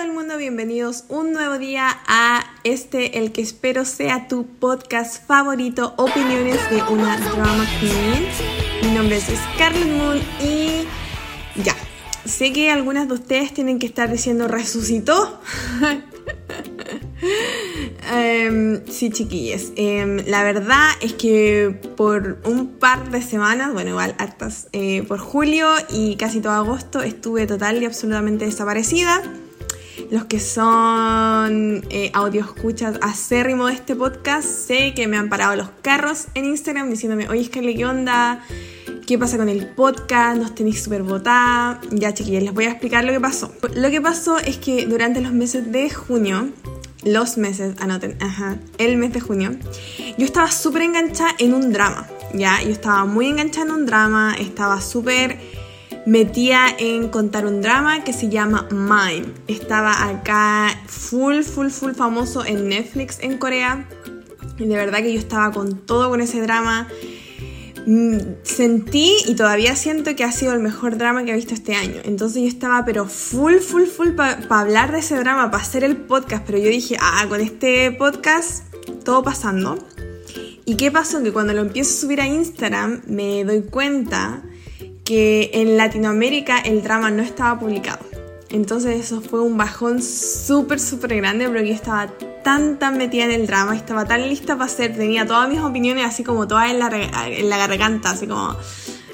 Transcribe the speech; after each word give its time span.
todo 0.00 0.08
el 0.08 0.14
mundo, 0.14 0.38
bienvenidos 0.38 1.04
un 1.10 1.34
nuevo 1.34 1.58
día 1.58 2.00
a 2.06 2.42
este, 2.64 3.18
el 3.18 3.32
que 3.32 3.42
espero 3.42 3.84
sea 3.84 4.28
tu 4.28 4.46
podcast 4.46 5.26
favorito, 5.26 5.92
Opiniones 5.98 6.70
de 6.70 6.82
una 6.84 7.18
Drama 7.18 7.66
Queen. 7.78 8.26
Mi 8.82 8.92
nombre 8.96 9.18
es 9.18 9.24
Scarlett 9.24 9.86
Moon 9.86 10.18
y 10.42 10.86
ya, 11.62 11.76
sé 12.24 12.50
que 12.50 12.70
algunas 12.70 13.08
de 13.08 13.14
ustedes 13.14 13.52
tienen 13.52 13.78
que 13.78 13.84
estar 13.84 14.10
diciendo 14.10 14.48
resucitó. 14.48 15.38
Em, 18.10 18.80
sí, 18.86 19.10
chiquillas. 19.10 19.72
Em, 19.76 20.24
la 20.26 20.42
verdad 20.42 20.88
es 21.02 21.12
que 21.12 21.78
por 21.96 22.40
un 22.46 22.78
par 22.78 23.10
de 23.10 23.20
semanas, 23.20 23.74
bueno, 23.74 23.90
igual 23.90 24.14
hartas, 24.16 24.68
eh, 24.72 25.02
por 25.06 25.18
julio 25.18 25.68
y 25.90 26.16
casi 26.16 26.40
todo 26.40 26.54
agosto 26.54 27.02
estuve 27.02 27.46
total 27.46 27.82
y 27.82 27.84
absolutamente 27.84 28.46
desaparecida. 28.46 29.22
Los 30.10 30.24
que 30.24 30.40
son 30.40 31.84
eh, 31.88 32.10
audio 32.14 32.40
escuchas 32.40 32.98
acérrimo 33.00 33.68
de 33.68 33.74
este 33.74 33.94
podcast, 33.94 34.44
sé 34.44 34.92
que 34.92 35.06
me 35.06 35.16
han 35.16 35.28
parado 35.28 35.54
los 35.54 35.70
carros 35.82 36.26
en 36.34 36.46
Instagram 36.46 36.90
diciéndome, 36.90 37.28
oye, 37.28 37.44
Scarlett, 37.44 37.76
¿qué 37.76 37.86
onda? 37.86 38.44
¿Qué 39.06 39.18
pasa 39.18 39.36
con 39.36 39.48
el 39.48 39.68
podcast? 39.68 40.36
Nos 40.36 40.52
tenéis 40.56 40.82
súper 40.82 41.04
votada. 41.04 41.80
Ya, 41.92 42.12
chiquillas, 42.12 42.42
les 42.42 42.52
voy 42.52 42.64
a 42.64 42.70
explicar 42.70 43.04
lo 43.04 43.12
que 43.12 43.20
pasó. 43.20 43.54
Lo 43.76 43.88
que 43.88 44.00
pasó 44.00 44.38
es 44.38 44.56
que 44.56 44.84
durante 44.86 45.20
los 45.20 45.32
meses 45.32 45.70
de 45.70 45.88
junio, 45.90 46.48
los 47.04 47.38
meses, 47.38 47.76
anoten, 47.78 48.16
ajá, 48.20 48.56
el 48.78 48.96
mes 48.96 49.12
de 49.12 49.20
junio, 49.20 49.52
yo 50.18 50.24
estaba 50.24 50.50
súper 50.50 50.82
enganchada 50.82 51.36
en 51.38 51.54
un 51.54 51.72
drama, 51.72 52.08
¿ya? 52.34 52.60
Yo 52.64 52.70
estaba 52.70 53.04
muy 53.04 53.28
enganchada 53.28 53.66
en 53.66 53.72
un 53.72 53.86
drama, 53.86 54.34
estaba 54.36 54.80
súper 54.80 55.38
metida 56.10 56.66
en 56.76 57.08
contar 57.08 57.46
un 57.46 57.62
drama 57.62 58.02
que 58.02 58.12
se 58.12 58.28
llama 58.28 58.66
Mine. 58.72 59.32
Estaba 59.46 60.08
acá 60.08 60.76
full, 60.88 61.42
full, 61.42 61.68
full 61.68 61.92
famoso 61.92 62.44
en 62.44 62.68
Netflix 62.68 63.18
en 63.20 63.38
Corea. 63.38 63.88
Y 64.58 64.66
de 64.66 64.74
verdad 64.74 64.98
que 64.98 65.12
yo 65.12 65.20
estaba 65.20 65.52
con 65.52 65.86
todo 65.86 66.10
con 66.10 66.20
ese 66.20 66.40
drama. 66.40 66.88
Mm, 67.86 68.18
sentí 68.42 69.14
y 69.24 69.36
todavía 69.36 69.76
siento 69.76 70.16
que 70.16 70.24
ha 70.24 70.32
sido 70.32 70.52
el 70.52 70.58
mejor 70.58 70.98
drama 70.98 71.24
que 71.24 71.30
he 71.30 71.36
visto 71.36 71.54
este 71.54 71.76
año. 71.76 72.00
Entonces 72.02 72.42
yo 72.42 72.48
estaba 72.48 72.84
pero 72.84 73.06
full, 73.06 73.58
full, 73.58 73.84
full 73.84 74.08
para 74.16 74.60
hablar 74.60 74.90
de 74.90 74.98
ese 74.98 75.14
drama, 75.14 75.52
para 75.52 75.62
hacer 75.62 75.84
el 75.84 75.96
podcast. 75.96 76.44
Pero 76.44 76.58
yo 76.58 76.70
dije, 76.70 76.96
ah, 77.00 77.24
con 77.28 77.40
este 77.40 77.92
podcast 77.92 78.64
todo 79.04 79.22
pasando. 79.22 79.78
¿Y 80.64 80.74
qué 80.74 80.90
pasó? 80.90 81.22
Que 81.22 81.30
cuando 81.32 81.52
lo 81.52 81.60
empiezo 81.60 81.92
a 81.92 82.00
subir 82.00 82.20
a 82.20 82.26
Instagram 82.26 83.02
me 83.06 83.44
doy 83.44 83.62
cuenta 83.62 84.42
que 85.04 85.50
en 85.54 85.76
Latinoamérica 85.76 86.58
el 86.58 86.82
drama 86.82 87.10
no 87.10 87.22
estaba 87.22 87.58
publicado. 87.58 88.04
Entonces 88.50 88.98
eso 88.98 89.20
fue 89.20 89.40
un 89.40 89.56
bajón 89.56 90.02
súper, 90.02 90.80
súper 90.80 91.16
grande 91.16 91.46
porque 91.46 91.68
yo 91.68 91.74
estaba 91.74 92.08
tan, 92.42 92.78
tan 92.78 92.98
metida 92.98 93.24
en 93.24 93.30
el 93.30 93.46
drama, 93.46 93.76
estaba 93.76 94.04
tan 94.06 94.28
lista 94.28 94.54
para 94.54 94.64
hacer, 94.64 94.96
tenía 94.96 95.24
todas 95.24 95.48
mis 95.48 95.60
opiniones 95.60 96.04
así 96.04 96.24
como 96.24 96.48
todas 96.48 96.70
en 96.70 96.80
la, 96.80 96.90
en 97.26 97.48
la 97.48 97.58
garganta, 97.58 98.10
así 98.10 98.26
como 98.26 98.56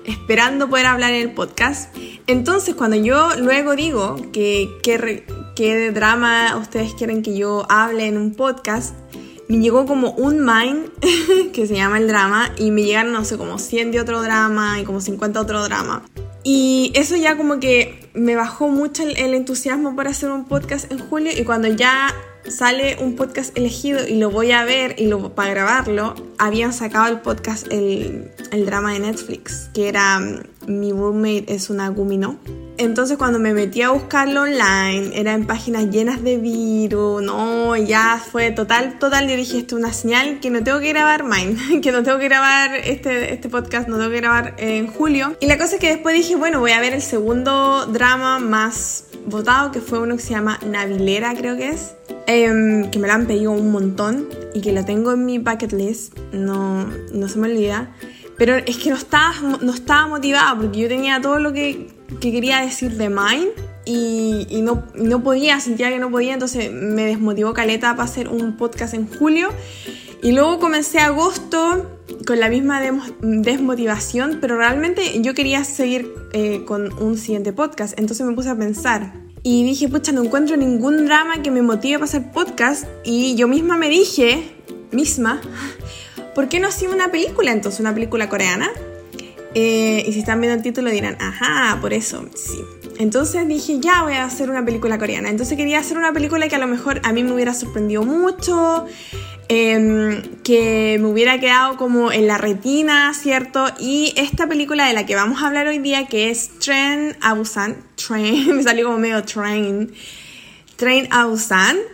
esperando 0.06 0.70
poder 0.70 0.86
hablar 0.86 1.12
en 1.12 1.20
el 1.20 1.34
podcast. 1.34 1.94
Entonces 2.26 2.74
cuando 2.74 2.96
yo 2.96 3.28
luego 3.38 3.76
digo 3.76 4.16
que 4.32 4.70
qué 4.82 5.90
drama 5.90 6.56
ustedes 6.56 6.94
quieren 6.94 7.22
que 7.22 7.36
yo 7.36 7.66
hable 7.68 8.06
en 8.06 8.16
un 8.16 8.34
podcast, 8.34 8.94
me 9.48 9.58
llegó 9.58 9.86
como 9.86 10.10
un 10.12 10.44
mind 10.44 10.90
que 11.52 11.66
se 11.66 11.74
llama 11.74 11.98
el 11.98 12.08
drama 12.08 12.52
y 12.56 12.70
me 12.70 12.82
llegaron, 12.82 13.12
no 13.12 13.24
sé, 13.24 13.36
como 13.36 13.58
100 13.58 13.92
de 13.92 14.00
otro 14.00 14.22
drama 14.22 14.80
y 14.80 14.84
como 14.84 15.00
50 15.00 15.38
de 15.38 15.44
otro 15.44 15.62
drama. 15.64 16.02
Y 16.42 16.92
eso 16.94 17.16
ya 17.16 17.36
como 17.36 17.58
que 17.58 18.08
me 18.14 18.36
bajó 18.36 18.68
mucho 18.68 19.02
el, 19.02 19.16
el 19.16 19.34
entusiasmo 19.34 19.96
para 19.96 20.10
hacer 20.10 20.30
un 20.30 20.44
podcast 20.46 20.90
en 20.92 20.98
julio 20.98 21.32
y 21.36 21.44
cuando 21.44 21.68
ya 21.68 22.14
sale 22.48 22.96
un 23.00 23.16
podcast 23.16 23.56
elegido 23.56 24.06
y 24.06 24.16
lo 24.16 24.30
voy 24.30 24.52
a 24.52 24.64
ver 24.64 24.94
y 24.98 25.06
lo, 25.06 25.34
para 25.34 25.50
grabarlo, 25.50 26.14
habían 26.38 26.72
sacado 26.72 27.08
el 27.08 27.20
podcast, 27.20 27.66
el, 27.72 28.30
el 28.52 28.66
drama 28.66 28.92
de 28.92 29.00
Netflix, 29.00 29.70
que 29.74 29.88
era 29.88 30.18
mm, 30.18 30.42
Mi 30.66 30.92
roommate 30.92 31.44
es 31.48 31.70
una 31.70 31.88
gumino. 31.88 32.38
Entonces 32.78 33.16
cuando 33.16 33.38
me 33.38 33.54
metí 33.54 33.80
a 33.80 33.90
buscarlo 33.90 34.42
online, 34.42 35.18
era 35.18 35.32
en 35.32 35.46
páginas 35.46 35.90
llenas 35.90 36.22
de 36.22 36.36
virus, 36.36 37.22
no, 37.22 37.74
ya 37.76 38.22
fue 38.22 38.50
total, 38.50 38.98
total, 38.98 39.28
yo 39.28 39.36
dije, 39.36 39.58
esto 39.58 39.76
es 39.76 39.82
una 39.82 39.92
señal 39.94 40.40
que 40.40 40.50
no 40.50 40.62
tengo 40.62 40.80
que 40.80 40.90
grabar 40.90 41.24
Mine, 41.24 41.80
que 41.82 41.90
no 41.90 42.02
tengo 42.02 42.18
que 42.18 42.24
grabar 42.24 42.74
este, 42.76 43.32
este 43.32 43.48
podcast, 43.48 43.88
no 43.88 43.96
tengo 43.96 44.10
que 44.10 44.16
grabar 44.16 44.54
en 44.58 44.88
julio. 44.88 45.36
Y 45.40 45.46
la 45.46 45.56
cosa 45.56 45.76
es 45.76 45.80
que 45.80 45.88
después 45.88 46.14
dije, 46.14 46.36
bueno, 46.36 46.60
voy 46.60 46.72
a 46.72 46.80
ver 46.80 46.92
el 46.92 47.02
segundo 47.02 47.86
drama 47.86 48.38
más 48.40 49.04
votado, 49.24 49.72
que 49.72 49.80
fue 49.80 49.98
uno 49.98 50.16
que 50.16 50.22
se 50.22 50.30
llama 50.30 50.58
Navilera, 50.66 51.34
creo 51.34 51.56
que 51.56 51.70
es. 51.70 51.94
Em, 52.28 52.90
que 52.90 52.98
me 52.98 53.06
lo 53.06 53.14
han 53.14 53.26
pedido 53.26 53.52
un 53.52 53.70
montón 53.70 54.28
y 54.52 54.60
que 54.60 54.72
lo 54.72 54.84
tengo 54.84 55.12
en 55.12 55.24
mi 55.24 55.38
bucket 55.38 55.72
list, 55.72 56.18
no, 56.32 56.86
no 57.12 57.28
se 57.28 57.38
me 57.38 57.48
olvida. 57.48 57.94
Pero 58.36 58.56
es 58.56 58.76
que 58.78 58.90
no 58.90 58.96
estaba, 58.96 59.32
no 59.62 59.72
estaba 59.72 60.08
motivada 60.08 60.56
porque 60.56 60.80
yo 60.80 60.88
tenía 60.88 61.20
todo 61.20 61.38
lo 61.38 61.52
que, 61.52 61.88
que 62.20 62.32
quería 62.32 62.60
decir 62.60 62.96
de 62.96 63.08
Mine 63.08 63.48
y, 63.84 64.46
y, 64.50 64.60
no, 64.60 64.84
no 64.94 65.22
podía, 65.22 65.60
sentía 65.60 65.88
que 65.88 65.98
no 65.98 66.10
podía, 66.10 66.34
entonces 66.34 66.70
me 66.72 67.06
desmotivó 67.06 67.54
Caleta 67.54 67.92
para 67.92 68.04
hacer 68.04 68.28
un 68.28 68.56
podcast 68.56 68.94
en 68.94 69.06
julio. 69.08 69.48
Y 70.22 70.32
luego 70.32 70.58
comencé 70.58 70.98
agosto 70.98 71.98
con 72.26 72.40
la 72.40 72.48
misma 72.48 72.80
desmotivación, 73.20 74.38
pero 74.40 74.56
realmente 74.58 75.22
yo 75.22 75.34
quería 75.34 75.62
seguir 75.62 76.12
eh, 76.32 76.64
con 76.64 76.92
un 77.00 77.16
siguiente 77.16 77.52
podcast, 77.52 77.98
entonces 77.98 78.26
me 78.26 78.34
puse 78.34 78.48
a 78.48 78.56
pensar, 78.56 79.12
y 79.48 79.62
dije, 79.62 79.88
pucha, 79.88 80.10
no 80.10 80.24
encuentro 80.24 80.56
ningún 80.56 81.06
drama 81.06 81.40
que 81.40 81.52
me 81.52 81.62
motive 81.62 82.00
para 82.00 82.06
hacer 82.06 82.32
podcast. 82.32 82.84
Y 83.04 83.36
yo 83.36 83.46
misma 83.46 83.76
me 83.76 83.88
dije, 83.88 84.42
misma, 84.90 85.40
¿por 86.34 86.48
qué 86.48 86.58
no 86.58 86.66
hacía 86.66 86.90
una 86.90 87.12
película 87.12 87.52
entonces? 87.52 87.78
Una 87.78 87.94
película 87.94 88.28
coreana. 88.28 88.68
Eh, 89.54 90.04
y 90.04 90.12
si 90.12 90.18
están 90.18 90.40
viendo 90.40 90.56
el 90.56 90.62
título 90.64 90.90
dirán, 90.90 91.16
ajá, 91.20 91.78
por 91.80 91.92
eso, 91.92 92.28
sí. 92.34 92.58
Entonces 92.98 93.46
dije, 93.46 93.78
ya 93.78 94.02
voy 94.02 94.14
a 94.14 94.24
hacer 94.24 94.50
una 94.50 94.64
película 94.64 94.98
coreana. 94.98 95.30
Entonces 95.30 95.56
quería 95.56 95.78
hacer 95.78 95.96
una 95.96 96.12
película 96.12 96.48
que 96.48 96.56
a 96.56 96.58
lo 96.58 96.66
mejor 96.66 97.00
a 97.04 97.12
mí 97.12 97.22
me 97.22 97.32
hubiera 97.32 97.54
sorprendido 97.54 98.02
mucho, 98.02 98.86
Em, 99.48 100.22
que 100.42 100.98
me 101.00 101.06
hubiera 101.06 101.38
quedado 101.38 101.76
como 101.76 102.10
en 102.10 102.26
la 102.26 102.36
retina, 102.36 103.14
¿cierto? 103.14 103.66
Y 103.78 104.12
esta 104.16 104.48
película 104.48 104.86
de 104.86 104.92
la 104.92 105.06
que 105.06 105.14
vamos 105.14 105.40
a 105.40 105.46
hablar 105.46 105.68
hoy 105.68 105.78
día, 105.78 106.08
que 106.08 106.30
es 106.30 106.58
Train 106.58 107.16
a 107.20 107.40
Train, 107.94 108.56
me 108.56 108.62
salió 108.64 108.86
como 108.86 108.98
medio 108.98 109.22
Train, 109.22 109.92
Train 110.74 111.08
a 111.12 111.28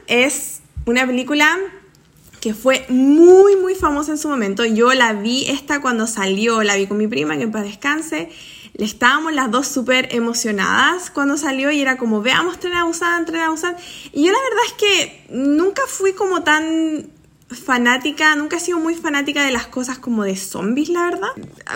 es 0.07 0.63
una 0.87 1.07
película 1.07 1.59
que 2.41 2.55
fue 2.55 2.87
muy, 2.89 3.57
muy 3.57 3.75
famosa 3.75 4.13
en 4.13 4.19
su 4.19 4.31
momento. 4.31 4.65
Yo 4.65 4.95
la 4.95 5.13
vi 5.13 5.45
esta 5.49 5.83
cuando 5.83 6.07
salió, 6.07 6.63
la 6.63 6.77
vi 6.77 6.87
con 6.87 6.97
mi 6.97 7.07
prima, 7.07 7.37
que 7.37 7.49
para 7.49 7.65
descanse. 7.65 8.31
Le 8.75 8.87
estábamos 8.87 9.35
las 9.35 9.51
dos 9.51 9.69
súper 9.69 10.09
emocionadas 10.15 11.11
cuando 11.11 11.37
salió 11.37 11.71
y 11.71 11.83
era 11.83 11.99
como, 11.99 12.23
veamos 12.23 12.59
Tren 12.59 12.73
a 12.73 12.85
Busan, 12.85 13.27
Tren. 13.27 13.43
Y 14.13 14.25
yo 14.25 14.33
la 14.33 14.39
verdad 14.39 14.65
es 14.67 14.73
que 14.73 15.27
nunca 15.29 15.83
fui 15.87 16.15
como 16.15 16.43
tan 16.43 17.12
fanática, 17.55 18.35
nunca 18.37 18.57
he 18.57 18.61
sido 18.61 18.79
muy 18.79 18.95
fanática 18.95 19.45
de 19.45 19.53
las 19.53 19.67
cosas 19.67 19.99
como 19.99 20.25
de 20.25 20.37
zombies, 20.37 20.89
la 20.89 21.05
verdad. 21.05 21.29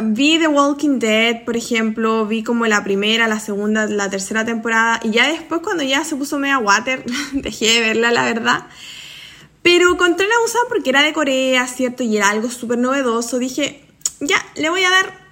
Vi 0.03 0.39
The 0.39 0.49
Walking 0.49 0.99
Dead, 0.99 1.45
por 1.45 1.57
ejemplo, 1.57 2.27
vi 2.27 2.43
como 2.43 2.67
la 2.67 2.85
primera, 2.85 3.29
la 3.29 3.41
segunda, 3.41 3.87
la 3.87 4.11
tercera 4.11 4.45
temporada 4.45 5.01
y 5.03 5.11
ya 5.11 5.29
después 5.29 5.61
cuando 5.63 5.83
ya 5.83 6.05
se 6.05 6.17
puso 6.17 6.39
media 6.39 6.59
water, 6.59 7.05
dejé 7.33 7.67
de 7.67 7.81
verla, 7.81 8.11
la 8.11 8.25
verdad. 8.25 8.67
Pero 9.63 9.97
contra 9.97 10.27
la 10.27 10.35
usada 10.45 10.65
porque 10.69 10.91
era 10.91 11.03
de 11.03 11.13
Corea, 11.13 11.67
¿cierto? 11.67 12.03
Y 12.03 12.17
era 12.17 12.31
algo 12.31 12.51
súper 12.51 12.79
novedoso, 12.79 13.39
dije, 13.39 13.85
ya, 14.21 14.37
le 14.55 14.71
voy 14.71 14.85
a 14.85 14.91
dar 14.91 15.27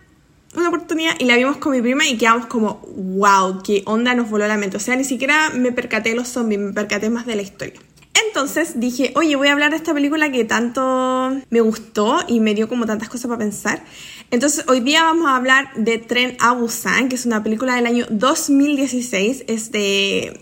una 0.56 0.68
oportunidad 0.68 1.14
y 1.18 1.24
la 1.24 1.36
vimos 1.36 1.56
con 1.56 1.72
mi 1.72 1.80
prima 1.80 2.06
y 2.06 2.16
quedamos 2.16 2.46
como, 2.46 2.80
wow, 2.96 3.62
qué 3.62 3.82
onda 3.86 4.14
nos 4.14 4.30
voló 4.30 4.46
la 4.46 4.56
mente. 4.56 4.76
O 4.76 4.80
sea, 4.80 4.96
ni 4.96 5.04
siquiera 5.04 5.50
me 5.50 5.72
percaté 5.72 6.10
de 6.10 6.16
los 6.16 6.28
zombies, 6.28 6.60
me 6.60 6.72
percaté 6.72 7.10
más 7.10 7.26
de 7.26 7.36
la 7.36 7.42
historia. 7.42 7.80
Entonces 8.14 8.78
dije, 8.78 9.12
oye, 9.16 9.36
voy 9.36 9.48
a 9.48 9.52
hablar 9.52 9.70
de 9.70 9.76
esta 9.76 9.92
película 9.92 10.30
que 10.30 10.44
tanto 10.44 11.36
me 11.50 11.60
gustó 11.60 12.18
y 12.28 12.40
me 12.40 12.54
dio 12.54 12.68
como 12.68 12.86
tantas 12.86 13.08
cosas 13.08 13.26
para 13.26 13.38
pensar. 13.38 13.84
Entonces 14.30 14.64
hoy 14.68 14.80
día 14.80 15.02
vamos 15.02 15.26
a 15.28 15.36
hablar 15.36 15.70
de 15.74 15.98
Tren 15.98 16.36
a 16.40 16.52
Busan, 16.52 17.08
que 17.08 17.16
es 17.16 17.26
una 17.26 17.42
película 17.42 17.74
del 17.74 17.86
año 17.86 18.06
2016, 18.10 19.44
es 19.48 19.72
de 19.72 20.40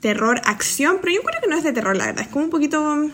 terror, 0.00 0.40
acción, 0.44 0.98
pero 1.00 1.14
yo 1.14 1.22
creo 1.22 1.40
que 1.40 1.48
no 1.48 1.56
es 1.56 1.64
de 1.64 1.72
terror, 1.72 1.96
la 1.96 2.06
verdad, 2.06 2.22
es 2.22 2.28
como 2.28 2.44
un 2.46 2.50
poquito 2.50 3.10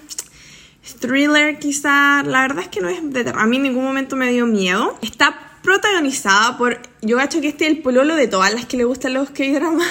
thriller 1.00 1.58
quizá, 1.58 2.22
la 2.22 2.42
verdad 2.42 2.60
es 2.60 2.68
que 2.68 2.80
no 2.80 2.88
es 2.88 3.02
de 3.02 3.24
terror, 3.24 3.42
a 3.42 3.46
mí 3.46 3.56
en 3.56 3.64
ningún 3.64 3.84
momento 3.84 4.14
me 4.14 4.30
dio 4.30 4.46
miedo. 4.46 4.96
Está 5.02 5.45
protagonizada 5.66 6.56
por, 6.56 6.80
yo 7.02 7.16
gacho 7.16 7.40
que 7.40 7.48
este 7.48 7.66
es 7.66 7.72
el 7.72 7.82
pololo 7.82 8.14
de 8.14 8.28
todas 8.28 8.54
las 8.54 8.66
que 8.66 8.76
le 8.76 8.84
gustan 8.84 9.14
los 9.14 9.30
K-dramas, 9.30 9.84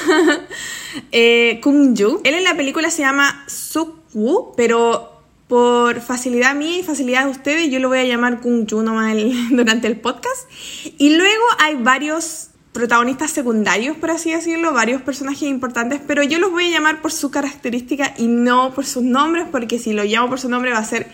eh, 1.11 1.59
Kung 1.61 1.95
Ju. 1.95 2.21
Él 2.23 2.33
en 2.33 2.45
la 2.45 2.55
película 2.55 2.89
se 2.89 3.01
llama 3.01 3.43
Suk 3.47 3.93
Woo, 4.13 4.53
pero 4.55 5.21
por 5.49 5.99
facilidad 5.99 6.55
mía 6.55 6.79
y 6.79 6.83
facilidad 6.83 7.25
de 7.25 7.31
ustedes, 7.31 7.69
yo 7.69 7.79
lo 7.81 7.89
voy 7.89 7.99
a 7.99 8.05
llamar 8.05 8.39
Kung 8.39 8.65
Ju 8.69 8.83
nomás 8.83 9.17
durante 9.51 9.87
el 9.87 9.99
podcast. 9.99 10.49
Y 10.97 11.17
luego 11.17 11.43
hay 11.59 11.75
varios 11.75 12.51
protagonistas 12.71 13.31
secundarios, 13.31 13.97
por 13.97 14.11
así 14.11 14.31
decirlo, 14.31 14.71
varios 14.71 15.01
personajes 15.01 15.43
importantes, 15.43 15.99
pero 16.07 16.23
yo 16.23 16.39
los 16.39 16.51
voy 16.51 16.67
a 16.67 16.71
llamar 16.71 17.01
por 17.01 17.11
su 17.11 17.31
característica 17.31 18.13
y 18.17 18.27
no 18.27 18.73
por 18.73 18.85
sus 18.85 19.03
nombres, 19.03 19.45
porque 19.51 19.77
si 19.77 19.91
lo 19.91 20.05
llamo 20.05 20.29
por 20.29 20.39
su 20.39 20.47
nombre 20.47 20.71
va 20.71 20.79
a 20.79 20.85
ser 20.85 21.07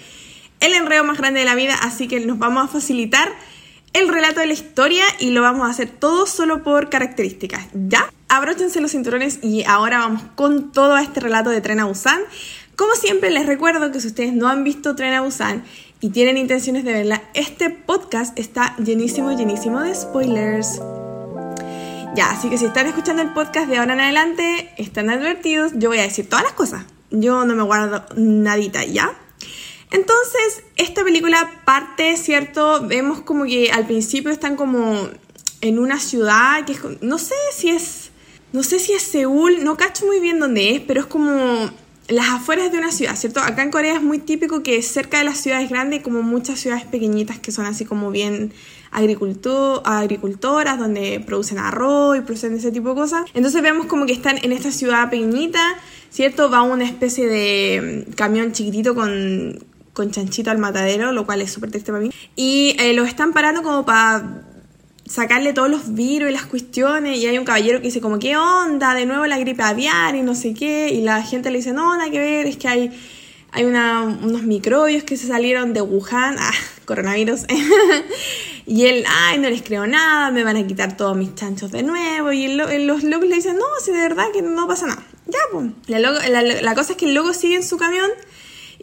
el 0.59 0.73
enredo 0.73 1.03
más 1.03 1.17
grande 1.17 1.39
de 1.39 1.47
la 1.47 1.55
vida, 1.55 1.73
así 1.81 2.07
que 2.07 2.19
nos 2.19 2.37
vamos 2.37 2.63
a 2.63 2.67
facilitar 2.67 3.31
el 3.93 4.07
relato 4.07 4.39
de 4.39 4.47
la 4.47 4.53
historia 4.53 5.03
y 5.19 5.31
lo 5.31 5.41
vamos 5.41 5.67
a 5.67 5.71
hacer 5.71 5.89
todo 5.89 6.25
solo 6.25 6.63
por 6.63 6.89
características, 6.89 7.67
¿ya? 7.73 8.11
Abróchense 8.29 8.79
los 8.79 8.91
cinturones 8.91 9.39
y 9.41 9.63
ahora 9.65 9.99
vamos 9.99 10.23
con 10.35 10.71
todo 10.71 10.97
este 10.97 11.19
relato 11.19 11.49
de 11.49 11.61
Tren 11.61 11.79
a 11.79 11.85
Busan. 11.85 12.21
Como 12.75 12.93
siempre 12.95 13.29
les 13.29 13.45
recuerdo 13.45 13.91
que 13.91 13.99
si 13.99 14.07
ustedes 14.07 14.33
no 14.33 14.47
han 14.47 14.63
visto 14.63 14.95
Tren 14.95 15.13
a 15.13 15.21
Busan 15.21 15.63
y 15.99 16.09
tienen 16.09 16.37
intenciones 16.37 16.85
de 16.85 16.93
verla, 16.93 17.21
este 17.33 17.69
podcast 17.69 18.37
está 18.39 18.75
llenísimo, 18.77 19.31
llenísimo 19.31 19.81
de 19.81 19.93
spoilers. 19.93 20.79
Ya, 22.15 22.31
así 22.31 22.49
que 22.49 22.57
si 22.57 22.65
están 22.65 22.87
escuchando 22.87 23.21
el 23.21 23.33
podcast 23.33 23.67
de 23.67 23.77
ahora 23.77 23.93
en 23.93 24.01
adelante, 24.01 24.73
están 24.77 25.09
advertidos, 25.09 25.73
yo 25.75 25.89
voy 25.89 25.99
a 25.99 26.03
decir 26.03 26.27
todas 26.27 26.43
las 26.43 26.53
cosas. 26.53 26.85
Yo 27.09 27.45
no 27.45 27.55
me 27.55 27.63
guardo 27.63 28.05
nadita, 28.15 28.83
¿ya? 28.85 29.11
Entonces, 29.91 30.63
esta 30.77 31.03
película 31.03 31.61
parte, 31.65 32.15
¿cierto? 32.17 32.87
Vemos 32.87 33.21
como 33.21 33.43
que 33.43 33.71
al 33.71 33.85
principio 33.85 34.31
están 34.31 34.55
como 34.55 35.09
en 35.59 35.79
una 35.79 35.99
ciudad 35.99 36.65
que 36.65 36.71
es, 36.73 36.79
no 37.01 37.17
sé 37.17 37.35
si 37.53 37.69
es, 37.69 38.11
no 38.53 38.63
sé 38.63 38.79
si 38.79 38.93
es 38.93 39.03
Seúl, 39.03 39.63
no 39.63 39.77
cacho 39.77 40.05
muy 40.05 40.19
bien 40.19 40.39
dónde 40.39 40.75
es, 40.75 40.81
pero 40.81 41.01
es 41.01 41.07
como 41.07 41.69
las 42.07 42.29
afueras 42.29 42.71
de 42.71 42.77
una 42.77 42.91
ciudad, 42.91 43.15
¿cierto? 43.15 43.41
Acá 43.41 43.63
en 43.63 43.71
Corea 43.71 43.95
es 43.95 44.01
muy 44.01 44.19
típico 44.19 44.63
que 44.63 44.81
cerca 44.81 45.19
de 45.19 45.23
las 45.25 45.37
ciudades 45.37 45.69
grandes, 45.69 46.01
como 46.01 46.21
muchas 46.21 46.59
ciudades 46.59 46.85
pequeñitas 46.85 47.39
que 47.39 47.51
son 47.51 47.65
así 47.65 47.85
como 47.85 48.11
bien 48.11 48.53
agricultoras, 48.91 50.77
donde 50.79 51.21
producen 51.25 51.57
arroz 51.57 52.17
y 52.17 52.21
producen 52.21 52.55
ese 52.55 52.71
tipo 52.71 52.89
de 52.89 52.95
cosas. 52.95 53.25
Entonces 53.33 53.61
vemos 53.61 53.85
como 53.85 54.05
que 54.05 54.13
están 54.13 54.37
en 54.41 54.51
esta 54.51 54.71
ciudad 54.71 55.09
pequeñita, 55.09 55.61
¿cierto? 56.09 56.49
Va 56.49 56.61
una 56.63 56.85
especie 56.85 57.27
de 57.27 58.05
mm, 58.07 58.13
camión 58.13 58.51
chiquitito 58.51 58.93
con, 58.93 59.59
con 59.93 60.11
chanchito 60.11 60.51
al 60.51 60.57
matadero, 60.57 61.11
lo 61.11 61.25
cual 61.25 61.41
es 61.41 61.51
súper 61.51 61.71
triste 61.71 61.91
para 61.91 62.03
mí. 62.03 62.11
Y 62.35 62.75
eh, 62.79 62.93
los 62.93 63.07
están 63.07 63.33
parando 63.33 63.61
como 63.63 63.85
para 63.85 64.43
sacarle 65.11 65.51
todos 65.51 65.69
los 65.69 65.93
virus 65.93 66.29
y 66.29 66.33
las 66.33 66.45
cuestiones 66.45 67.17
y 67.17 67.27
hay 67.27 67.37
un 67.37 67.43
caballero 67.43 67.79
que 67.79 67.85
dice 67.85 67.99
como, 67.99 68.17
¿qué 68.17 68.37
onda? 68.37 68.93
De 68.93 69.05
nuevo 69.05 69.25
la 69.25 69.37
gripe 69.37 69.61
aviar 69.61 70.15
y 70.15 70.21
no 70.21 70.35
sé 70.35 70.53
qué. 70.53 70.89
Y 70.89 71.01
la 71.01 71.21
gente 71.21 71.51
le 71.51 71.57
dice, 71.57 71.73
no, 71.73 71.95
nada 71.97 72.09
que 72.09 72.19
ver, 72.19 72.47
es 72.47 72.55
que 72.55 72.69
hay, 72.69 72.91
hay 73.51 73.65
unos 73.65 74.43
microbios 74.43 75.03
que 75.03 75.17
se 75.17 75.27
salieron 75.27 75.73
de 75.73 75.81
Wuhan, 75.81 76.37
ah, 76.39 76.53
coronavirus. 76.85 77.41
y 78.65 78.85
él, 78.85 79.03
ay, 79.07 79.39
no 79.39 79.49
les 79.49 79.61
creo 79.61 79.85
nada, 79.85 80.31
me 80.31 80.45
van 80.45 80.55
a 80.55 80.65
quitar 80.65 80.95
todos 80.95 81.17
mis 81.17 81.35
chanchos 81.35 81.71
de 81.71 81.83
nuevo. 81.83 82.31
Y 82.31 82.47
los 82.47 83.03
locos 83.03 83.27
le 83.27 83.35
dicen, 83.35 83.57
no, 83.57 83.65
si 83.83 83.91
de 83.91 83.99
verdad 83.99 84.25
que 84.31 84.41
no 84.41 84.65
pasa 84.67 84.87
nada. 84.87 85.03
Ya, 85.27 85.39
pues. 85.51 85.71
La, 85.87 85.99
la 86.41 86.75
cosa 86.75 86.93
es 86.93 86.97
que 86.97 87.05
el 87.05 87.13
loco 87.13 87.33
sigue 87.33 87.55
en 87.55 87.63
su 87.63 87.77
camión 87.77 88.09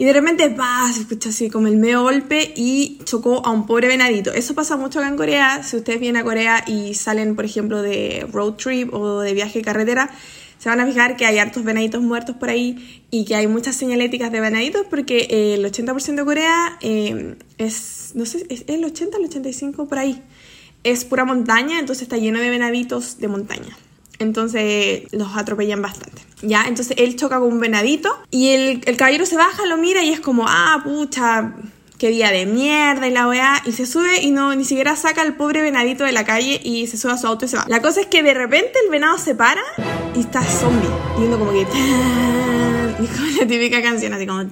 y 0.00 0.05
de 0.05 0.12
repente, 0.12 0.49
va, 0.49 0.89
se 0.93 1.00
escucha 1.00 1.31
así 1.31 1.50
como 1.50 1.67
el 1.67 1.77
medio 1.77 2.03
golpe 2.03 2.53
y 2.55 2.99
chocó 3.03 3.45
a 3.45 3.50
un 3.50 3.67
pobre 3.67 3.89
venadito. 3.89 4.33
Eso 4.33 4.55
pasa 4.55 4.77
mucho 4.77 5.00
acá 5.00 5.09
en 5.09 5.17
Corea. 5.17 5.65
Si 5.65 5.77
ustedes 5.77 5.99
vienen 5.99 6.23
a 6.23 6.25
Corea 6.25 6.62
y 6.69 6.95
salen, 6.95 7.35
por 7.35 7.45
ejemplo, 7.45 7.83
de 7.83 8.25
road 8.31 8.53
trip 8.53 8.95
o 8.95 9.19
de 9.23 9.35
viaje 9.35 9.59
de 9.59 9.65
carretera, 9.65 10.09
se 10.56 10.69
van 10.69 10.79
a 10.79 10.87
fijar 10.87 11.17
que 11.17 11.27
hay 11.27 11.39
hartos 11.39 11.65
venaditos 11.65 12.00
muertos 12.00 12.37
por 12.37 12.49
ahí 12.49 13.03
y 13.11 13.25
que 13.25 13.35
hay 13.35 13.49
muchas 13.49 13.75
señaléticas 13.75 14.31
de 14.31 14.41
venaditos 14.41 14.87
porque 14.89 15.27
eh, 15.31 15.55
el 15.55 15.65
80% 15.65 16.15
de 16.15 16.25
Corea 16.25 16.79
eh, 16.81 17.35
es, 17.59 18.12
no 18.15 18.25
sé, 18.25 18.47
es 18.50 18.67
el 18.69 18.85
80, 18.85 19.17
el 19.17 19.25
85 19.25 19.89
por 19.89 19.99
ahí. 19.99 20.23
Es 20.85 21.05
pura 21.06 21.25
montaña, 21.25 21.81
entonces 21.81 22.03
está 22.03 22.19
lleno 22.19 22.39
de 22.39 22.50
venaditos 22.50 23.19
de 23.19 23.27
montaña. 23.27 23.77
Entonces 24.19 25.05
los 25.12 25.37
atropellan 25.37 25.82
bastante. 25.82 26.23
Ya, 26.43 26.65
entonces 26.67 26.97
él 26.99 27.17
choca 27.17 27.38
con 27.38 27.53
un 27.53 27.61
venadito 27.61 28.17
y 28.31 28.50
el, 28.50 28.97
caballero 28.97 29.26
se 29.26 29.37
baja, 29.37 29.67
lo 29.67 29.76
mira 29.76 30.03
y 30.03 30.11
es 30.11 30.20
como, 30.20 30.47
ah, 30.49 30.81
pucha, 30.85 31.55
qué 31.99 32.11
día 32.11 32.31
de 32.31 32.47
mierda 32.47 33.09
y 33.09 33.11
la 33.11 33.26
weá, 33.26 33.61
y 33.65 33.73
se 33.73 33.87
sube 33.87 34.23
y 34.23 34.31
no, 34.31 34.55
ni 34.55 34.65
siquiera 34.65 34.94
saca 34.94 35.23
al 35.23 35.37
pobre 35.37 35.62
venadito 35.62 36.05
de 36.05 36.12
la 36.12 36.25
calle 36.25 36.61
y 36.62 36.87
se 36.87 36.97
sube 36.97 37.12
a 37.12 37.19
su 37.19 37.26
auto 37.26 37.44
y 37.44 37.49
se 37.49 37.56
va. 37.56 37.65
La 37.69 37.82
cosa 37.82 38.00
es 38.00 38.06
que 38.06 38.23
de 38.23 38.35
repente 38.35 38.73
el 38.85 38.91
venado 38.91 39.19
se 39.19 39.35
para 39.35 39.62
y 40.15 40.21
está 40.21 40.43
zombie, 40.43 40.88
y 41.19 41.23
uno 41.23 41.38
como 41.38 41.53
que, 41.53 41.61
y 43.03 43.06
como 43.06 43.26
la 43.41 43.47
típica 43.47 43.82
canción, 43.82 44.12
así 44.12 44.26
como, 44.26 44.43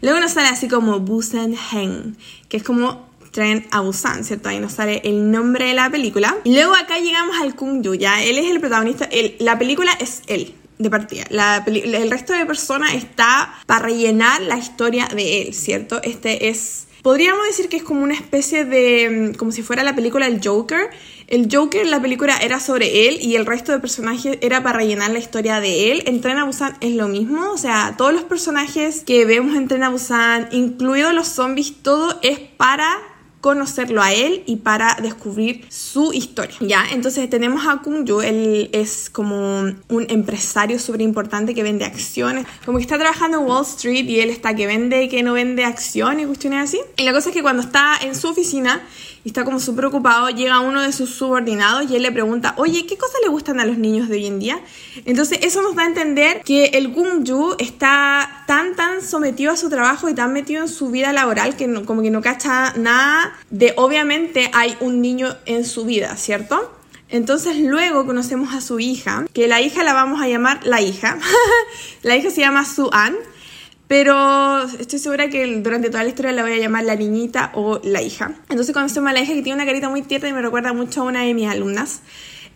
luego 0.00 0.20
nos 0.20 0.32
sale 0.32 0.48
así 0.48 0.68
como 0.68 1.00
Busan 1.00 1.54
Heng, 1.54 2.16
que 2.48 2.56
es 2.56 2.62
como 2.62 3.05
Tren 3.36 3.66
a 3.70 3.80
Busan, 3.80 4.24
¿cierto? 4.24 4.48
Ahí 4.48 4.58
nos 4.60 4.72
sale 4.72 5.02
el 5.04 5.30
nombre 5.30 5.66
de 5.66 5.74
la 5.74 5.90
película. 5.90 6.34
Y 6.44 6.54
luego 6.54 6.74
acá 6.74 6.98
llegamos 6.98 7.36
al 7.38 7.54
Kung 7.54 7.82
Yu, 7.82 7.94
ya. 7.94 8.24
Él 8.24 8.38
es 8.38 8.50
el 8.50 8.60
protagonista, 8.60 9.10
la 9.40 9.58
película 9.58 9.92
es 10.00 10.22
él, 10.26 10.54
de 10.78 10.88
partida. 10.88 11.24
el 11.66 12.10
resto 12.10 12.32
de 12.32 12.46
personas 12.46 12.94
está 12.94 13.52
para 13.66 13.84
rellenar 13.84 14.40
la 14.40 14.56
historia 14.56 15.08
de 15.14 15.42
él, 15.42 15.54
¿cierto? 15.54 16.00
Este 16.02 16.48
es... 16.48 16.86
Podríamos 17.02 17.44
decir 17.46 17.68
que 17.68 17.76
es 17.76 17.82
como 17.82 18.02
una 18.02 18.14
especie 18.14 18.64
de... 18.64 19.34
como 19.36 19.52
si 19.52 19.62
fuera 19.62 19.84
la 19.84 19.94
película 19.94 20.26
El 20.26 20.40
Joker. 20.42 20.88
El 21.26 21.54
Joker, 21.54 21.86
la 21.86 22.00
película 22.00 22.38
era 22.38 22.58
sobre 22.58 23.06
él 23.06 23.18
y 23.20 23.36
el 23.36 23.44
resto 23.44 23.70
de 23.70 23.80
personajes 23.80 24.38
era 24.40 24.62
para 24.62 24.78
rellenar 24.78 25.10
la 25.10 25.18
historia 25.18 25.60
de 25.60 25.92
él. 25.92 26.04
En 26.06 26.22
Tren 26.22 26.38
a 26.38 26.44
Busan 26.44 26.78
es 26.80 26.92
lo 26.94 27.06
mismo, 27.06 27.50
o 27.52 27.58
sea, 27.58 27.96
todos 27.98 28.14
los 28.14 28.22
personajes 28.22 29.02
que 29.04 29.26
vemos 29.26 29.54
en 29.56 29.68
Tren 29.68 29.82
a 29.82 29.90
Busan, 29.90 30.48
incluidos 30.52 31.12
los 31.12 31.28
zombies, 31.28 31.74
todo 31.82 32.18
es 32.22 32.38
para 32.38 32.96
conocerlo 33.46 34.02
a 34.02 34.12
él 34.12 34.42
y 34.44 34.56
para 34.56 34.96
descubrir 35.00 35.64
su 35.68 36.12
historia. 36.12 36.56
Ya, 36.58 36.84
entonces 36.90 37.30
tenemos 37.30 37.64
a 37.64 37.76
Kung 37.76 38.04
Yu, 38.04 38.20
él 38.20 38.68
es 38.72 39.08
como 39.08 39.60
un 39.60 40.06
empresario 40.08 40.80
súper 40.80 41.00
importante 41.02 41.54
que 41.54 41.62
vende 41.62 41.84
acciones, 41.84 42.44
como 42.64 42.78
que 42.78 42.82
está 42.82 42.98
trabajando 42.98 43.38
en 43.38 43.46
Wall 43.46 43.62
Street 43.62 44.04
y 44.08 44.18
él 44.18 44.30
está 44.30 44.56
que 44.56 44.66
vende, 44.66 45.08
que 45.08 45.22
no 45.22 45.34
vende 45.34 45.64
acciones 45.64 46.26
cuestiones 46.26 46.64
así. 46.64 46.80
Y 46.96 47.04
la 47.04 47.12
cosa 47.12 47.28
es 47.28 47.36
que 47.36 47.42
cuando 47.42 47.62
está 47.62 47.96
en 48.02 48.16
su 48.16 48.26
oficina, 48.26 48.82
y 49.26 49.30
está 49.30 49.44
como 49.44 49.58
súper 49.58 49.86
ocupado, 49.86 50.30
llega 50.30 50.60
uno 50.60 50.82
de 50.82 50.92
sus 50.92 51.10
subordinados 51.10 51.90
y 51.90 51.96
él 51.96 52.02
le 52.02 52.12
pregunta, 52.12 52.54
oye, 52.58 52.86
¿qué 52.86 52.96
cosas 52.96 53.16
le 53.24 53.28
gustan 53.28 53.58
a 53.58 53.64
los 53.64 53.76
niños 53.76 54.08
de 54.08 54.18
hoy 54.18 54.26
en 54.26 54.38
día? 54.38 54.60
Entonces 55.04 55.40
eso 55.42 55.62
nos 55.62 55.74
da 55.74 55.82
a 55.82 55.86
entender 55.86 56.42
que 56.44 56.66
el 56.66 56.94
Yu 56.94 57.56
está 57.58 58.44
tan, 58.46 58.76
tan 58.76 59.02
sometido 59.02 59.50
a 59.50 59.56
su 59.56 59.68
trabajo 59.68 60.08
y 60.08 60.14
tan 60.14 60.32
metido 60.32 60.62
en 60.62 60.68
su 60.68 60.90
vida 60.92 61.12
laboral 61.12 61.56
que 61.56 61.66
como 61.82 62.02
que 62.02 62.12
no 62.12 62.22
cacha 62.22 62.72
nada 62.76 63.36
de, 63.50 63.74
obviamente 63.76 64.48
hay 64.54 64.76
un 64.78 65.02
niño 65.02 65.34
en 65.44 65.64
su 65.64 65.84
vida, 65.84 66.16
¿cierto? 66.16 66.72
Entonces 67.08 67.56
luego 67.56 68.06
conocemos 68.06 68.54
a 68.54 68.60
su 68.60 68.78
hija, 68.78 69.26
que 69.32 69.48
la 69.48 69.60
hija 69.60 69.82
la 69.82 69.92
vamos 69.92 70.22
a 70.22 70.28
llamar 70.28 70.64
la 70.64 70.82
hija. 70.82 71.18
la 72.02 72.14
hija 72.14 72.30
se 72.30 72.42
llama 72.42 72.64
Su-an 72.64 73.16
pero 73.88 74.62
estoy 74.62 74.98
segura 74.98 75.28
que 75.28 75.60
durante 75.60 75.90
toda 75.90 76.02
la 76.02 76.08
historia 76.08 76.32
la 76.32 76.42
voy 76.42 76.52
a 76.52 76.58
llamar 76.58 76.84
la 76.84 76.96
niñita 76.96 77.52
o 77.54 77.80
la 77.84 78.02
hija. 78.02 78.34
Entonces 78.48 78.74
conocemos 78.74 79.10
a 79.10 79.12
la 79.12 79.20
hija 79.20 79.32
que 79.32 79.42
tiene 79.42 79.54
una 79.54 79.66
carita 79.66 79.88
muy 79.88 80.02
tierna 80.02 80.28
y 80.28 80.32
me 80.32 80.42
recuerda 80.42 80.72
mucho 80.72 81.02
a 81.02 81.04
una 81.04 81.22
de 81.22 81.34
mis 81.34 81.48
alumnas. 81.48 82.02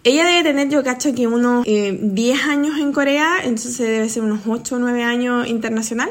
Ella 0.03 0.25
debe 0.25 0.43
tener, 0.43 0.69
yo 0.71 0.83
cacho, 0.83 1.15
que 1.15 1.27
unos 1.27 1.65
10 1.65 1.69
eh, 1.69 2.35
años 2.49 2.79
en 2.79 2.93
Corea, 2.93 3.37
entonces 3.45 3.79
debe 3.79 4.09
ser 4.09 4.23
unos 4.23 4.41
8 4.47 4.77
o 4.77 4.79
9 4.79 5.03
años 5.03 5.47
internacional. 5.47 6.11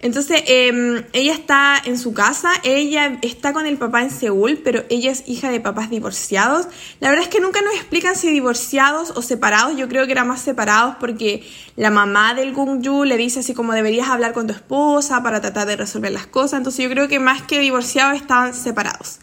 Entonces, 0.00 0.42
em, 0.46 1.02
ella 1.12 1.32
está 1.32 1.80
en 1.82 1.98
su 1.98 2.12
casa, 2.12 2.50
ella 2.62 3.18
está 3.22 3.52
con 3.52 3.66
el 3.66 3.78
papá 3.78 4.02
en 4.02 4.10
Seúl, 4.10 4.60
pero 4.62 4.84
ella 4.90 5.10
es 5.10 5.24
hija 5.26 5.50
de 5.50 5.60
papás 5.60 5.88
divorciados. 5.88 6.66
La 7.00 7.08
verdad 7.08 7.24
es 7.24 7.30
que 7.30 7.40
nunca 7.40 7.62
nos 7.62 7.74
explican 7.74 8.14
si 8.14 8.30
divorciados 8.30 9.12
o 9.16 9.22
separados, 9.22 9.76
yo 9.76 9.88
creo 9.88 10.04
que 10.06 10.12
eran 10.12 10.28
más 10.28 10.42
separados 10.42 10.96
porque 11.00 11.42
la 11.76 11.90
mamá 11.90 12.34
del 12.34 12.52
Gung 12.52 12.84
le 13.04 13.16
dice 13.16 13.40
así 13.40 13.54
como 13.54 13.72
deberías 13.72 14.08
hablar 14.08 14.32
con 14.32 14.46
tu 14.46 14.52
esposa 14.52 15.22
para 15.22 15.40
tratar 15.40 15.66
de 15.66 15.76
resolver 15.76 16.12
las 16.12 16.26
cosas, 16.26 16.58
entonces 16.58 16.84
yo 16.84 16.90
creo 16.90 17.08
que 17.08 17.18
más 17.18 17.42
que 17.42 17.58
divorciados 17.58 18.16
estaban 18.16 18.54
separados. 18.54 19.20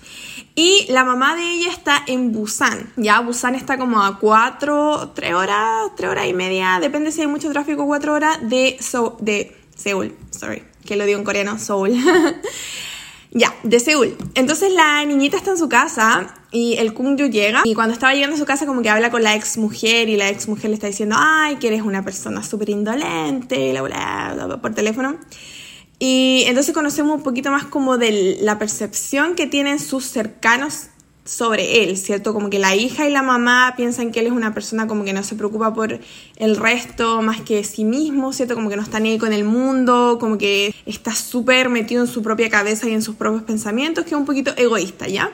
Y 0.55 0.85
la 0.89 1.05
mamá 1.05 1.35
de 1.35 1.49
ella 1.49 1.69
está 1.69 2.03
en 2.07 2.33
Busan, 2.33 2.91
ya 2.97 3.21
Busan 3.21 3.55
está 3.55 3.77
como 3.77 4.03
a 4.03 4.19
cuatro, 4.19 5.11
tres 5.15 5.33
horas, 5.33 5.91
tres 5.95 6.09
horas 6.09 6.27
y 6.27 6.33
media, 6.33 6.79
depende 6.81 7.11
si 7.11 7.21
hay 7.21 7.27
mucho 7.27 7.49
tráfico, 7.51 7.85
cuatro 7.85 8.13
horas 8.13 8.37
de, 8.41 8.77
de 9.19 9.55
Seúl, 9.75 10.15
sorry 10.41 10.63
que 10.85 10.95
lo 10.95 11.05
digo 11.05 11.19
en 11.19 11.25
coreano, 11.25 11.59
Seúl. 11.59 11.91
ya, 13.31 13.53
de 13.63 13.79
Seúl. 13.79 14.17
Entonces 14.33 14.73
la 14.73 15.05
niñita 15.05 15.37
está 15.37 15.51
en 15.51 15.57
su 15.57 15.69
casa 15.69 16.33
y 16.51 16.75
el 16.77 16.93
Kungju 16.93 17.27
llega 17.27 17.61
y 17.63 17.75
cuando 17.75 17.93
estaba 17.93 18.13
llegando 18.13 18.35
a 18.35 18.39
su 18.39 18.45
casa 18.45 18.65
como 18.65 18.81
que 18.81 18.89
habla 18.89 19.11
con 19.11 19.23
la 19.23 19.35
ex 19.35 19.57
mujer 19.57 20.09
y 20.09 20.17
la 20.17 20.29
ex 20.29 20.47
mujer 20.47 20.71
le 20.71 20.73
está 20.75 20.87
diciendo, 20.87 21.15
ay, 21.17 21.57
que 21.57 21.67
eres 21.67 21.83
una 21.83 22.03
persona 22.03 22.43
súper 22.43 22.69
indolente, 22.69 23.73
por 24.61 24.73
teléfono. 24.73 25.17
Y 25.99 26.45
entonces 26.47 26.73
conocemos 26.73 27.15
un 27.15 27.23
poquito 27.23 27.51
más 27.51 27.65
como 27.65 27.99
de 27.99 28.39
la 28.41 28.57
percepción 28.57 29.35
que 29.35 29.45
tienen 29.45 29.79
sus 29.79 30.05
cercanos 30.05 30.87
sobre 31.23 31.83
él, 31.83 31.97
¿cierto? 31.97 32.33
Como 32.33 32.49
que 32.49 32.59
la 32.59 32.75
hija 32.75 33.07
y 33.07 33.11
la 33.11 33.21
mamá 33.21 33.73
piensan 33.77 34.11
que 34.11 34.21
él 34.21 34.27
es 34.27 34.31
una 34.31 34.53
persona 34.53 34.87
como 34.87 35.03
que 35.03 35.13
no 35.13 35.23
se 35.23 35.35
preocupa 35.35 35.73
por 35.73 35.99
el 36.37 36.55
resto 36.55 37.21
más 37.21 37.41
que 37.41 37.63
sí 37.63 37.83
mismo, 37.83 38.33
¿cierto? 38.33 38.55
Como 38.55 38.69
que 38.69 38.75
no 38.75 38.81
está 38.81 38.99
ni 38.99 39.17
con 39.17 39.31
el 39.31 39.43
mundo, 39.43 40.17
como 40.19 40.37
que 40.37 40.73
está 40.85 41.13
súper 41.13 41.69
metido 41.69 42.01
en 42.01 42.07
su 42.07 42.23
propia 42.23 42.49
cabeza 42.49 42.89
y 42.89 42.93
en 42.93 43.01
sus 43.01 43.15
propios 43.15 43.43
pensamientos, 43.43 44.03
que 44.03 44.11
es 44.11 44.17
un 44.17 44.25
poquito 44.25 44.51
egoísta, 44.57 45.07
¿ya? 45.07 45.31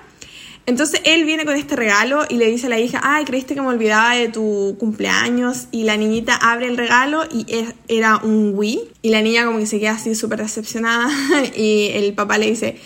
Entonces 0.67 0.99
él 1.05 1.23
viene 1.23 1.45
con 1.45 1.55
este 1.55 1.77
regalo 1.77 2.25
y 2.27 2.35
le 2.35 2.51
dice 2.51 2.67
a 2.67 2.69
la 2.69 2.77
hija, 2.77 2.99
ay, 3.01 3.23
creíste 3.23 3.55
que 3.55 3.61
me 3.61 3.69
olvidaba 3.69 4.15
de 4.15 4.27
tu 4.27 4.75
cumpleaños. 4.77 5.67
Y 5.71 5.85
la 5.85 5.95
niñita 5.95 6.35
abre 6.35 6.67
el 6.67 6.75
regalo 6.75 7.23
y 7.31 7.45
era 7.87 8.17
un 8.17 8.51
Wii. 8.53 8.81
Y 9.01 9.09
la 9.11 9.21
niña 9.21 9.45
como 9.45 9.59
que 9.59 9.65
se 9.65 9.79
queda 9.79 9.91
así 9.91 10.13
súper 10.13 10.41
decepcionada. 10.41 11.07
y 11.55 11.91
el 11.93 12.13
papá 12.13 12.37
le 12.37 12.47
dice, 12.47 12.77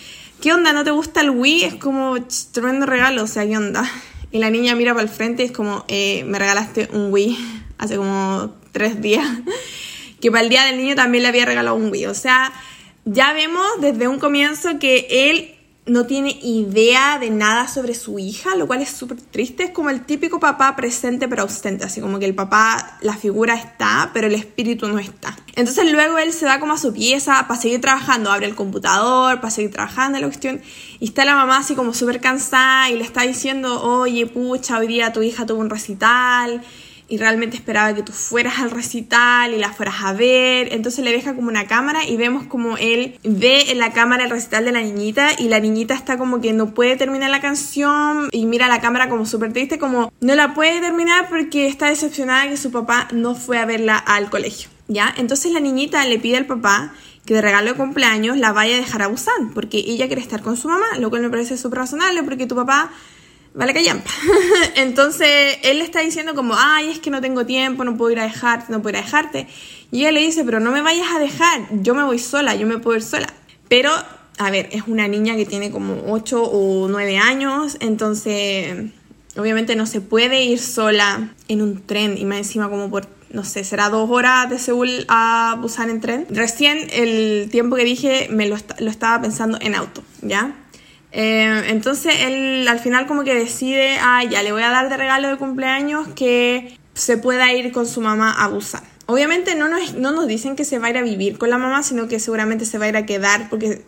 ¿qué 0.42 0.52
onda? 0.52 0.72
¿No 0.72 0.82
te 0.82 0.90
gusta 0.90 1.20
el 1.20 1.30
Wii? 1.30 1.64
Es 1.64 1.74
como 1.76 2.16
tremendo 2.50 2.84
regalo, 2.84 3.22
o 3.22 3.26
sea, 3.28 3.46
¿qué 3.46 3.56
onda? 3.56 3.88
Y 4.32 4.38
la 4.38 4.50
niña 4.50 4.74
mira 4.74 4.92
para 4.92 5.04
el 5.04 5.08
frente 5.08 5.44
y 5.44 5.46
es 5.46 5.52
como, 5.52 5.84
eh, 5.86 6.24
me 6.24 6.38
regalaste 6.38 6.88
un 6.92 7.12
Wii 7.12 7.38
hace 7.78 7.96
como 7.96 8.52
tres 8.72 9.00
días. 9.00 9.26
que 10.20 10.30
para 10.30 10.42
el 10.42 10.50
día 10.50 10.64
del 10.64 10.78
niño 10.78 10.96
también 10.96 11.22
le 11.22 11.28
había 11.28 11.44
regalado 11.46 11.76
un 11.76 11.90
Wii. 11.90 12.06
O 12.06 12.14
sea, 12.14 12.52
ya 13.04 13.32
vemos 13.32 13.64
desde 13.80 14.08
un 14.08 14.18
comienzo 14.18 14.80
que 14.80 15.06
él 15.30 15.54
no 15.84 16.06
tiene 16.06 16.38
idea 16.42 17.18
de 17.18 17.30
nada 17.30 17.66
sobre 17.66 17.94
su 17.94 18.20
hija, 18.20 18.54
lo 18.54 18.68
cual 18.68 18.82
es 18.82 18.90
súper 18.90 19.20
triste. 19.20 19.64
Es 19.64 19.70
como 19.70 19.90
el 19.90 20.04
típico 20.04 20.38
papá 20.38 20.76
presente 20.76 21.26
pero 21.26 21.42
ausente, 21.42 21.84
así 21.84 22.00
como 22.00 22.20
que 22.20 22.24
el 22.24 22.36
papá, 22.36 22.98
la 23.00 23.16
figura 23.16 23.54
está, 23.54 24.10
pero 24.14 24.28
el 24.28 24.34
espíritu 24.34 24.86
no 24.86 25.00
está. 25.00 25.36
Entonces 25.56 25.90
luego 25.90 26.18
él 26.18 26.32
se 26.32 26.46
da 26.46 26.60
como 26.60 26.74
a 26.74 26.78
su 26.78 26.92
pieza 26.92 27.46
para 27.48 27.60
seguir 27.60 27.80
trabajando, 27.80 28.30
abre 28.30 28.46
el 28.46 28.54
computador 28.54 29.40
para 29.40 29.50
seguir 29.50 29.72
trabajando 29.72 30.20
la 30.20 30.26
cuestión, 30.26 30.60
y 31.00 31.06
está 31.06 31.24
la 31.24 31.34
mamá 31.34 31.58
así 31.58 31.74
como 31.74 31.94
súper 31.94 32.20
cansada 32.20 32.88
y 32.88 32.96
le 32.96 33.02
está 33.02 33.22
diciendo, 33.22 33.82
oye, 33.82 34.26
pucha, 34.26 34.78
hoy 34.78 34.86
día 34.86 35.12
tu 35.12 35.22
hija 35.22 35.46
tuvo 35.46 35.60
un 35.60 35.70
recital 35.70 36.62
y 37.08 37.18
realmente 37.18 37.56
esperaba 37.56 37.94
que 37.94 38.02
tú 38.02 38.12
fueras 38.12 38.58
al 38.58 38.70
recital 38.70 39.52
y 39.54 39.58
la 39.58 39.72
fueras 39.72 39.96
a 40.02 40.12
ver. 40.12 40.72
Entonces 40.72 41.04
le 41.04 41.12
deja 41.12 41.34
como 41.34 41.48
una 41.48 41.66
cámara 41.66 42.06
y 42.06 42.16
vemos 42.16 42.46
como 42.46 42.76
él 42.76 43.18
ve 43.22 43.70
en 43.70 43.78
la 43.78 43.92
cámara 43.92 44.24
el 44.24 44.30
recital 44.30 44.64
de 44.64 44.72
la 44.72 44.80
niñita 44.80 45.30
y 45.38 45.48
la 45.48 45.60
niñita 45.60 45.94
está 45.94 46.16
como 46.16 46.40
que 46.40 46.52
no 46.52 46.74
puede 46.74 46.96
terminar 46.96 47.30
la 47.30 47.40
canción 47.40 48.28
y 48.32 48.46
mira 48.46 48.68
la 48.68 48.80
cámara 48.80 49.08
como 49.08 49.26
súper 49.26 49.52
triste, 49.52 49.78
como 49.78 50.12
no 50.20 50.34
la 50.34 50.54
puede 50.54 50.80
terminar 50.80 51.28
porque 51.28 51.66
está 51.66 51.88
decepcionada 51.88 52.48
que 52.48 52.56
su 52.56 52.70
papá 52.70 53.08
no 53.12 53.34
fue 53.34 53.58
a 53.58 53.66
verla 53.66 53.96
al 53.96 54.30
colegio. 54.30 54.70
¿Ya? 54.88 55.14
Entonces 55.16 55.52
la 55.52 55.60
niñita 55.60 56.04
le 56.04 56.18
pide 56.18 56.36
al 56.36 56.46
papá 56.46 56.92
que 57.24 57.34
de 57.34 57.40
regalo 57.40 57.70
de 57.70 57.76
cumpleaños 57.76 58.36
la 58.36 58.52
vaya 58.52 58.76
a 58.76 58.78
dejar 58.78 59.02
a 59.02 59.06
Busan, 59.06 59.52
porque 59.54 59.78
ella 59.78 60.06
quiere 60.06 60.20
estar 60.20 60.42
con 60.42 60.56
su 60.56 60.68
mamá, 60.68 60.86
lo 60.98 61.08
cual 61.08 61.22
me 61.22 61.30
parece 61.30 61.56
súper 61.56 61.80
razonable 61.80 62.22
porque 62.22 62.46
tu 62.46 62.56
papá 62.56 62.90
vale 63.54 63.74
callampa. 63.74 64.10
Entonces 64.76 65.58
él 65.62 65.78
le 65.78 65.84
está 65.84 66.00
diciendo 66.00 66.34
como, 66.34 66.54
ay, 66.56 66.90
es 66.90 66.98
que 66.98 67.10
no 67.10 67.20
tengo 67.20 67.46
tiempo, 67.46 67.84
no 67.84 67.96
puedo 67.96 68.10
ir 68.10 68.20
a 68.20 68.24
dejarte, 68.24 68.72
no 68.72 68.82
puedo 68.82 68.96
ir 68.96 69.02
a 69.02 69.04
dejarte. 69.04 69.46
Y 69.90 70.00
ella 70.00 70.12
le 70.12 70.20
dice, 70.20 70.44
pero 70.44 70.60
no 70.60 70.72
me 70.72 70.82
vayas 70.82 71.08
a 71.14 71.18
dejar, 71.18 71.68
yo 71.82 71.94
me 71.94 72.02
voy 72.02 72.18
sola, 72.18 72.54
yo 72.54 72.66
me 72.66 72.78
puedo 72.78 72.96
ir 72.96 73.02
sola. 73.02 73.26
Pero, 73.68 73.90
a 74.38 74.50
ver, 74.50 74.68
es 74.72 74.84
una 74.86 75.08
niña 75.08 75.36
que 75.36 75.46
tiene 75.46 75.70
como 75.70 76.02
8 76.12 76.42
o 76.42 76.88
9 76.88 77.18
años, 77.18 77.76
entonces 77.80 78.90
obviamente 79.36 79.76
no 79.76 79.86
se 79.86 80.00
puede 80.00 80.44
ir 80.44 80.58
sola 80.58 81.30
en 81.48 81.62
un 81.62 81.82
tren 81.86 82.18
y 82.18 82.24
más 82.24 82.38
encima 82.38 82.68
como 82.68 82.90
por 82.90 83.06
no 83.32 83.44
sé, 83.44 83.64
será 83.64 83.88
dos 83.88 84.10
horas 84.10 84.50
de 84.50 84.58
Seúl 84.58 85.06
a 85.08 85.56
Busan 85.58 85.88
en 85.88 86.02
tren. 86.02 86.26
Recién 86.28 86.86
el 86.92 87.48
tiempo 87.50 87.76
que 87.76 87.84
dije 87.84 88.28
me 88.30 88.46
lo, 88.46 88.56
lo 88.78 88.90
estaba 88.90 89.22
pensando 89.22 89.56
en 89.62 89.74
auto, 89.74 90.02
¿ya? 90.20 90.54
Eh, 91.12 91.64
entonces 91.68 92.14
él 92.20 92.66
al 92.68 92.78
final 92.78 93.06
como 93.06 93.22
que 93.22 93.34
decide, 93.34 93.98
ah, 94.00 94.24
ya 94.24 94.42
le 94.42 94.52
voy 94.52 94.62
a 94.62 94.70
dar 94.70 94.88
de 94.88 94.96
regalo 94.96 95.28
de 95.28 95.36
cumpleaños 95.36 96.08
que 96.08 96.78
se 96.94 97.18
pueda 97.18 97.52
ir 97.52 97.70
con 97.72 97.86
su 97.86 98.00
mamá 98.00 98.32
a 98.32 98.48
Busan. 98.48 98.82
Obviamente 99.06 99.54
no 99.54 99.68
nos, 99.68 99.94
no 99.94 100.12
nos 100.12 100.26
dicen 100.26 100.56
que 100.56 100.64
se 100.64 100.78
va 100.78 100.86
a 100.86 100.90
ir 100.90 100.96
a 100.96 101.02
vivir 101.02 101.36
con 101.36 101.50
la 101.50 101.58
mamá, 101.58 101.82
sino 101.82 102.08
que 102.08 102.18
seguramente 102.18 102.64
se 102.64 102.78
va 102.78 102.86
a 102.86 102.88
ir 102.88 102.96
a 102.96 103.04
quedar 103.04 103.50
porque 103.50 103.82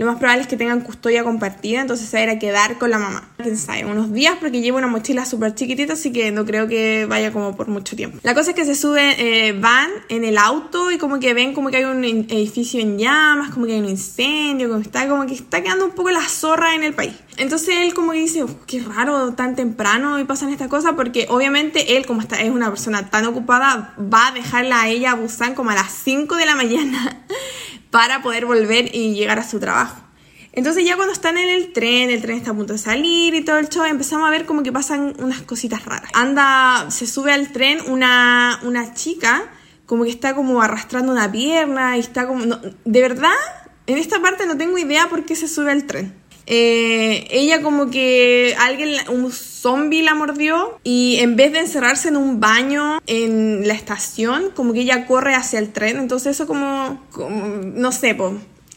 lo 0.00 0.06
más 0.06 0.16
probable 0.16 0.40
es 0.40 0.48
que 0.48 0.56
tengan 0.56 0.80
custodia 0.80 1.22
compartida, 1.24 1.82
entonces 1.82 2.08
se 2.08 2.16
va 2.16 2.22
a 2.22 2.24
ir 2.24 2.30
a 2.30 2.38
quedar 2.38 2.78
con 2.78 2.88
la 2.88 2.98
mamá. 2.98 3.28
Quién 3.36 3.58
sabe, 3.58 3.84
unos 3.84 4.10
días 4.14 4.34
porque 4.40 4.62
lleva 4.62 4.78
una 4.78 4.86
mochila 4.86 5.26
súper 5.26 5.54
chiquitita, 5.54 5.92
así 5.92 6.10
que 6.10 6.30
no 6.30 6.46
creo 6.46 6.68
que 6.68 7.04
vaya 7.04 7.34
como 7.34 7.54
por 7.54 7.68
mucho 7.68 7.96
tiempo. 7.96 8.16
La 8.22 8.34
cosa 8.34 8.52
es 8.52 8.56
que 8.56 8.64
se 8.64 8.74
suben, 8.74 9.14
eh, 9.18 9.52
van 9.52 9.90
en 10.08 10.24
el 10.24 10.38
auto 10.38 10.90
y 10.90 10.96
como 10.96 11.20
que 11.20 11.34
ven 11.34 11.52
como 11.52 11.68
que 11.68 11.76
hay 11.76 11.84
un 11.84 12.02
edificio 12.02 12.80
en 12.80 12.98
llamas, 12.98 13.50
como 13.50 13.66
que 13.66 13.74
hay 13.74 13.80
un 13.80 13.90
incendio, 13.90 14.70
como 14.70 14.80
está, 14.80 15.06
como 15.06 15.26
que 15.26 15.34
está 15.34 15.62
quedando 15.62 15.84
un 15.84 15.90
poco 15.90 16.10
la 16.10 16.26
zorra 16.26 16.74
en 16.74 16.82
el 16.82 16.94
país. 16.94 17.12
Entonces 17.36 17.76
él 17.82 17.92
como 17.92 18.12
que 18.12 18.20
dice, 18.20 18.46
qué 18.66 18.82
raro, 18.82 19.34
tan 19.34 19.54
temprano 19.54 20.18
y 20.18 20.24
pasan 20.24 20.48
estas 20.48 20.68
cosas, 20.68 20.94
porque 20.96 21.26
obviamente 21.28 21.98
él 21.98 22.06
como 22.06 22.22
está, 22.22 22.40
es 22.40 22.50
una 22.50 22.70
persona 22.70 23.10
tan 23.10 23.26
ocupada, 23.26 23.94
va 23.98 24.28
a 24.28 24.32
dejarla 24.32 24.80
a 24.80 24.88
ella 24.88 25.10
a 25.10 25.14
Busan 25.14 25.54
como 25.54 25.68
a 25.68 25.74
las 25.74 25.92
5 25.92 26.36
de 26.36 26.46
la 26.46 26.54
mañana 26.54 27.22
para 27.90 28.22
poder 28.22 28.46
volver 28.46 28.94
y 28.94 29.14
llegar 29.14 29.38
a 29.38 29.48
su 29.48 29.60
trabajo. 29.60 30.00
Entonces 30.52 30.84
ya 30.84 30.96
cuando 30.96 31.12
están 31.12 31.38
en 31.38 31.48
el 31.48 31.72
tren, 31.72 32.10
el 32.10 32.20
tren 32.20 32.38
está 32.38 32.50
a 32.50 32.54
punto 32.54 32.72
de 32.72 32.78
salir 32.78 33.34
y 33.34 33.44
todo 33.44 33.58
el 33.58 33.68
show, 33.68 33.84
empezamos 33.84 34.26
a 34.26 34.30
ver 34.30 34.46
como 34.46 34.62
que 34.62 34.72
pasan 34.72 35.14
unas 35.18 35.42
cositas 35.42 35.84
raras. 35.84 36.10
Anda, 36.12 36.90
se 36.90 37.06
sube 37.06 37.32
al 37.32 37.52
tren 37.52 37.78
una, 37.86 38.58
una 38.64 38.92
chica, 38.94 39.48
como 39.86 40.04
que 40.04 40.10
está 40.10 40.34
como 40.34 40.60
arrastrando 40.60 41.12
una 41.12 41.30
pierna 41.30 41.96
y 41.96 42.00
está 42.00 42.26
como... 42.26 42.44
de 42.44 43.00
verdad, 43.00 43.30
en 43.86 43.98
esta 43.98 44.20
parte 44.20 44.46
no 44.46 44.56
tengo 44.56 44.76
idea 44.76 45.08
por 45.08 45.24
qué 45.24 45.36
se 45.36 45.46
sube 45.46 45.70
al 45.70 45.84
tren. 45.84 46.19
Eh, 46.52 47.28
ella 47.30 47.62
como 47.62 47.92
que 47.92 48.56
alguien, 48.58 49.08
un 49.08 49.30
zombie 49.30 50.02
la 50.02 50.16
mordió 50.16 50.80
y 50.82 51.18
en 51.20 51.36
vez 51.36 51.52
de 51.52 51.60
encerrarse 51.60 52.08
en 52.08 52.16
un 52.16 52.40
baño 52.40 53.00
en 53.06 53.68
la 53.68 53.74
estación, 53.74 54.50
como 54.56 54.72
que 54.72 54.80
ella 54.80 55.06
corre 55.06 55.36
hacia 55.36 55.60
el 55.60 55.70
tren. 55.72 55.98
Entonces 55.98 56.34
eso 56.34 56.48
como, 56.48 57.00
no 57.16 57.92
sé, 57.92 58.16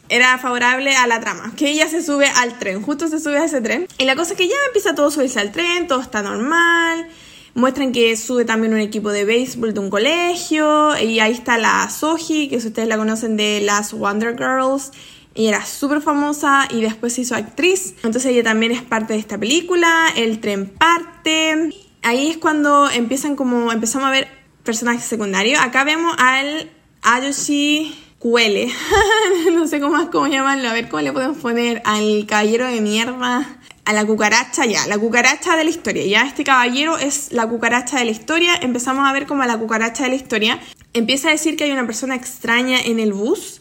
era 0.08 0.38
favorable 0.38 0.94
a 0.94 1.08
la 1.08 1.18
trama, 1.18 1.52
que 1.56 1.68
ella 1.68 1.88
se 1.88 2.00
sube 2.00 2.28
al 2.36 2.60
tren, 2.60 2.80
justo 2.80 3.08
se 3.08 3.18
sube 3.18 3.38
a 3.38 3.44
ese 3.44 3.60
tren. 3.60 3.88
Y 3.98 4.04
la 4.04 4.14
cosa 4.14 4.34
es 4.34 4.38
que 4.38 4.46
ya 4.46 4.54
empieza 4.68 4.94
todo 4.94 5.08
a 5.08 5.10
subirse 5.10 5.40
al 5.40 5.50
tren, 5.50 5.88
todo 5.88 6.00
está 6.00 6.22
normal. 6.22 7.08
Muestran 7.54 7.90
que 7.90 8.16
sube 8.16 8.44
también 8.44 8.72
un 8.72 8.80
equipo 8.80 9.10
de 9.10 9.24
béisbol 9.24 9.74
de 9.74 9.80
un 9.80 9.90
colegio. 9.90 10.96
Y 10.96 11.18
ahí 11.18 11.32
está 11.32 11.58
la 11.58 11.88
Soji, 11.90 12.48
que 12.48 12.60
si 12.60 12.68
ustedes 12.68 12.88
la 12.88 12.96
conocen 12.96 13.36
de 13.36 13.60
las 13.60 13.92
Wonder 13.92 14.36
Girls. 14.36 14.92
Y 15.34 15.48
era 15.48 15.64
súper 15.66 16.00
famosa 16.00 16.68
y 16.70 16.80
después 16.80 17.14
se 17.14 17.22
hizo 17.22 17.34
actriz. 17.34 17.94
Entonces 17.96 18.26
ella 18.26 18.44
también 18.44 18.72
es 18.72 18.82
parte 18.82 19.14
de 19.14 19.18
esta 19.18 19.38
película. 19.38 20.08
El 20.16 20.40
tren 20.40 20.66
parte. 20.66 21.70
Ahí 22.02 22.30
es 22.30 22.36
cuando 22.36 22.88
empiezan 22.90 23.34
como 23.34 23.72
empezamos 23.72 24.08
a 24.08 24.10
ver 24.10 24.28
personajes 24.62 25.04
secundarios. 25.04 25.60
Acá 25.60 25.82
vemos 25.84 26.14
al 26.18 26.70
Ayoshi 27.02 27.94
Cuele. 28.18 28.72
no 29.52 29.66
sé 29.66 29.80
cómo, 29.80 30.10
cómo 30.10 30.28
llamarlo. 30.28 30.68
A 30.68 30.72
ver 30.72 30.88
cómo 30.88 31.02
le 31.02 31.12
podemos 31.12 31.38
poner 31.38 31.82
al 31.84 32.26
caballero 32.26 32.66
de 32.66 32.80
mierda. 32.80 33.58
A 33.86 33.92
la 33.92 34.06
cucaracha, 34.06 34.64
ya, 34.64 34.86
la 34.86 34.96
cucaracha 34.96 35.56
de 35.56 35.64
la 35.64 35.70
historia. 35.70 36.06
Ya 36.06 36.22
este 36.26 36.42
caballero 36.42 36.96
es 36.96 37.32
la 37.32 37.46
cucaracha 37.46 37.98
de 37.98 38.06
la 38.06 38.12
historia. 38.12 38.54
Empezamos 38.62 39.06
a 39.06 39.12
ver 39.12 39.26
como 39.26 39.44
la 39.44 39.58
cucaracha 39.58 40.04
de 40.04 40.10
la 40.10 40.16
historia 40.16 40.58
empieza 40.94 41.28
a 41.28 41.32
decir 41.32 41.56
que 41.56 41.64
hay 41.64 41.72
una 41.72 41.86
persona 41.86 42.14
extraña 42.14 42.80
en 42.80 43.00
el 43.00 43.12
bus 43.12 43.60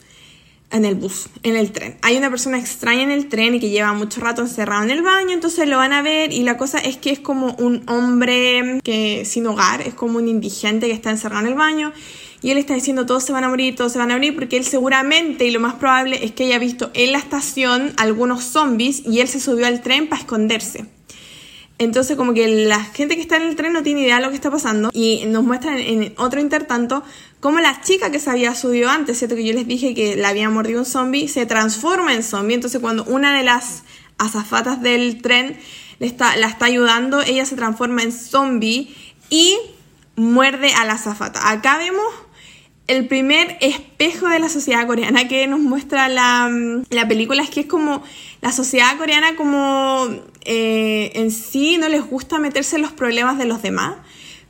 en 0.74 0.86
el 0.86 0.96
bus, 0.96 1.30
en 1.44 1.56
el 1.56 1.72
tren. 1.72 1.96
Hay 2.02 2.18
una 2.18 2.30
persona 2.30 2.60
extraña 2.60 3.04
en 3.04 3.12
el 3.12 3.30
tren 3.30 3.56
y 3.56 3.60
que 3.60 3.70
lleva 3.70 3.94
mucho 3.94 4.20
rato 4.20 4.42
encerrado 4.42 4.84
en 4.84 4.90
el 4.90 5.04
baño, 5.04 5.32
entonces 5.32 5.68
lo 5.70 5.78
van 5.78 5.94
a 5.94 6.02
ver 6.02 6.34
y 6.34 6.44
la 6.44 6.58
cosa 6.58 6.80
es 6.80 6.98
que 6.98 7.12
es 7.12 7.20
como 7.20 7.54
un 7.54 7.84
hombre 7.88 8.82
que 8.84 9.24
sin 9.24 9.48
hogar, 9.48 9.82
es 9.82 9.94
como 9.94 10.18
un 10.18 10.28
indigente 10.28 10.88
que 10.88 10.94
está 10.94 11.12
encerrado 11.12 11.46
en 11.46 11.54
el 11.54 11.58
baño 11.58 11.94
y 12.42 12.52
él 12.52 12.58
está 12.58 12.74
diciendo 12.74 13.06
todos 13.06 13.24
se 13.24 13.32
van 13.32 13.46
a 13.46 13.50
morir, 13.50 13.76
todos 13.76 13.94
se 13.94 14.00
van 14.00 14.12
a 14.12 14.16
morir 14.16 14.36
porque 14.36 14.58
él 14.58 14.66
seguramente 14.66 15.46
y 15.46 15.52
lo 15.52 15.60
más 15.60 15.76
probable 15.76 16.26
es 16.26 16.32
que 16.32 16.46
haya 16.46 16.60
visto 16.60 16.92
en 16.94 17.14
la 17.14 17.20
estación 17.20 17.94
algunos 17.98 18.44
zombies 18.44 19.04
y 19.06 19.22
él 19.22 19.28
se 19.28 19.40
subió 19.40 19.68
al 19.68 19.82
tren 19.82 20.10
para 20.10 20.22
esconderse. 20.22 20.86
Entonces 21.84 22.18
como 22.18 22.34
que 22.34 22.66
la 22.66 22.84
gente 22.84 23.16
que 23.16 23.22
está 23.22 23.38
en 23.38 23.44
el 23.44 23.56
tren 23.56 23.74
no 23.74 23.84
tiene 23.84 24.02
idea 24.02 24.18
de 24.18 24.24
lo 24.24 24.30
que 24.30 24.36
está 24.36 24.50
pasando 24.52 24.90
y 24.94 25.26
nos 25.28 25.44
muestran 25.44 25.80
en 25.80 26.14
otro 26.18 26.40
intertanto 26.40 27.04
cómo 27.40 27.60
la 27.60 27.82
chica 27.82 28.12
que 28.12 28.20
se 28.20 28.30
había 28.30 28.56
subido 28.56 28.90
antes, 28.90 29.20
¿cierto? 29.20 29.36
Que 29.36 29.46
yo 29.46 29.54
les 29.54 29.68
dije 29.68 29.94
que 29.94 30.16
la 30.16 30.30
había 30.30 30.50
mordido 30.50 30.80
un 30.80 30.86
zombie, 30.86 31.28
se 31.28 31.46
transforma 31.46 32.14
en 32.14 32.24
zombie. 32.24 32.56
Entonces 32.56 32.80
cuando 32.82 33.04
una 33.06 33.38
de 33.38 33.44
las 33.44 33.84
azafatas 34.18 34.82
del 34.82 35.22
tren 35.22 35.58
le 36.00 36.08
está, 36.08 36.36
la 36.38 36.48
está 36.48 36.66
ayudando, 36.66 37.22
ella 37.22 37.46
se 37.46 37.56
transforma 37.56 38.04
en 38.04 38.12
zombie 38.12 38.96
y 39.30 39.58
muerde 40.16 40.74
a 40.74 40.86
la 40.86 40.94
azafata. 40.94 41.50
Acá 41.50 41.78
vemos 41.78 42.06
el 42.94 43.08
primer 43.08 43.58
espejo 43.60 44.28
de 44.28 44.40
la 44.40 44.50
sociedad 44.50 44.86
coreana 44.86 45.28
que 45.28 45.48
nos 45.48 45.60
muestra 45.60 46.10
la, 46.10 46.50
la 46.90 47.08
película 47.08 47.42
es 47.42 47.50
que 47.50 47.62
es 47.62 47.66
como 47.66 48.04
la 48.42 48.52
sociedad 48.52 48.98
coreana 48.98 49.36
como 49.36 50.08
eh, 50.46 51.12
en 51.16 51.32
sí 51.32 51.78
no 51.78 51.90
les 51.90 52.08
gusta 52.08 52.38
meterse 52.38 52.76
en 52.76 52.84
los 52.84 52.92
problemas 52.92 53.38
de 53.40 53.46
los 53.46 53.62
demás. 53.62 53.96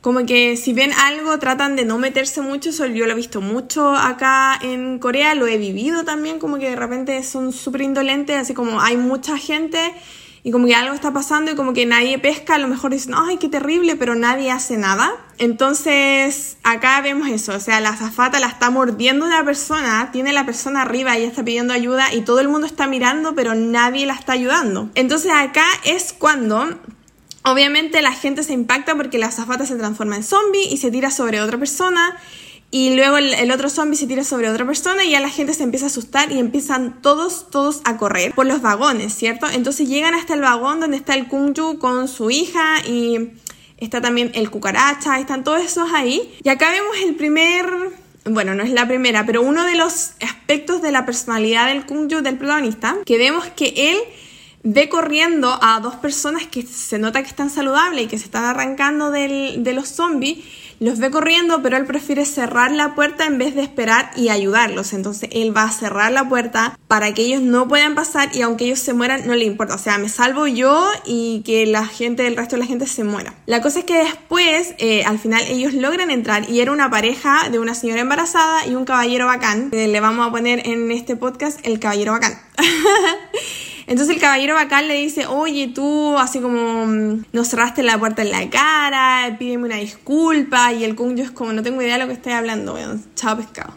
Como 0.02 0.26
que 0.26 0.58
si 0.58 0.74
ven 0.74 0.92
algo 0.92 1.38
tratan 1.38 1.76
de 1.76 1.86
no 1.86 1.96
meterse 1.96 2.42
mucho, 2.42 2.68
eso 2.68 2.84
yo 2.84 3.06
lo 3.06 3.12
he 3.12 3.16
visto 3.16 3.40
mucho 3.40 3.94
acá 3.94 4.58
en 4.60 4.98
Corea, 4.98 5.34
lo 5.34 5.46
he 5.46 5.56
vivido 5.56 6.04
también, 6.04 6.38
como 6.38 6.58
que 6.58 6.68
de 6.68 6.76
repente 6.76 7.22
son 7.22 7.52
súper 7.54 7.80
indolentes, 7.80 8.36
así 8.36 8.52
como 8.52 8.82
hay 8.82 8.98
mucha 8.98 9.38
gente 9.38 9.78
y 10.42 10.50
como 10.50 10.66
que 10.66 10.74
algo 10.74 10.94
está 10.94 11.14
pasando 11.14 11.50
y 11.50 11.54
como 11.54 11.72
que 11.72 11.86
nadie 11.86 12.18
pesca, 12.18 12.56
a 12.56 12.58
lo 12.58 12.68
mejor 12.68 12.90
dicen, 12.90 13.14
ay, 13.16 13.38
qué 13.38 13.48
terrible, 13.48 13.96
pero 13.96 14.14
nadie 14.14 14.50
hace 14.50 14.76
nada. 14.76 15.10
Entonces, 15.38 16.56
acá 16.62 17.00
vemos 17.00 17.28
eso, 17.28 17.54
o 17.54 17.60
sea, 17.60 17.80
la 17.80 17.90
azafata 17.90 18.40
la 18.40 18.46
está 18.46 18.70
mordiendo 18.70 19.26
una 19.26 19.44
persona, 19.44 20.10
tiene 20.12 20.32
la 20.32 20.46
persona 20.46 20.82
arriba 20.82 21.18
y 21.18 21.24
está 21.24 21.44
pidiendo 21.44 21.72
ayuda 21.72 22.12
y 22.12 22.22
todo 22.22 22.40
el 22.40 22.48
mundo 22.48 22.66
está 22.66 22.86
mirando, 22.86 23.34
pero 23.34 23.54
nadie 23.54 24.06
la 24.06 24.14
está 24.14 24.32
ayudando. 24.32 24.90
Entonces, 24.94 25.32
acá 25.34 25.66
es 25.84 26.12
cuando 26.12 26.78
Obviamente 27.46 28.00
la 28.00 28.12
gente 28.12 28.42
se 28.42 28.54
impacta 28.54 28.94
porque 28.96 29.18
la 29.18 29.26
azafata 29.26 29.66
se 29.66 29.76
transforma 29.76 30.16
en 30.16 30.22
zombie 30.22 30.66
y 30.70 30.78
se 30.78 30.90
tira 30.90 31.10
sobre 31.10 31.42
otra 31.42 31.58
persona 31.58 32.16
y 32.70 32.96
luego 32.96 33.18
el, 33.18 33.52
otro 33.52 33.68
zombie 33.68 33.96
se 33.96 34.06
tira 34.06 34.24
sobre 34.24 34.48
otra 34.48 34.66
persona 34.66 35.04
y 35.04 35.10
ya 35.10 35.20
la 35.20 35.28
gente 35.28 35.52
se 35.52 35.62
empieza 35.62 35.86
a 35.86 35.88
asustar 35.88 36.32
y 36.32 36.38
empiezan 36.38 37.02
todos, 37.02 37.50
todos 37.50 37.82
a 37.84 37.98
correr 37.98 38.34
por 38.34 38.46
los 38.46 38.62
vagones, 38.62 39.14
¿cierto? 39.14 39.46
Entonces 39.46 39.88
llegan 39.88 40.14
hasta 40.14 40.32
el 40.32 40.40
vagón 40.40 40.80
donde 40.80 40.96
está 40.96 41.14
el 41.14 41.28
Kungju 41.28 41.78
con 41.78 42.08
su 42.08 42.30
hija 42.30 42.80
y 42.84 43.32
está 43.78 44.00
también 44.00 44.30
el 44.34 44.50
cucaracha, 44.50 45.18
están 45.18 45.44
todos 45.44 45.62
esos 45.62 45.92
ahí. 45.92 46.34
Y 46.42 46.48
acá 46.48 46.70
vemos 46.70 46.96
el 47.04 47.14
primer, 47.14 47.66
bueno, 48.24 48.54
no 48.54 48.62
es 48.62 48.70
la 48.70 48.86
primera, 48.86 49.26
pero 49.26 49.42
uno 49.42 49.64
de 49.64 49.74
los 49.74 50.12
aspectos 50.20 50.82
de 50.82 50.92
la 50.92 51.06
personalidad 51.06 51.68
del 51.68 51.86
Kungju 51.86 52.22
del 52.22 52.38
protagonista, 52.38 52.96
que 53.04 53.18
vemos 53.18 53.46
que 53.56 53.74
él 53.76 53.98
ve 54.62 54.88
corriendo 54.88 55.58
a 55.60 55.78
dos 55.80 55.96
personas 55.96 56.46
que 56.46 56.62
se 56.62 56.98
nota 56.98 57.22
que 57.22 57.28
están 57.28 57.50
saludables 57.50 58.04
y 58.04 58.06
que 58.08 58.18
se 58.18 58.24
están 58.24 58.44
arrancando 58.44 59.10
de 59.10 59.72
los 59.74 59.88
zombies, 59.88 60.38
los 60.80 60.98
ve 60.98 61.10
corriendo, 61.10 61.62
pero 61.62 61.76
él 61.76 61.86
prefiere 61.86 62.24
cerrar 62.24 62.70
la 62.70 62.94
puerta 62.94 63.26
en 63.26 63.38
vez 63.38 63.54
de 63.54 63.62
esperar 63.62 64.10
y 64.16 64.28
ayudarlos. 64.28 64.92
Entonces 64.92 65.28
él 65.32 65.56
va 65.56 65.64
a 65.64 65.70
cerrar 65.70 66.12
la 66.12 66.28
puerta 66.28 66.78
para 66.88 67.12
que 67.12 67.22
ellos 67.22 67.42
no 67.42 67.68
puedan 67.68 67.94
pasar 67.94 68.30
y 68.34 68.42
aunque 68.42 68.66
ellos 68.66 68.78
se 68.78 68.92
mueran, 68.92 69.26
no 69.26 69.34
le 69.34 69.44
importa. 69.44 69.74
O 69.74 69.78
sea, 69.78 69.98
me 69.98 70.08
salvo 70.08 70.46
yo 70.46 70.88
y 71.04 71.42
que 71.44 71.66
la 71.66 71.86
gente, 71.86 72.26
el 72.26 72.36
resto 72.36 72.56
de 72.56 72.60
la 72.60 72.66
gente 72.66 72.86
se 72.86 73.04
muera. 73.04 73.34
La 73.46 73.60
cosa 73.60 73.80
es 73.80 73.84
que 73.84 73.98
después, 73.98 74.74
eh, 74.78 75.04
al 75.04 75.18
final, 75.18 75.42
ellos 75.48 75.74
logran 75.74 76.10
entrar 76.10 76.48
y 76.48 76.60
era 76.60 76.72
una 76.72 76.90
pareja 76.90 77.48
de 77.50 77.58
una 77.58 77.74
señora 77.74 78.00
embarazada 78.00 78.66
y 78.66 78.74
un 78.74 78.84
caballero 78.84 79.26
bacán. 79.26 79.70
le 79.72 80.00
vamos 80.00 80.26
a 80.26 80.30
poner 80.30 80.66
en 80.66 80.90
este 80.90 81.16
podcast 81.16 81.58
el 81.64 81.78
caballero 81.78 82.12
bacán. 82.12 82.38
Entonces 83.86 84.14
el 84.14 84.20
caballero 84.20 84.54
bacán 84.54 84.88
le 84.88 84.94
dice, 84.94 85.26
oye, 85.26 85.68
tú 85.68 86.16
así 86.16 86.40
como 86.40 86.86
mm, 86.86 87.24
nos 87.32 87.48
cerraste 87.48 87.82
la 87.82 87.98
puerta 87.98 88.22
en 88.22 88.30
la 88.30 88.48
cara, 88.48 89.36
pídeme 89.38 89.64
una 89.64 89.76
disculpa. 89.76 90.72
Y 90.72 90.84
el 90.84 90.94
Kungyo 90.94 91.24
es 91.24 91.30
como, 91.30 91.52
no 91.52 91.62
tengo 91.62 91.82
idea 91.82 91.94
de 91.94 92.00
lo 92.00 92.06
que 92.06 92.14
estoy 92.14 92.32
hablando, 92.32 92.72
bueno, 92.72 92.98
chao 93.14 93.36
pescado. 93.36 93.74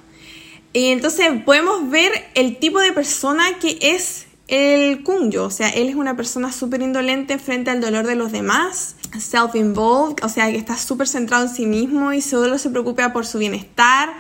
Y 0.72 0.88
entonces 0.88 1.28
podemos 1.44 1.90
ver 1.90 2.12
el 2.36 2.58
tipo 2.58 2.80
de 2.80 2.94
persona 2.94 3.60
que 3.60 3.78
es 3.82 4.28
el 4.48 5.04
Kungyo. 5.04 5.46
O 5.46 5.52
sea, 5.52 5.70
él 5.70 5.90
es 5.90 5.96
una 5.96 6.16
persona 6.16 6.54
súper 6.54 6.82
indolente 6.82 7.38
frente 7.38 7.72
al 7.72 7.82
dolor 7.82 8.08
de 8.08 8.16
los 8.16 8.32
demás, 8.32 8.96
self-involved, 9.20 10.24
o 10.24 10.30
sea, 10.30 10.50
que 10.52 10.58
está 10.58 10.78
súper 10.78 11.08
centrado 11.08 11.46
en 11.46 11.50
sí 11.54 11.66
mismo 11.66 12.14
y 12.14 12.22
solo 12.22 12.58
se 12.58 12.70
preocupa 12.70 13.12
por 13.12 13.26
su 13.26 13.40
bienestar 13.40 14.14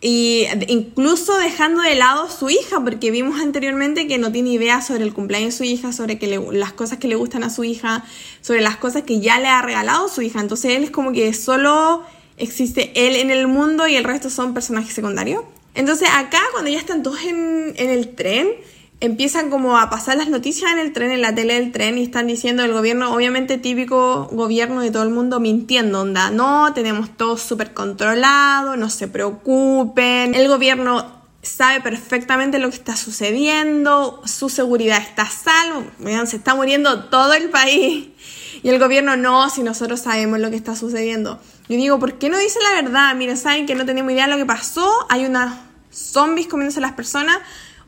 y 0.00 0.46
incluso 0.68 1.36
dejando 1.38 1.82
de 1.82 1.94
lado 1.94 2.30
su 2.30 2.50
hija, 2.50 2.80
porque 2.84 3.10
vimos 3.10 3.40
anteriormente 3.40 4.06
que 4.06 4.18
no 4.18 4.30
tiene 4.30 4.50
idea 4.50 4.82
sobre 4.82 5.04
el 5.04 5.14
cumpleaños 5.14 5.54
de 5.54 5.58
su 5.58 5.64
hija, 5.64 5.92
sobre 5.92 6.18
que 6.18 6.40
las 6.52 6.72
cosas 6.72 6.98
que 6.98 7.08
le 7.08 7.14
gustan 7.14 7.44
a 7.44 7.50
su 7.50 7.64
hija, 7.64 8.04
sobre 8.42 8.60
las 8.60 8.76
cosas 8.76 9.02
que 9.02 9.20
ya 9.20 9.40
le 9.40 9.48
ha 9.48 9.62
regalado 9.62 10.08
su 10.08 10.20
hija. 10.20 10.40
Entonces 10.40 10.76
él 10.76 10.84
es 10.84 10.90
como 10.90 11.12
que 11.12 11.32
solo 11.32 12.02
existe 12.36 12.92
él 12.94 13.16
en 13.16 13.30
el 13.30 13.46
mundo 13.46 13.88
y 13.88 13.96
el 13.96 14.04
resto 14.04 14.28
son 14.28 14.52
personajes 14.52 14.92
secundarios. 14.92 15.42
Entonces 15.74 16.08
acá 16.12 16.40
cuando 16.52 16.70
ya 16.70 16.78
están 16.78 17.02
todos 17.02 17.22
en, 17.22 17.72
en 17.76 17.90
el 17.90 18.14
tren, 18.14 18.48
empiezan 19.00 19.50
como 19.50 19.78
a 19.78 19.90
pasar 19.90 20.16
las 20.16 20.28
noticias 20.28 20.72
en 20.72 20.78
el 20.78 20.92
tren, 20.92 21.10
en 21.10 21.20
la 21.20 21.34
tele 21.34 21.54
del 21.54 21.72
tren, 21.72 21.98
y 21.98 22.02
están 22.02 22.26
diciendo 22.26 22.64
el 22.64 22.72
gobierno, 22.72 23.14
obviamente 23.14 23.58
típico 23.58 24.28
gobierno 24.32 24.80
de 24.80 24.90
todo 24.90 25.02
el 25.02 25.10
mundo 25.10 25.40
mintiendo, 25.40 26.00
onda, 26.00 26.30
no, 26.30 26.72
tenemos 26.72 27.16
todo 27.16 27.36
súper 27.36 27.74
controlado, 27.74 28.76
no 28.76 28.88
se 28.88 29.08
preocupen, 29.08 30.34
el 30.34 30.48
gobierno 30.48 31.16
sabe 31.42 31.80
perfectamente 31.80 32.58
lo 32.58 32.68
que 32.70 32.76
está 32.76 32.96
sucediendo, 32.96 34.20
su 34.24 34.48
seguridad 34.48 34.98
está 34.98 35.28
salvo, 35.28 35.84
se 36.26 36.36
está 36.36 36.54
muriendo 36.54 37.04
todo 37.04 37.34
el 37.34 37.50
país. 37.50 38.08
Y 38.62 38.68
el 38.68 38.78
gobierno 38.78 39.16
no, 39.16 39.48
si 39.48 39.62
nosotros 39.62 40.00
sabemos 40.00 40.40
lo 40.40 40.50
que 40.50 40.56
está 40.56 40.74
sucediendo. 40.74 41.38
Yo 41.68 41.76
digo, 41.76 41.98
¿por 41.98 42.14
qué 42.14 42.28
no 42.28 42.38
dicen 42.38 42.62
la 42.62 42.82
verdad? 42.82 43.14
Mira, 43.14 43.36
saben 43.36 43.66
que 43.66 43.74
no 43.74 43.84
tenemos 43.84 44.10
idea 44.12 44.26
de 44.26 44.32
lo 44.32 44.38
que 44.38 44.46
pasó, 44.46 44.90
hay 45.08 45.24
unas 45.24 45.54
zombies 45.92 46.48
comiéndose 46.48 46.78
a 46.78 46.82
las 46.82 46.92
personas, 46.92 47.38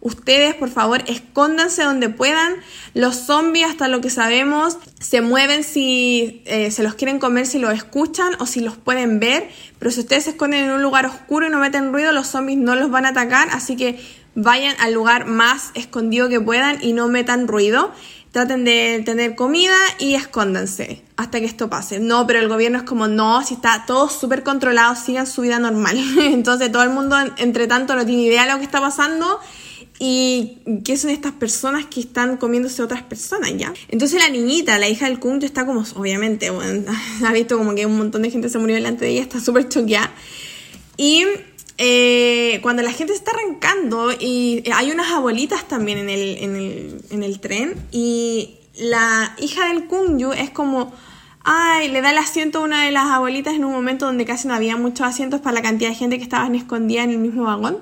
Ustedes, 0.01 0.55
por 0.55 0.71
favor, 0.71 1.03
escóndanse 1.07 1.83
donde 1.83 2.09
puedan. 2.09 2.55
Los 2.95 3.17
zombies, 3.17 3.67
hasta 3.67 3.89
lo 3.89 4.01
que 4.01 4.11
sabemos, 4.11 4.79
se 5.01 5.21
mueven 5.23 5.65
si 5.65 6.43
eh, 6.47 6.71
se 6.71 6.85
los 6.85 6.95
quieren 6.95 7.19
comer, 7.19 7.47
si 7.47 7.59
los 7.59 7.75
escuchan 7.75 8.33
o 8.39 8.47
si 8.47 8.61
los 8.61 8.77
pueden 8.77 9.19
ver. 9.19 9.49
Pero 9.79 9.91
si 9.91 10.01
ustedes 10.01 10.25
se 10.25 10.31
esconden 10.31 10.67
en 10.67 10.71
un 10.71 10.83
lugar 10.83 11.07
oscuro 11.07 11.47
y 11.47 11.51
no 11.51 11.59
meten 11.59 11.93
ruido, 11.93 12.13
los 12.13 12.29
zombies 12.29 12.59
no 12.59 12.77
los 12.77 12.91
van 12.91 13.07
a 13.07 13.09
atacar. 13.09 13.49
Así 13.51 13.77
que 13.77 14.01
vayan 14.37 14.77
al 14.79 14.95
lugar 14.95 15.27
más 15.27 15.73
escondido 15.75 16.29
que 16.29 16.41
puedan 16.41 16.79
y 16.81 16.93
no 16.93 17.09
metan 17.09 17.49
ruido. 17.49 17.93
Traten 18.31 18.65
de 18.65 19.03
tener 19.05 19.35
comida 19.35 19.75
y 19.99 20.15
escóndanse 20.15 21.03
hasta 21.17 21.41
que 21.41 21.47
esto 21.47 21.69
pase. 21.69 21.99
No, 21.99 22.25
pero 22.27 22.39
el 22.39 22.47
gobierno 22.47 22.79
es 22.79 22.85
como, 22.85 23.09
no, 23.09 23.43
si 23.43 23.55
está 23.55 23.85
todo 23.85 24.09
súper 24.09 24.45
controlado, 24.45 24.95
sigan 24.95 25.27
su 25.27 25.43
vida 25.43 25.59
normal. 25.59 25.99
Entonces 26.21 26.71
todo 26.71 26.85
el 26.85 26.91
mundo, 26.91 27.17
entre 27.39 27.67
tanto, 27.67 27.97
no 27.97 28.07
tiene 28.07 28.23
idea 28.23 28.47
de 28.47 28.53
lo 28.53 28.59
que 28.59 28.65
está 28.65 28.81
pasando 28.81 29.41
y 29.99 30.59
qué 30.85 30.97
son 30.97 31.11
estas 31.11 31.33
personas 31.33 31.87
que 31.87 32.01
están 32.01 32.37
comiéndose 32.37 32.83
otras 32.83 33.03
personas, 33.03 33.53
¿ya? 33.57 33.73
Entonces 33.89 34.21
la 34.23 34.29
niñita, 34.29 34.79
la 34.79 34.89
hija 34.89 35.07
del 35.07 35.19
Kunjo, 35.19 35.45
está 35.45 35.67
como, 35.67 35.85
obviamente, 35.97 36.51
ha 37.25 37.33
visto 37.33 37.59
como 37.59 37.75
que 37.75 37.87
un 37.87 37.97
montón 37.97 38.23
de 38.23 38.31
gente 38.31 38.49
se 38.49 38.59
murió 38.59 38.77
delante 38.77 39.05
de 39.05 39.13
ella, 39.13 39.23
está 39.23 39.41
súper 39.41 39.69
choqueada. 39.69 40.13
Y 40.97 41.25
eh, 41.79 42.61
cuando 42.63 42.83
la 42.83 42.93
gente 42.93 43.13
está 43.13 43.33
arrancando, 43.33 44.13
y 44.13 44.63
hay 44.73 44.93
unas 44.93 45.11
abuelitas 45.11 45.67
también 45.67 45.99
en 45.99 46.11
el, 46.11 46.37
en 46.39 46.57
el, 46.57 47.03
en 47.11 47.23
el 47.25 47.41
tren, 47.41 47.75
y 47.91 48.55
la 48.79 49.35
hija 49.39 49.67
del 49.69 49.87
Kunju 49.87 50.33
es 50.33 50.51
como, 50.51 50.93
ay, 51.43 51.89
le 51.89 52.03
da 52.03 52.13
el 52.13 52.19
asiento 52.19 52.61
a 52.61 52.63
una 52.63 52.85
de 52.85 52.93
las 52.93 53.07
abuelitas 53.07 53.55
en 53.55 53.65
un 53.65 53.73
momento 53.73 54.07
donde 54.07 54.25
casi 54.25 54.47
no 54.47 54.55
había 54.55 54.77
muchos 54.77 55.07
asientos 55.07 55.41
para 55.41 55.55
la 55.55 55.63
cantidad 55.63 55.91
de 55.91 55.97
gente 55.97 56.19
que 56.19 56.23
estaba 56.23 56.55
escondida 56.55 57.03
en 57.03 57.11
el 57.11 57.19
mismo 57.19 57.45
vagón. 57.45 57.79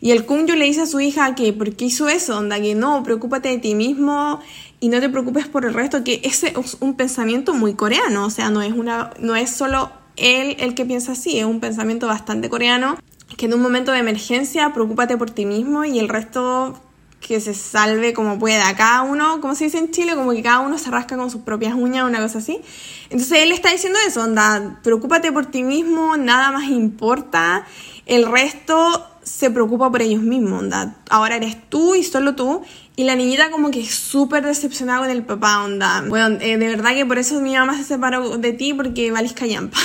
Y 0.00 0.12
el 0.12 0.24
Kungyo 0.26 0.54
le 0.54 0.66
dice 0.66 0.82
a 0.82 0.86
su 0.86 1.00
hija 1.00 1.34
que, 1.34 1.52
¿por 1.52 1.74
qué 1.74 1.86
hizo 1.86 2.08
eso? 2.08 2.38
Onda, 2.38 2.60
que 2.60 2.74
no, 2.74 3.02
preocúpate 3.02 3.48
de 3.48 3.58
ti 3.58 3.74
mismo 3.74 4.40
y 4.80 4.88
no 4.88 5.00
te 5.00 5.08
preocupes 5.08 5.48
por 5.48 5.64
el 5.64 5.74
resto, 5.74 6.04
que 6.04 6.20
ese 6.22 6.54
es 6.58 6.76
un 6.80 6.94
pensamiento 6.94 7.52
muy 7.52 7.74
coreano, 7.74 8.26
o 8.26 8.30
sea, 8.30 8.48
no 8.50 8.62
es, 8.62 8.72
una, 8.72 9.10
no 9.18 9.34
es 9.34 9.50
solo 9.50 9.90
él 10.16 10.56
el 10.60 10.74
que 10.74 10.84
piensa 10.84 11.12
así, 11.12 11.38
es 11.38 11.44
un 11.44 11.60
pensamiento 11.60 12.06
bastante 12.06 12.48
coreano, 12.48 12.96
que 13.36 13.46
en 13.46 13.54
un 13.54 13.60
momento 13.60 13.92
de 13.92 13.98
emergencia, 13.98 14.72
preocúpate 14.72 15.16
por 15.16 15.30
ti 15.30 15.46
mismo 15.46 15.84
y 15.84 15.98
el 15.98 16.08
resto 16.08 16.80
que 17.20 17.40
se 17.40 17.54
salve 17.54 18.14
como 18.14 18.38
pueda. 18.38 18.74
Cada 18.76 19.02
uno, 19.02 19.40
como 19.40 19.54
se 19.54 19.64
dice 19.64 19.78
en 19.78 19.90
Chile, 19.90 20.14
como 20.14 20.32
que 20.32 20.42
cada 20.42 20.60
uno 20.60 20.78
se 20.78 20.90
rasca 20.90 21.16
con 21.16 21.30
sus 21.30 21.42
propias 21.42 21.74
uñas, 21.74 22.04
una 22.04 22.20
cosa 22.20 22.38
así. 22.38 22.60
Entonces 23.10 23.38
él 23.42 23.52
está 23.52 23.70
diciendo 23.70 23.98
eso, 24.06 24.22
onda, 24.22 24.80
preocúpate 24.82 25.32
por 25.32 25.46
ti 25.46 25.62
mismo, 25.62 26.16
nada 26.16 26.52
más 26.52 26.68
importa, 26.68 27.66
el 28.06 28.30
resto 28.30 29.04
se 29.28 29.50
preocupa 29.50 29.90
por 29.90 30.02
ellos 30.02 30.22
mismos, 30.22 30.60
onda. 30.60 30.96
Ahora 31.10 31.36
eres 31.36 31.56
tú 31.68 31.94
y 31.94 32.02
solo 32.02 32.34
tú. 32.34 32.62
Y 32.98 33.04
la 33.04 33.14
niñita 33.14 33.48
como 33.52 33.70
que 33.70 33.86
súper 33.86 34.44
decepcionada 34.44 34.98
con 34.98 35.10
el 35.10 35.22
papá, 35.22 35.62
onda. 35.62 36.02
Bueno, 36.08 36.36
eh, 36.40 36.56
de 36.56 36.66
verdad 36.66 36.94
que 36.94 37.06
por 37.06 37.16
eso 37.16 37.40
mi 37.40 37.54
mamá 37.54 37.76
se 37.76 37.84
separó 37.84 38.38
de 38.38 38.52
ti 38.52 38.74
porque 38.74 39.12
valís 39.12 39.34
callampa. 39.34 39.78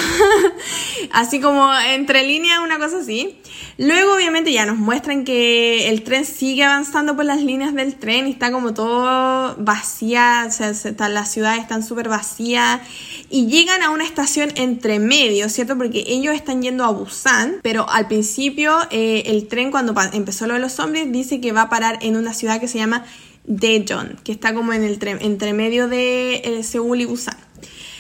así 1.12 1.40
como 1.40 1.72
entre 1.92 2.26
líneas, 2.26 2.58
una 2.64 2.80
cosa 2.80 2.98
así. 3.02 3.38
Luego 3.78 4.16
obviamente 4.16 4.52
ya 4.52 4.66
nos 4.66 4.78
muestran 4.78 5.26
que 5.26 5.90
el 5.90 6.04
tren 6.04 6.26
sigue 6.26 6.64
avanzando 6.64 7.16
por 7.16 7.26
las 7.26 7.42
líneas 7.42 7.76
del 7.76 7.96
tren 7.96 8.28
y 8.28 8.32
está 8.32 8.52
como 8.52 8.74
todo 8.74 9.56
vacía, 9.58 10.48
o 10.48 10.52
sea, 10.52 10.74
las 11.10 11.32
ciudades 11.32 11.62
están 11.62 11.84
súper 11.84 12.10
vacías 12.10 12.82
y 13.30 13.48
llegan 13.48 13.82
a 13.82 13.90
una 13.90 14.06
estación 14.06 14.52
entre 14.56 15.00
medio, 15.00 15.50
¿cierto? 15.50 15.78
Porque 15.78 16.04
ellos 16.08 16.36
están 16.36 16.62
yendo 16.62 16.84
a 16.84 16.90
Busan, 16.90 17.58
pero 17.62 17.90
al 17.90 18.08
principio 18.08 18.76
eh, 18.92 19.24
el 19.28 19.48
tren 19.48 19.72
cuando 19.72 19.94
empezó 20.14 20.46
lo 20.46 20.54
de 20.56 20.60
los 20.60 20.74
zombies 20.74 21.12
dice 21.12 21.42
que 21.42 21.52
va 21.52 21.64
a 21.64 21.70
parar 21.70 21.98
en 22.02 22.16
una 22.16 22.34
ciudad 22.34 22.60
que 22.60 22.68
se 22.68 22.78
llama 22.78 23.03
Daejeon, 23.46 24.18
que 24.24 24.32
está 24.32 24.54
como 24.54 24.74
en 24.74 24.84
el 24.84 25.00
entre 25.22 25.54
medio 25.54 25.88
de 25.88 26.42
eh, 26.44 26.64
Seúl 26.64 27.02
y 27.02 27.06
Busan. 27.06 27.38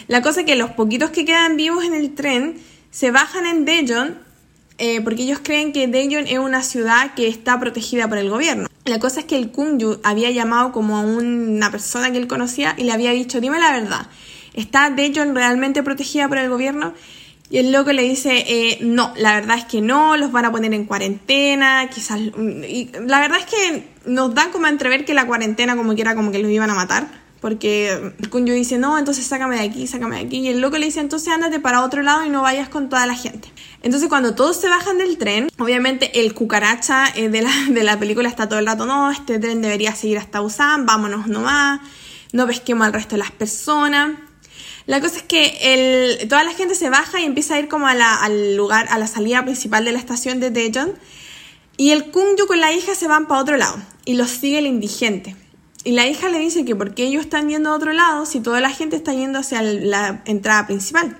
La 0.07 0.21
cosa 0.21 0.41
es 0.41 0.45
que 0.45 0.55
los 0.55 0.71
poquitos 0.71 1.11
que 1.11 1.25
quedan 1.25 1.57
vivos 1.57 1.83
en 1.83 1.93
el 1.93 2.13
tren 2.13 2.57
se 2.91 3.11
bajan 3.11 3.45
en 3.45 3.65
Daejeon 3.65 4.17
eh, 4.79 5.01
porque 5.01 5.23
ellos 5.23 5.39
creen 5.43 5.71
que 5.71 5.87
Daejeon 5.87 6.27
es 6.27 6.39
una 6.39 6.63
ciudad 6.63 7.13
que 7.13 7.27
está 7.27 7.59
protegida 7.59 8.07
por 8.07 8.17
el 8.17 8.29
gobierno. 8.29 8.67
La 8.85 8.99
cosa 8.99 9.21
es 9.21 9.25
que 9.25 9.37
el 9.37 9.51
Kungyu 9.51 9.99
había 10.03 10.31
llamado 10.31 10.71
como 10.71 10.97
a 10.97 11.01
una 11.01 11.71
persona 11.71 12.11
que 12.11 12.17
él 12.17 12.27
conocía 12.27 12.75
y 12.77 12.83
le 12.83 12.91
había 12.91 13.11
dicho, 13.11 13.39
dime 13.39 13.59
la 13.59 13.71
verdad, 13.71 14.07
¿está 14.53 14.89
Daejeon 14.89 15.35
realmente 15.35 15.83
protegida 15.83 16.27
por 16.27 16.37
el 16.37 16.49
gobierno? 16.49 16.93
Y 17.49 17.59
el 17.59 17.71
loco 17.71 17.93
le 17.93 18.01
dice, 18.01 18.43
eh, 18.47 18.79
no, 18.81 19.13
la 19.15 19.35
verdad 19.35 19.59
es 19.59 19.65
que 19.65 19.79
no, 19.79 20.17
los 20.17 20.31
van 20.31 20.45
a 20.45 20.51
poner 20.51 20.73
en 20.73 20.85
cuarentena, 20.85 21.87
quizás... 21.93 22.19
Y 22.19 22.89
la 23.05 23.19
verdad 23.19 23.39
es 23.39 23.45
que 23.45 23.92
nos 24.05 24.33
dan 24.33 24.51
como 24.51 24.67
a 24.67 24.69
entrever 24.69 25.05
que 25.05 25.13
la 25.13 25.25
cuarentena 25.25 25.75
como 25.75 25.95
que 25.95 26.01
era 26.01 26.15
como 26.15 26.31
que 26.31 26.39
los 26.39 26.51
iban 26.51 26.69
a 26.69 26.75
matar 26.75 27.23
porque 27.43 28.13
el 28.19 28.29
Kunju 28.29 28.53
dice, 28.53 28.77
no, 28.77 28.97
entonces 28.97 29.25
sácame 29.25 29.57
de 29.57 29.63
aquí, 29.63 29.85
sácame 29.85 30.15
de 30.15 30.21
aquí. 30.21 30.37
Y 30.37 30.47
el 30.47 30.61
loco 30.61 30.77
le 30.77 30.85
dice, 30.85 31.01
entonces 31.01 31.27
ándate 31.27 31.59
para 31.59 31.83
otro 31.83 32.01
lado 32.01 32.23
y 32.25 32.29
no 32.29 32.41
vayas 32.41 32.69
con 32.69 32.87
toda 32.87 33.05
la 33.05 33.15
gente. 33.15 33.51
Entonces 33.81 34.07
cuando 34.07 34.33
todos 34.33 34.55
se 34.61 34.69
bajan 34.69 34.97
del 34.97 35.17
tren, 35.17 35.49
obviamente 35.59 36.21
el 36.21 36.33
cucaracha 36.33 37.03
eh, 37.17 37.27
de, 37.27 37.41
la, 37.41 37.51
de 37.69 37.83
la 37.83 37.99
película 37.99 38.29
está 38.29 38.47
todo 38.47 38.59
el 38.59 38.65
rato, 38.65 38.85
no, 38.85 39.11
este 39.11 39.39
tren 39.39 39.61
debería 39.61 39.93
seguir 39.93 40.19
hasta 40.19 40.39
Busan, 40.39 40.85
vámonos 40.85 41.27
nomás, 41.27 41.81
no 42.31 42.47
pesquemos 42.47 42.87
al 42.87 42.93
resto 42.93 43.15
de 43.15 43.19
las 43.19 43.31
personas. 43.31 44.11
La 44.85 45.01
cosa 45.01 45.17
es 45.17 45.23
que 45.23 45.57
el, 45.63 46.29
toda 46.29 46.45
la 46.45 46.53
gente 46.53 46.75
se 46.75 46.89
baja 46.89 47.19
y 47.19 47.25
empieza 47.25 47.55
a 47.55 47.59
ir 47.59 47.67
como 47.67 47.87
a 47.87 47.93
la, 47.93 48.23
al 48.23 48.55
lugar, 48.55 48.87
a 48.89 48.97
la 48.97 49.07
salida 49.07 49.43
principal 49.43 49.83
de 49.83 49.91
la 49.91 49.99
estación 49.99 50.39
de 50.39 50.49
Daejeon. 50.49 50.93
Y 51.75 51.89
el 51.89 52.11
Kungyu 52.11 52.45
con 52.45 52.59
la 52.59 52.71
hija 52.71 52.93
se 52.93 53.07
van 53.07 53.27
para 53.27 53.41
otro 53.41 53.57
lado 53.57 53.77
y 54.05 54.13
los 54.13 54.29
sigue 54.29 54.59
el 54.59 54.67
indigente. 54.67 55.35
Y 55.83 55.91
la 55.91 56.07
hija 56.07 56.29
le 56.29 56.39
dice 56.39 56.63
que 56.65 56.75
por 56.75 56.93
qué 56.93 57.05
ellos 57.07 57.23
están 57.23 57.49
yendo 57.49 57.71
a 57.71 57.75
otro 57.75 57.91
lado 57.93 58.25
si 58.25 58.39
toda 58.39 58.61
la 58.61 58.69
gente 58.69 58.95
está 58.95 59.13
yendo 59.13 59.39
hacia 59.39 59.61
la 59.61 60.21
entrada 60.25 60.67
principal. 60.67 61.17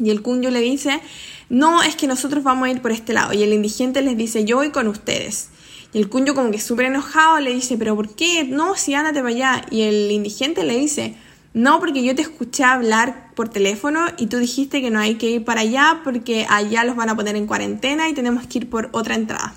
Y 0.00 0.10
el 0.10 0.22
Kunyo 0.22 0.50
le 0.50 0.60
dice, 0.60 1.00
no, 1.48 1.82
es 1.82 1.94
que 1.94 2.06
nosotros 2.06 2.42
vamos 2.42 2.66
a 2.66 2.70
ir 2.70 2.82
por 2.82 2.92
este 2.92 3.12
lado. 3.12 3.32
Y 3.32 3.42
el 3.42 3.52
indigente 3.52 4.02
les 4.02 4.16
dice, 4.16 4.44
yo 4.44 4.56
voy 4.56 4.70
con 4.70 4.88
ustedes. 4.88 5.50
Y 5.92 5.98
el 5.98 6.08
Kunyo 6.08 6.34
como 6.34 6.50
que 6.50 6.60
súper 6.60 6.86
enojado 6.86 7.38
le 7.38 7.52
dice, 7.52 7.76
pero 7.76 7.94
¿por 7.94 8.16
qué? 8.16 8.44
No, 8.44 8.74
si 8.74 8.94
ándate 8.94 9.20
para 9.20 9.28
allá. 9.28 9.66
Y 9.70 9.82
el 9.82 10.10
indigente 10.10 10.64
le 10.64 10.76
dice, 10.76 11.14
no, 11.52 11.78
porque 11.78 12.02
yo 12.02 12.16
te 12.16 12.22
escuché 12.22 12.64
hablar 12.64 13.32
por 13.36 13.48
teléfono 13.48 14.06
y 14.16 14.26
tú 14.26 14.38
dijiste 14.38 14.80
que 14.80 14.90
no 14.90 14.98
hay 14.98 15.14
que 15.14 15.30
ir 15.30 15.44
para 15.44 15.60
allá 15.60 16.00
porque 16.02 16.46
allá 16.48 16.82
los 16.82 16.96
van 16.96 17.10
a 17.10 17.14
poner 17.16 17.36
en 17.36 17.46
cuarentena 17.46 18.08
y 18.08 18.14
tenemos 18.14 18.46
que 18.48 18.58
ir 18.58 18.70
por 18.70 18.88
otra 18.90 19.14
entrada. 19.14 19.54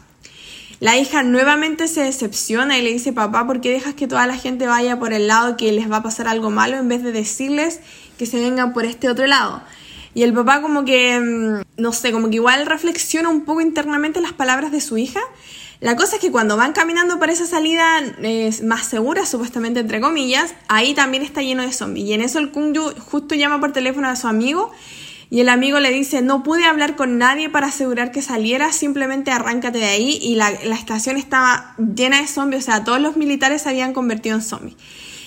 La 0.79 0.95
hija 0.97 1.23
nuevamente 1.23 1.87
se 1.87 2.03
decepciona 2.03 2.77
y 2.77 2.83
le 2.83 2.91
dice, 2.91 3.11
papá, 3.11 3.47
¿por 3.47 3.61
qué 3.61 3.71
dejas 3.71 3.95
que 3.95 4.07
toda 4.07 4.27
la 4.27 4.37
gente 4.37 4.67
vaya 4.67 4.99
por 4.99 5.11
el 5.11 5.27
lado 5.27 5.57
que 5.57 5.71
les 5.71 5.91
va 5.91 5.97
a 5.97 6.03
pasar 6.03 6.27
algo 6.27 6.51
malo 6.51 6.77
en 6.77 6.87
vez 6.87 7.01
de 7.01 7.11
decirles 7.11 7.79
que 8.19 8.27
se 8.27 8.39
vengan 8.39 8.73
por 8.73 8.85
este 8.85 9.09
otro 9.09 9.25
lado? 9.25 9.63
Y 10.13 10.21
el 10.21 10.33
papá 10.33 10.61
como 10.61 10.85
que, 10.85 11.19
mm, 11.19 11.81
no 11.81 11.93
sé, 11.93 12.11
como 12.11 12.29
que 12.29 12.35
igual 12.35 12.67
reflexiona 12.67 13.29
un 13.29 13.43
poco 13.43 13.61
internamente 13.61 14.21
las 14.21 14.33
palabras 14.33 14.71
de 14.71 14.81
su 14.81 14.97
hija. 14.99 15.19
La 15.79 15.95
cosa 15.95 16.15
es 16.15 16.21
que 16.21 16.31
cuando 16.31 16.57
van 16.57 16.73
caminando 16.73 17.19
por 17.19 17.29
esa 17.29 17.45
salida 17.45 18.01
más 18.63 18.87
segura, 18.87 19.25
supuestamente 19.25 19.79
entre 19.79 19.99
comillas, 19.99 20.53
ahí 20.67 20.93
también 20.93 21.23
está 21.23 21.41
lleno 21.41 21.63
de 21.63 21.71
zombies. 21.71 22.07
Y 22.07 22.13
en 22.13 22.21
eso 22.21 22.39
el 22.39 22.51
Kungyu 22.51 22.93
justo 22.99 23.35
llama 23.35 23.59
por 23.59 23.73
teléfono 23.73 24.07
a 24.07 24.15
su 24.15 24.27
amigo 24.27 24.71
y 25.29 25.41
el 25.41 25.49
amigo 25.49 25.79
le 25.79 25.91
dice, 25.91 26.21
no 26.21 26.41
pude 26.41 26.65
hablar 26.65 26.95
con 26.95 27.17
nadie 27.17 27.49
para 27.49 27.67
asegurar 27.67 28.11
que 28.11 28.21
saliera, 28.21 28.71
simplemente 28.71 29.29
arráncate 29.31 29.79
de 29.79 29.85
ahí. 29.85 30.19
Y 30.21 30.35
la, 30.35 30.49
estación 30.49 31.17
estaba 31.17 31.75
llena 31.77 32.21
de 32.21 32.27
zombies, 32.27 32.63
o 32.63 32.65
sea, 32.65 32.83
todos 32.85 33.01
los 33.01 33.17
militares 33.17 33.63
se 33.63 33.69
habían 33.69 33.93
convertido 33.93 34.35
en 34.37 34.41
zombies. 34.41 34.77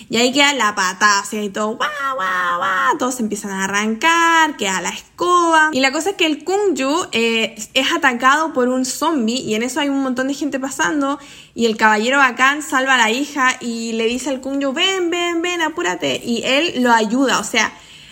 Y 0.09 0.17
ahí 0.17 0.33
queda 0.33 0.53
la 0.53 0.75
patada, 0.75 1.21
o 1.21 1.25
sea, 1.25 1.41
y 1.41 1.49
todo, 1.49 1.77
guau, 1.77 2.15
guau, 2.15 2.57
guau, 2.57 2.97
todos 2.97 3.21
empiezan 3.21 3.51
a 3.51 3.63
arrancar, 3.63 4.57
queda 4.57 4.81
la 4.81 4.89
escoba. 4.89 5.69
Y 5.71 5.79
la 5.79 5.93
cosa 5.93 6.09
es 6.09 6.15
que 6.17 6.25
el 6.25 6.43
Kungju 6.43 7.07
eh, 7.13 7.55
es 7.73 7.91
atacado 7.93 8.51
por 8.51 8.67
un 8.67 8.83
zombie 8.83 9.39
y 9.39 9.55
en 9.55 9.63
eso 9.63 9.79
hay 9.79 9.87
un 9.87 10.01
montón 10.01 10.27
de 10.27 10.33
gente 10.33 10.59
pasando 10.59 11.17
y 11.55 11.65
el 11.65 11.77
caballero 11.77 12.17
bacán 12.17 12.61
salva 12.61 12.95
a 12.95 12.97
la 12.97 13.09
hija 13.09 13.55
y 13.61 13.93
le 13.93 14.05
dice 14.07 14.31
al 14.31 14.41
Kungju, 14.41 14.73
ven, 14.73 15.11
ven, 15.11 15.41
ven, 15.41 15.61
apúrate. 15.61 16.19
Y 16.21 16.43
él 16.43 16.83
lo 16.83 16.91
ayuda, 16.91 17.39
o 17.39 17.45
sea, 17.45 17.71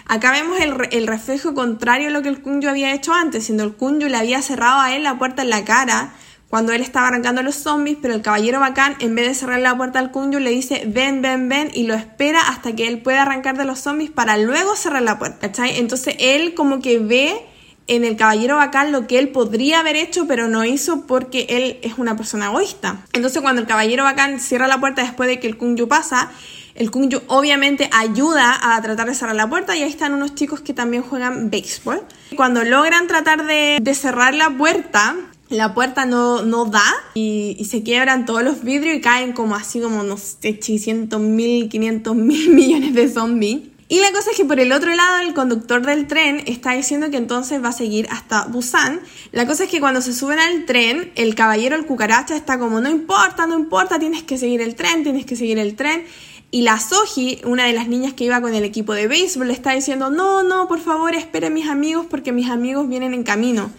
Acá 0.10 0.32
vemos 0.32 0.58
el, 0.60 1.06
reflejo 1.06 1.54
contrario 1.54 2.08
a 2.08 2.10
lo 2.10 2.24
que 2.24 2.30
el 2.30 2.42
Kunju 2.42 2.68
había 2.68 2.96
hecho 2.96 3.14
antes, 3.14 3.46
siendo 3.46 3.64
el 3.64 3.74
Kunju 3.74 4.08
le 4.08 4.18
había 4.18 4.42
cerrado 4.42 4.80
a 4.80 4.96
él 4.96 5.04
la 5.04 5.20
puerta 5.20 5.44
en 5.44 5.52
la 5.52 5.64
cara 5.64 6.14
cuando 6.50 6.74
él 6.74 6.82
estaba 6.82 7.10
arrancando 7.10 7.42
a 7.42 7.44
los 7.44 7.54
zombies, 7.54 8.00
pero 8.02 8.16
el 8.16 8.24
caballero 8.24 8.60
bacán, 8.60 8.96
en 9.02 9.14
vez 9.14 9.28
de 9.28 9.36
cerrar 9.36 9.60
la 9.60 9.78
puerta 9.78 10.00
al 10.00 10.10
Kunju, 10.10 10.40
le 10.40 10.50
dice 10.50 10.82
ven, 10.88 11.22
ven, 11.22 11.48
ven, 11.48 11.70
y 11.76 11.84
lo 11.84 11.94
espera 11.94 12.42
hasta 12.42 12.76
que 12.76 12.88
él 12.88 13.04
pueda 13.04 13.22
arrancar 13.22 13.56
de 13.56 13.66
los 13.66 13.82
zombies 13.82 14.10
para 14.10 14.36
luego 14.38 14.76
cerrar 14.76 15.04
la 15.04 15.20
puerta, 15.20 15.52
¿cachai? 15.52 15.78
Entonces 15.78 16.16
él 16.18 16.56
como 16.56 16.82
que 16.82 16.98
ve 16.98 17.46
en 17.86 18.04
el 18.04 18.16
caballero 18.16 18.56
bacán 18.56 18.92
lo 18.92 19.06
que 19.06 19.20
él 19.20 19.30
podría 19.30 19.82
haber 19.82 19.96
hecho, 19.96 20.26
pero 20.26 20.48
no 20.48 20.66
hizo 20.66 21.06
porque 21.06 21.46
él 21.50 21.78
es 21.84 22.00
una 22.00 22.18
persona 22.18 22.48
egoísta. 22.48 23.06
Entonces 23.14 23.44
cuando 23.44 23.62
el 23.62 23.68
caballero 23.68 24.06
bacán 24.06 24.40
cierra 24.40 24.68
la 24.68 24.80
puerta 24.80 25.04
después 25.04 25.30
de 25.30 25.40
que 25.40 25.46
el 25.46 25.56
Kunju 25.56 25.88
pasa, 25.88 26.32
el 26.76 26.92
Kungju 26.92 27.22
obviamente 27.28 27.90
ayuda 27.92 28.76
a 28.76 28.82
tratar 28.82 29.08
de 29.08 29.16
cerrar 29.16 29.36
la 29.36 29.50
puerta 29.50 29.76
y 29.76 29.84
ahí 29.84 29.90
están 29.90 30.14
unos 30.14 30.36
chicos 30.36 30.62
que 30.62 30.74
también 30.74 31.04
juegan 31.04 31.50
béisbol. 31.50 32.02
Cuando 32.36 32.64
logran 32.64 33.08
tratar 33.08 33.46
de, 33.46 33.80
cerrar 33.94 34.34
la 34.34 34.50
puerta, 34.50 35.16
la 35.50 35.74
puerta 35.74 36.06
no, 36.06 36.44
no 36.44 36.66
da 36.66 36.86
y, 37.16 37.66
se 37.70 37.84
quiebran 37.84 38.26
todos 38.26 38.44
los 38.44 38.64
vidrios 38.64 38.96
y 38.96 39.02
caen 39.02 39.34
como 39.34 39.56
así 39.56 39.80
como, 39.80 40.04
no 40.04 40.18
sé, 40.18 40.60
600 40.62 41.20
mil, 41.20 41.70
500 41.70 42.16
mil 42.16 42.50
millones 42.54 42.94
de 42.94 43.10
zombies. 43.10 43.60
Y 43.92 44.02
la 44.02 44.12
cosa 44.12 44.30
es 44.30 44.38
que 44.38 44.46
por 44.46 44.60
el 44.60 44.72
otro 44.72 44.94
lado 44.94 45.18
el 45.18 45.34
conductor 45.34 45.84
del 45.84 46.06
tren 46.06 46.44
está 46.46 46.74
diciendo 46.74 47.10
que 47.10 47.18
entonces 47.18 47.64
va 47.64 47.70
a 47.70 47.72
seguir 47.72 48.08
hasta 48.12 48.46
Busan. 48.46 49.02
La 49.32 49.48
cosa 49.48 49.64
es 49.64 49.70
que 49.72 49.80
cuando 49.80 50.00
se 50.02 50.14
suben 50.14 50.38
al 50.38 50.66
tren, 50.66 51.12
el 51.16 51.34
caballero, 51.34 51.76
el 51.76 51.88
cucaracha, 51.88 52.36
está 52.36 52.60
como, 52.60 52.82
no 52.82 52.90
importa, 52.90 53.48
no 53.48 53.58
importa, 53.58 53.98
tienes 53.98 54.22
que 54.22 54.38
seguir 54.38 54.62
el 54.62 54.76
tren, 54.76 55.02
tienes 55.02 55.26
que 55.26 55.36
seguir 55.36 55.58
el 55.58 55.76
tren. 55.76 56.06
Y 56.52 56.64
la 56.64 56.80
Soji, 56.80 57.42
una 57.46 57.66
de 57.66 57.74
las 57.74 57.88
niñas 57.88 58.14
que 58.14 58.24
iba 58.24 58.42
con 58.42 58.56
el 58.56 58.64
equipo 58.64 58.94
de 58.94 59.08
béisbol, 59.08 59.48
le 59.48 59.54
está 59.54 59.74
diciendo, 59.74 60.10
no, 60.10 60.42
no, 60.42 60.68
por 60.68 60.80
favor, 60.80 61.14
espere 61.14 61.52
mis 61.52 61.68
amigos 61.70 62.08
porque 62.10 62.32
mis 62.32 62.50
amigos 62.50 62.90
vienen 62.90 63.14
en 63.14 63.24
camino. 63.24 63.70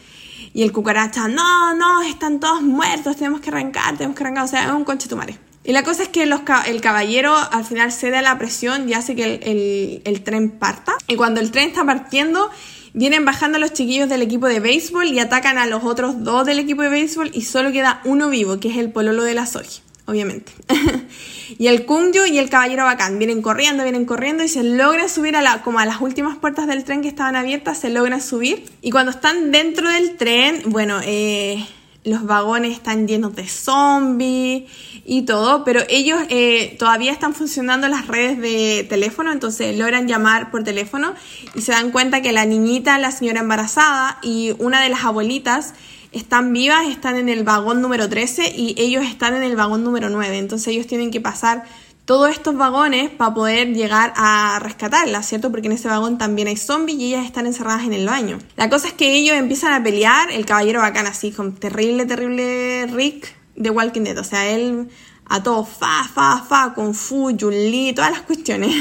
Y 0.54 0.62
el 0.62 0.70
cucaracha, 0.70 1.26
no, 1.26 1.74
no, 1.74 2.02
están 2.02 2.38
todos 2.38 2.62
muertos, 2.62 3.16
tenemos 3.16 3.40
que 3.40 3.50
arrancar, 3.50 3.96
tenemos 3.96 4.16
que 4.16 4.22
arrancar, 4.22 4.44
o 4.44 4.48
sea, 4.48 4.66
es 4.66 4.72
un 4.72 4.84
conche 4.84 5.12
madre. 5.16 5.38
Y 5.64 5.72
la 5.72 5.82
cosa 5.82 6.04
es 6.04 6.08
que 6.08 6.22
el 6.22 6.80
caballero 6.80 7.34
al 7.36 7.64
final 7.64 7.92
cede 7.92 8.18
a 8.18 8.22
la 8.22 8.38
presión 8.38 8.88
y 8.88 8.94
hace 8.94 9.16
que 9.16 9.34
el, 9.34 10.02
el, 10.04 10.22
tren 10.22 10.50
parta. 10.50 10.94
Y 11.08 11.16
cuando 11.16 11.40
el 11.40 11.50
tren 11.50 11.68
está 11.68 11.84
partiendo, 11.84 12.50
vienen 12.94 13.24
bajando 13.24 13.58
los 13.58 13.72
chiquillos 13.72 14.08
del 14.08 14.22
equipo 14.22 14.46
de 14.46 14.60
béisbol 14.60 15.08
y 15.08 15.18
atacan 15.18 15.58
a 15.58 15.66
los 15.66 15.84
otros 15.84 16.22
dos 16.24 16.46
del 16.46 16.60
equipo 16.60 16.82
de 16.82 16.88
béisbol 16.88 17.30
y 17.34 17.42
solo 17.42 17.72
queda 17.72 18.00
uno 18.04 18.30
vivo, 18.30 18.58
que 18.58 18.68
es 18.68 18.76
el 18.78 18.90
pololo 18.90 19.24
de 19.24 19.34
la 19.34 19.46
Soji 19.46 19.82
obviamente. 20.10 20.52
y 21.58 21.68
el 21.68 21.86
Kungyu 21.86 22.26
y 22.26 22.38
el 22.38 22.50
Caballero 22.50 22.84
Bacán 22.84 23.18
vienen 23.18 23.42
corriendo, 23.42 23.82
vienen 23.82 24.04
corriendo 24.04 24.44
y 24.44 24.48
se 24.48 24.62
logra 24.62 25.08
subir 25.08 25.36
a 25.36 25.42
la, 25.42 25.62
como 25.62 25.78
a 25.78 25.86
las 25.86 26.00
últimas 26.00 26.36
puertas 26.36 26.66
del 26.66 26.84
tren 26.84 27.02
que 27.02 27.08
estaban 27.08 27.36
abiertas, 27.36 27.78
se 27.78 27.90
logra 27.90 28.20
subir. 28.20 28.64
Y 28.82 28.90
cuando 28.90 29.10
están 29.10 29.52
dentro 29.52 29.88
del 29.88 30.16
tren, 30.16 30.62
bueno, 30.66 31.00
eh, 31.04 31.64
los 32.04 32.24
vagones 32.24 32.72
están 32.72 33.06
llenos 33.06 33.36
de 33.36 33.46
zombies 33.46 34.70
y 35.04 35.22
todo, 35.22 35.64
pero 35.64 35.82
ellos 35.88 36.18
eh, 36.28 36.76
todavía 36.78 37.12
están 37.12 37.34
funcionando 37.34 37.88
las 37.88 38.06
redes 38.06 38.38
de 38.38 38.86
teléfono, 38.88 39.32
entonces 39.32 39.76
logran 39.76 40.08
llamar 40.08 40.50
por 40.50 40.64
teléfono 40.64 41.14
y 41.54 41.60
se 41.60 41.72
dan 41.72 41.90
cuenta 41.90 42.22
que 42.22 42.32
la 42.32 42.46
niñita, 42.46 42.98
la 42.98 43.10
señora 43.10 43.40
embarazada 43.40 44.18
y 44.22 44.54
una 44.58 44.82
de 44.82 44.88
las 44.88 45.04
abuelitas 45.04 45.74
están 46.12 46.52
vivas, 46.52 46.86
están 46.88 47.16
en 47.16 47.28
el 47.28 47.44
vagón 47.44 47.80
número 47.80 48.08
13 48.08 48.52
y 48.56 48.74
ellos 48.78 49.04
están 49.04 49.34
en 49.34 49.42
el 49.42 49.56
vagón 49.56 49.84
número 49.84 50.10
9. 50.10 50.38
Entonces 50.38 50.68
ellos 50.68 50.86
tienen 50.86 51.10
que 51.10 51.20
pasar 51.20 51.64
todos 52.04 52.30
estos 52.30 52.56
vagones 52.56 53.08
para 53.10 53.32
poder 53.34 53.72
llegar 53.72 54.12
a 54.16 54.58
rescatarlas, 54.60 55.26
¿cierto? 55.28 55.50
Porque 55.50 55.68
en 55.68 55.74
ese 55.74 55.86
vagón 55.86 56.18
también 56.18 56.48
hay 56.48 56.56
zombies 56.56 56.98
y 56.98 57.14
ellas 57.14 57.24
están 57.24 57.46
encerradas 57.46 57.84
en 57.84 57.92
el 57.92 58.06
baño. 58.06 58.38
La 58.56 58.68
cosa 58.68 58.88
es 58.88 58.94
que 58.94 59.14
ellos 59.14 59.36
empiezan 59.36 59.72
a 59.72 59.82
pelear, 59.84 60.30
el 60.32 60.44
caballero 60.44 60.80
bacán 60.80 61.06
así, 61.06 61.30
con 61.30 61.54
terrible, 61.54 62.06
terrible 62.06 62.86
Rick 62.86 63.32
de 63.54 63.70
Walking 63.70 64.02
Dead. 64.02 64.18
O 64.18 64.24
sea, 64.24 64.48
él 64.48 64.88
a 65.30 65.42
todo 65.42 65.64
fa, 65.64 66.08
fa, 66.12 66.44
fa, 66.46 66.74
con 66.74 66.92
Fu, 66.92 67.30
Jun 67.38 67.94
todas 67.94 68.10
las 68.10 68.22
cuestiones. 68.22 68.74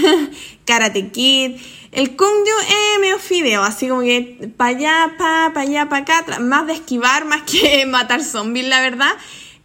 Karate 0.65 1.09
Kid. 1.09 1.57
El 1.91 2.15
Kungju 2.15 2.59
es 2.67 2.99
medio 3.01 3.17
fideo, 3.17 3.63
así 3.63 3.87
como 3.87 4.01
que 4.01 4.51
para 4.57 4.77
allá, 4.77 5.15
para 5.17 5.53
pa 5.53 5.61
allá, 5.61 5.89
para 5.89 6.01
acá, 6.01 6.39
más 6.39 6.67
de 6.67 6.73
esquivar, 6.73 7.25
más 7.25 7.43
que 7.43 7.85
matar 7.87 8.23
zombies, 8.23 8.67
la 8.67 8.81
verdad. 8.81 9.11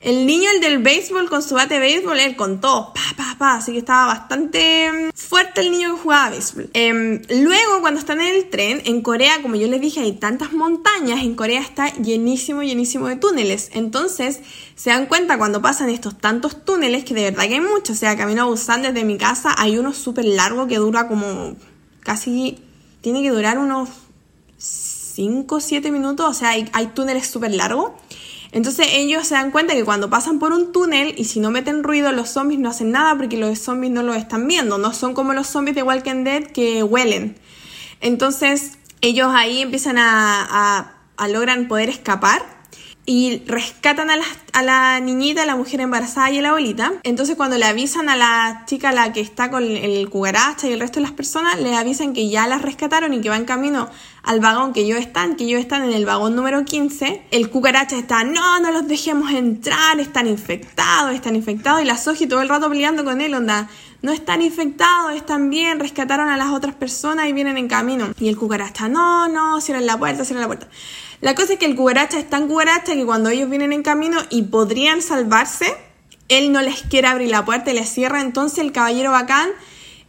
El 0.05 0.27
niño, 0.27 0.51
el 0.55 0.61
del 0.61 0.83
béisbol, 0.83 1.31
con 1.31 1.43
su 1.43 1.55
bate 1.55 1.75
de 1.75 1.81
béisbol, 1.81 2.21
él 2.21 2.37
contó, 2.37 2.93
pa, 2.95 3.01
pa, 3.17 3.37
pa, 3.39 3.55
así 3.55 3.73
que 3.73 3.79
estaba 3.79 4.05
bastante 4.09 4.93
mm, 4.93 5.17
fuerte 5.17 5.63
el 5.63 5.71
niño 5.71 5.95
que 5.95 6.03
jugaba 6.03 6.29
béisbol. 6.29 6.69
Em, 6.75 7.23
luego, 7.31 7.81
cuando 7.81 8.01
están 8.01 8.21
en 8.21 8.35
el 8.35 8.51
tren, 8.51 8.83
en 8.85 9.01
Corea, 9.01 9.41
como 9.41 9.57
yo 9.57 9.67
les 9.67 9.81
dije, 9.81 10.01
hay 10.01 10.13
tantas 10.13 10.53
montañas, 10.53 11.23
en 11.23 11.35
Corea 11.35 11.63
está 11.63 11.91
llenísimo, 11.95 12.63
llenísimo 12.63 13.09
de 13.09 13.17
túneles. 13.17 13.71
Entonces, 13.73 14.41
se 14.75 14.91
dan 14.91 15.07
cuenta 15.07 15.39
cuando 15.39 15.63
pasan 15.63 15.89
estos 15.89 16.19
tantos 16.19 16.67
túneles, 16.67 17.07
que 17.07 17.15
de 17.15 17.31
verdad 17.31 17.49
que 17.49 17.55
hay 17.55 17.61
muchos, 17.63 17.97
o 17.97 18.01
sea, 18.01 18.15
camino 18.15 18.43
a 18.43 18.45
Busan 18.45 18.83
desde 18.83 19.05
mi 19.05 19.17
casa, 19.17 19.55
hay 19.57 19.79
uno 19.79 19.95
súper 19.95 20.27
largo 20.27 20.67
que 20.67 20.77
dura 20.77 21.09
como 21.09 21.57
casi, 22.01 22.59
tiene 23.01 23.23
que 23.23 23.31
durar 23.31 23.57
unos 23.57 23.89
5 24.59 25.55
o 25.55 25.61
7 25.61 25.91
minutos, 25.91 26.29
o 26.29 26.35
sea, 26.35 26.51
hay, 26.51 26.69
hay 26.75 26.89
túneles 26.89 27.27
súper 27.27 27.55
largos. 27.55 27.93
Entonces 28.55 28.87
ellos 28.93 29.27
se 29.27 29.35
dan 29.35 29.51
cuenta 29.51 29.75
que 29.75 29.85
cuando 29.85 30.09
pasan 30.09 30.39
por 30.39 30.53
un 30.53 30.71
túnel 30.71 31.13
y 31.19 31.25
si 31.25 31.41
no 31.41 31.51
meten 31.51 31.83
ruido 31.83 32.13
los 32.13 32.29
zombies 32.29 32.61
no 32.61 32.69
hacen 32.69 32.93
nada 32.93 33.17
porque 33.17 33.37
los 33.37 33.59
zombies 33.59 33.93
no 33.93 34.05
lo 34.05 34.15
están 34.15 34.47
viendo, 34.47 34.79
no 34.79 34.95
son 34.95 35.13
como 35.13 35.35
los 35.35 35.49
zombies 35.49 35.75
de 35.75 35.83
Walking 35.83 36.23
Dead 36.23 36.45
que 36.45 36.85
huelen. 36.85 37.37
Entonces 38.01 38.79
ellos 39.01 39.33
ahí 39.35 39.63
empiezan 39.63 39.99
a, 39.99 40.47
a, 40.49 40.93
a 41.17 41.29
logran 41.29 41.67
poder 41.67 41.89
escapar 41.89 42.54
y 43.07 43.43
rescatan 43.47 44.11
a 44.11 44.17
la, 44.17 44.25
a 44.53 44.63
la 44.63 45.01
niñita, 45.01 45.43
a 45.43 45.47
la 45.47 45.57
mujer 45.57 45.81
embarazada 45.81 46.31
y 46.31 46.39
a 46.39 46.43
la 46.43 46.49
abuelita. 46.51 46.93
Entonces 47.03 47.37
cuando 47.37 47.59
le 47.59 47.67
avisan 47.67 48.09
a 48.09 48.17
la 48.17 48.65
chica, 48.67 48.93
la 48.93 49.13
que 49.13 49.21
está 49.21 49.51
con 49.51 49.63
el 49.63 50.09
cucaracha 50.09 50.69
y 50.69 50.73
el 50.73 50.81
resto 50.81 51.01
de 51.01 51.03
las 51.03 51.13
personas, 51.13 51.61
le 51.61 51.75
avisan 51.77 52.15
que 52.15 52.29
ya 52.29 52.47
las 52.47 52.63
rescataron 52.63 53.13
y 53.13 53.21
que 53.21 53.29
van 53.29 53.45
camino 53.45 53.91
al 54.23 54.41
vagón 54.41 54.73
que 54.73 54.81
ellos 54.81 54.99
están, 54.99 55.37
que 55.37 55.45
ellos 55.45 55.61
están 55.61 55.83
en 55.83 55.93
el 55.93 56.07
vagón 56.07 56.35
número 56.35 56.65
15. 56.65 57.25
El 57.31 57.51
cucaracha 57.51 57.99
está, 57.99 58.25
no, 58.25 58.59
no 58.61 58.71
los 58.71 58.89
dejemos 58.89 59.31
entrar, 59.33 60.01
están 60.01 60.27
infectados, 60.27 61.15
están 61.15 61.37
infectados. 61.37 61.83
Y 61.83 61.85
la 61.85 61.99
Soji 61.99 62.27
todo 62.27 62.41
el 62.41 62.49
rato 62.49 62.71
peleando 62.71 63.05
con 63.05 63.21
él, 63.21 63.35
onda, 63.35 63.69
no 64.05 64.13
están 64.13 64.43
infectados, 64.43 65.15
están 65.15 65.49
bien, 65.49 65.81
rescataron 65.81 66.29
a 66.29 66.37
las 66.37 66.49
otras 66.49 66.75
personas 66.75 67.27
y 67.27 67.33
vienen 67.33 67.57
en 67.57 67.69
camino. 67.69 68.11
Y 68.21 68.29
el 68.29 68.37
cucaracha, 68.37 68.87
no, 68.87 69.29
no, 69.29 69.63
cierran 69.63 69.87
la 69.87 69.97
puerta, 69.97 70.27
cierran 70.27 70.43
la 70.43 70.47
puerta. 70.47 70.69
La 71.23 71.35
cosa 71.35 71.55
es 71.55 71.59
que 71.59 71.65
el 71.65 71.75
cucaracha 71.75 72.19
es 72.19 72.29
tan 72.29 72.47
cucaracha 72.47 72.93
que 72.93 73.07
cuando 73.07 73.31
ellos 73.31 73.49
vienen 73.49 73.73
en 73.73 73.83
camino 73.83 74.19
y 74.29 74.43
podrían 74.43 75.01
salvarse, 75.01 75.75
él 76.29 76.53
no 76.53 76.61
les 76.61 76.83
quiere 76.83 77.09
abrir 77.09 77.31
la 77.31 77.47
puerta 77.47 77.71
y 77.71 77.75
les 77.77 77.89
cierra. 77.89 78.21
Entonces 78.21 78.59
el 78.59 78.73
caballero 78.73 79.11
bacán 79.11 79.49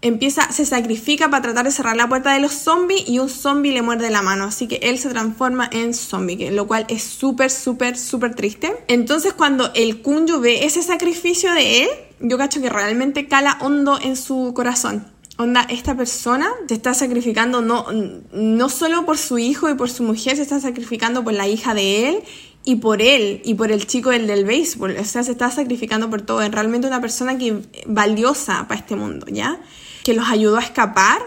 empieza, 0.06 0.52
se 0.52 0.66
sacrifica 0.66 1.30
para 1.30 1.42
tratar 1.42 1.66
de 1.66 1.72
cerrar 1.72 1.98
la 1.98 2.08
puerta 2.08 2.32
de 2.32 2.40
los 2.40 2.54
zombies 2.54 3.10
y 3.10 3.18
un 3.18 3.28
zombie 3.28 3.72
le 3.72 3.82
muerde 3.82 4.12
la 4.12 4.22
mano. 4.22 4.46
Así 4.46 4.68
que 4.68 4.76
él 4.76 5.00
se 5.00 5.10
transforma 5.10 5.68
en 5.72 5.94
zombie, 5.96 6.52
lo 6.52 6.68
cual 6.68 6.86
es 6.90 7.04
súper, 7.04 7.50
súper, 7.50 7.98
súper 7.98 8.36
triste. 8.36 8.72
Entonces 8.88 9.34
cuando 9.34 9.72
el 9.74 10.04
Kunju 10.04 10.40
ve 10.40 10.66
ese 10.66 10.84
sacrificio 10.84 11.52
de 11.54 11.84
él, 11.84 11.90
yo 12.20 12.38
cacho 12.38 12.62
que 12.62 12.70
realmente 12.70 13.28
cala 13.28 13.58
hondo 13.62 14.00
en 14.00 14.16
su 14.16 14.54
corazón. 14.56 15.08
Onda, 15.38 15.66
esta 15.70 15.98
persona 15.98 16.50
se 16.68 16.76
está 16.76 16.94
sacrificando 16.94 17.62
no, 17.62 17.88
no 18.32 18.70
solo 18.70 19.06
por 19.06 19.18
su 19.18 19.40
hijo 19.40 19.70
y 19.70 19.76
por 19.76 19.90
su 19.90 20.04
mujer, 20.04 20.38
se 20.38 20.44
está 20.44 20.60
sacrificando 20.60 21.24
por 21.24 21.34
la 21.34 21.48
hija 21.48 21.74
de 21.74 22.10
él 22.10 22.24
y 22.64 22.76
por 22.76 23.02
él 23.02 23.42
y 23.44 23.56
por 23.56 23.72
el 23.72 23.86
chico 23.88 24.12
del 24.12 24.28
del 24.28 24.46
béisbol. 24.46 24.96
O 24.98 25.04
sea, 25.04 25.24
se 25.24 25.32
está 25.32 25.50
sacrificando 25.50 26.12
por 26.12 26.22
todo. 26.22 26.42
Es 26.42 26.52
realmente 26.52 26.88
una 26.88 27.02
persona 27.02 27.38
que 27.40 27.58
valiosa 27.88 28.68
para 28.68 28.80
este 28.80 28.96
mundo, 28.96 29.26
¿ya? 29.30 29.60
Que 30.06 30.14
los 30.14 30.30
ayudó 30.30 30.58
a 30.58 30.62
escapar 30.62 31.20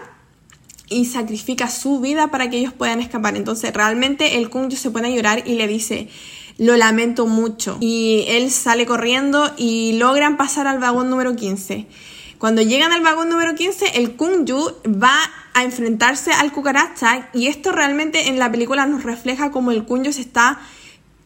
y 0.88 1.04
sacrifica 1.04 1.68
su 1.68 2.00
vida 2.00 2.28
para 2.28 2.48
que 2.48 2.58
ellos 2.58 2.72
puedan 2.72 3.00
escapar. 3.00 3.36
Entonces, 3.36 3.74
realmente 3.74 4.38
el 4.38 4.48
Kunjo 4.48 4.76
se 4.76 4.90
pone 4.90 5.08
a 5.08 5.10
llorar 5.10 5.42
y 5.46 5.56
le 5.56 5.66
dice, 5.66 6.08
lo 6.58 6.76
lamento 6.76 7.26
mucho. 7.26 7.76
Y 7.80 8.24
él 8.28 8.50
sale 8.50 8.86
corriendo 8.86 9.52
y 9.56 9.94
logran 9.98 10.36
pasar 10.36 10.66
al 10.66 10.78
vagón 10.78 11.10
número 11.10 11.34
15. 11.34 11.86
Cuando 12.38 12.62
llegan 12.62 12.92
al 12.92 13.02
vagón 13.02 13.28
número 13.28 13.56
15, 13.56 13.98
el 13.98 14.14
Kungju 14.14 14.76
va 14.86 15.18
a 15.54 15.64
enfrentarse 15.64 16.30
al 16.32 16.52
cucaracha 16.52 17.30
y 17.34 17.48
esto 17.48 17.72
realmente 17.72 18.28
en 18.28 18.38
la 18.38 18.48
película 18.48 18.86
nos 18.86 19.02
refleja 19.02 19.50
cómo 19.50 19.72
el 19.72 19.84
Kungju 19.84 20.12
se 20.12 20.20
está 20.20 20.60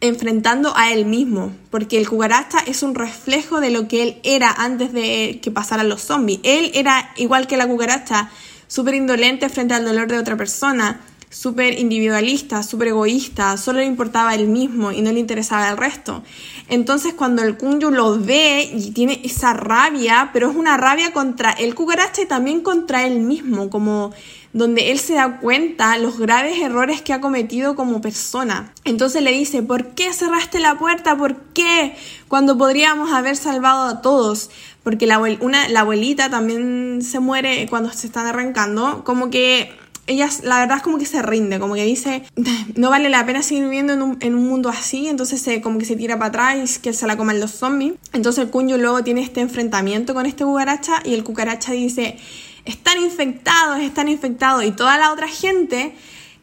enfrentando 0.03 0.75
a 0.75 0.91
él 0.91 1.05
mismo, 1.05 1.53
porque 1.69 1.97
el 1.97 2.09
cucaracha 2.09 2.59
es 2.59 2.83
un 2.83 2.93
reflejo 2.93 3.61
de 3.61 3.69
lo 3.69 3.87
que 3.87 4.03
él 4.03 4.19
era 4.23 4.51
antes 4.51 4.91
de 4.91 5.39
que 5.41 5.49
pasaran 5.49 5.87
los 5.89 6.01
zombies. 6.01 6.39
Él 6.43 6.71
era 6.73 7.11
igual 7.15 7.47
que 7.47 7.57
la 7.57 7.67
cucaracha, 7.67 8.29
súper 8.67 8.95
indolente 8.95 9.49
frente 9.49 9.73
al 9.73 9.85
dolor 9.85 10.09
de 10.09 10.17
otra 10.17 10.35
persona, 10.35 10.99
súper 11.29 11.79
individualista, 11.79 12.61
súper 12.63 12.89
egoísta, 12.89 13.57
solo 13.57 13.79
le 13.79 13.85
importaba 13.85 14.35
él 14.35 14.47
mismo 14.47 14.91
y 14.91 15.01
no 15.01 15.11
le 15.11 15.19
interesaba 15.19 15.69
el 15.69 15.77
resto. 15.77 16.21
Entonces 16.69 17.13
cuando 17.13 17.41
el 17.41 17.57
Kunju 17.57 17.89
lo 17.89 18.19
ve 18.19 18.69
y 18.71 18.91
tiene 18.91 19.21
esa 19.23 19.53
rabia, 19.53 20.29
pero 20.31 20.51
es 20.51 20.55
una 20.55 20.77
rabia 20.77 21.11
contra 21.11 21.51
el 21.51 21.75
cucaracha 21.75 22.21
y 22.21 22.25
también 22.25 22.61
contra 22.61 23.05
él 23.05 23.21
mismo, 23.21 23.69
como 23.69 24.11
donde 24.53 24.91
él 24.91 24.99
se 24.99 25.15
da 25.15 25.39
cuenta 25.39 25.97
los 25.97 26.19
graves 26.19 26.59
errores 26.59 27.01
que 27.01 27.11
ha 27.11 27.19
cometido 27.19 27.75
como 27.75 28.01
persona. 28.01 28.71
Entonces 28.85 29.23
le 29.23 29.31
dice, 29.31 29.63
¿por 29.63 29.87
qué 29.95 30.13
cerraste 30.13 30.59
la 30.59 30.77
puerta? 30.77 31.17
¿Por 31.17 31.35
qué? 31.53 31.95
Cuando 32.27 32.57
podríamos 32.57 33.11
haber 33.11 33.35
salvado 33.35 33.83
a 33.89 34.01
todos. 34.01 34.51
Porque 34.83 35.07
la, 35.07 35.17
una, 35.17 35.67
la 35.69 35.81
abuelita 35.81 36.29
también 36.29 37.01
se 37.01 37.19
muere 37.19 37.67
cuando 37.69 37.91
se 37.91 38.05
están 38.07 38.27
arrancando. 38.27 39.03
Como 39.03 39.29
que 39.29 39.71
ella 40.05 40.29
la 40.43 40.59
verdad 40.59 40.77
es 40.77 40.83
como 40.83 40.97
que 40.97 41.05
se 41.05 41.21
rinde, 41.21 41.59
como 41.59 41.75
que 41.75 41.85
dice, 41.85 42.23
no 42.75 42.89
vale 42.89 43.09
la 43.09 43.25
pena 43.25 43.41
seguir 43.41 43.63
viviendo 43.63 43.93
en 43.93 44.01
un, 44.01 44.17
en 44.19 44.35
un 44.35 44.47
mundo 44.47 44.69
así, 44.69 45.07
entonces 45.07 45.41
se, 45.41 45.61
como 45.61 45.79
que 45.79 45.85
se 45.85 45.95
tira 45.95 46.17
para 46.17 46.27
atrás 46.27 46.77
que 46.77 46.93
se 46.93 47.07
la 47.07 47.17
coman 47.17 47.39
los 47.39 47.51
zombies. 47.51 47.93
Entonces 48.11 48.43
el 48.43 48.49
cuño 48.49 48.77
luego 48.77 49.03
tiene 49.03 49.21
este 49.21 49.41
enfrentamiento 49.41 50.13
con 50.13 50.25
este 50.25 50.43
cucaracha 50.43 51.01
y 51.05 51.13
el 51.13 51.23
cucaracha 51.23 51.71
dice, 51.71 52.17
están 52.65 52.99
infectados, 52.99 53.79
están 53.79 54.07
infectados 54.07 54.63
y 54.63 54.71
toda 54.71 54.97
la 54.97 55.11
otra 55.11 55.27
gente 55.27 55.95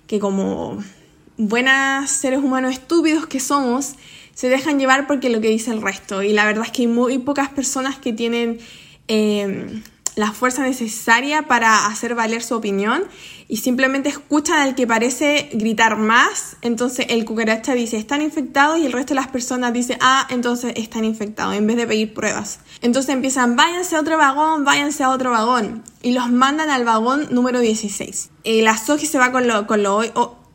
que 0.06 0.18
como 0.18 0.82
buenas 1.36 2.10
seres 2.10 2.40
humanos 2.40 2.72
estúpidos 2.72 3.26
que 3.26 3.40
somos, 3.40 3.94
se 4.34 4.48
dejan 4.48 4.78
llevar 4.78 5.06
porque 5.06 5.30
lo 5.30 5.40
que 5.40 5.48
dice 5.48 5.70
el 5.70 5.82
resto. 5.82 6.22
Y 6.22 6.32
la 6.32 6.44
verdad 6.44 6.64
es 6.64 6.72
que 6.72 6.82
hay 6.82 6.88
muy 6.88 7.18
pocas 7.18 7.48
personas 7.48 7.98
que 7.98 8.12
tienen... 8.12 8.58
Eh, 9.08 9.82
la 10.16 10.32
fuerza 10.32 10.62
necesaria 10.62 11.42
para 11.42 11.86
hacer 11.86 12.14
valer 12.14 12.42
su 12.42 12.54
opinión 12.54 13.04
y 13.48 13.58
simplemente 13.58 14.08
escuchan 14.08 14.58
al 14.58 14.74
que 14.74 14.86
parece 14.86 15.50
gritar 15.52 15.96
más, 15.96 16.56
entonces 16.62 17.06
el 17.08 17.24
cucaracha 17.24 17.74
dice 17.74 17.96
están 17.96 18.22
infectados 18.22 18.78
y 18.78 18.86
el 18.86 18.92
resto 18.92 19.14
de 19.14 19.20
las 19.20 19.28
personas 19.28 19.72
dice 19.72 19.98
ah, 20.00 20.26
entonces 20.30 20.72
están 20.76 21.04
infectados 21.04 21.54
en 21.54 21.66
vez 21.66 21.76
de 21.76 21.86
pedir 21.86 22.14
pruebas. 22.14 22.60
Entonces 22.82 23.14
empiezan 23.14 23.56
váyanse 23.56 23.96
a 23.96 24.00
otro 24.00 24.16
vagón, 24.16 24.64
váyanse 24.64 25.02
a 25.02 25.10
otro 25.10 25.30
vagón 25.30 25.82
y 26.02 26.12
los 26.12 26.30
mandan 26.30 26.70
al 26.70 26.84
vagón 26.84 27.28
número 27.30 27.60
16. 27.60 28.30
Y 28.44 28.62
la 28.62 28.76
Soji 28.76 29.06
se 29.06 29.18
va 29.18 29.32
con, 29.32 29.46
lo, 29.46 29.66
con 29.66 29.82
los 29.82 30.10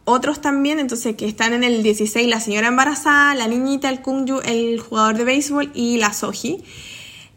otros 0.05 0.39
también, 0.39 0.79
entonces 0.79 1.15
que 1.15 1.27
están 1.27 1.53
en 1.53 1.63
el 1.63 1.83
16 1.83 2.27
la 2.29 2.39
señora 2.39 2.67
embarazada, 2.67 3.35
la 3.35 3.47
niñita, 3.47 3.89
el 3.89 4.01
Kungju, 4.01 4.41
el 4.45 4.79
jugador 4.79 5.17
de 5.17 5.23
béisbol 5.23 5.71
y 5.73 5.97
la 5.97 6.13
Soji. 6.13 6.63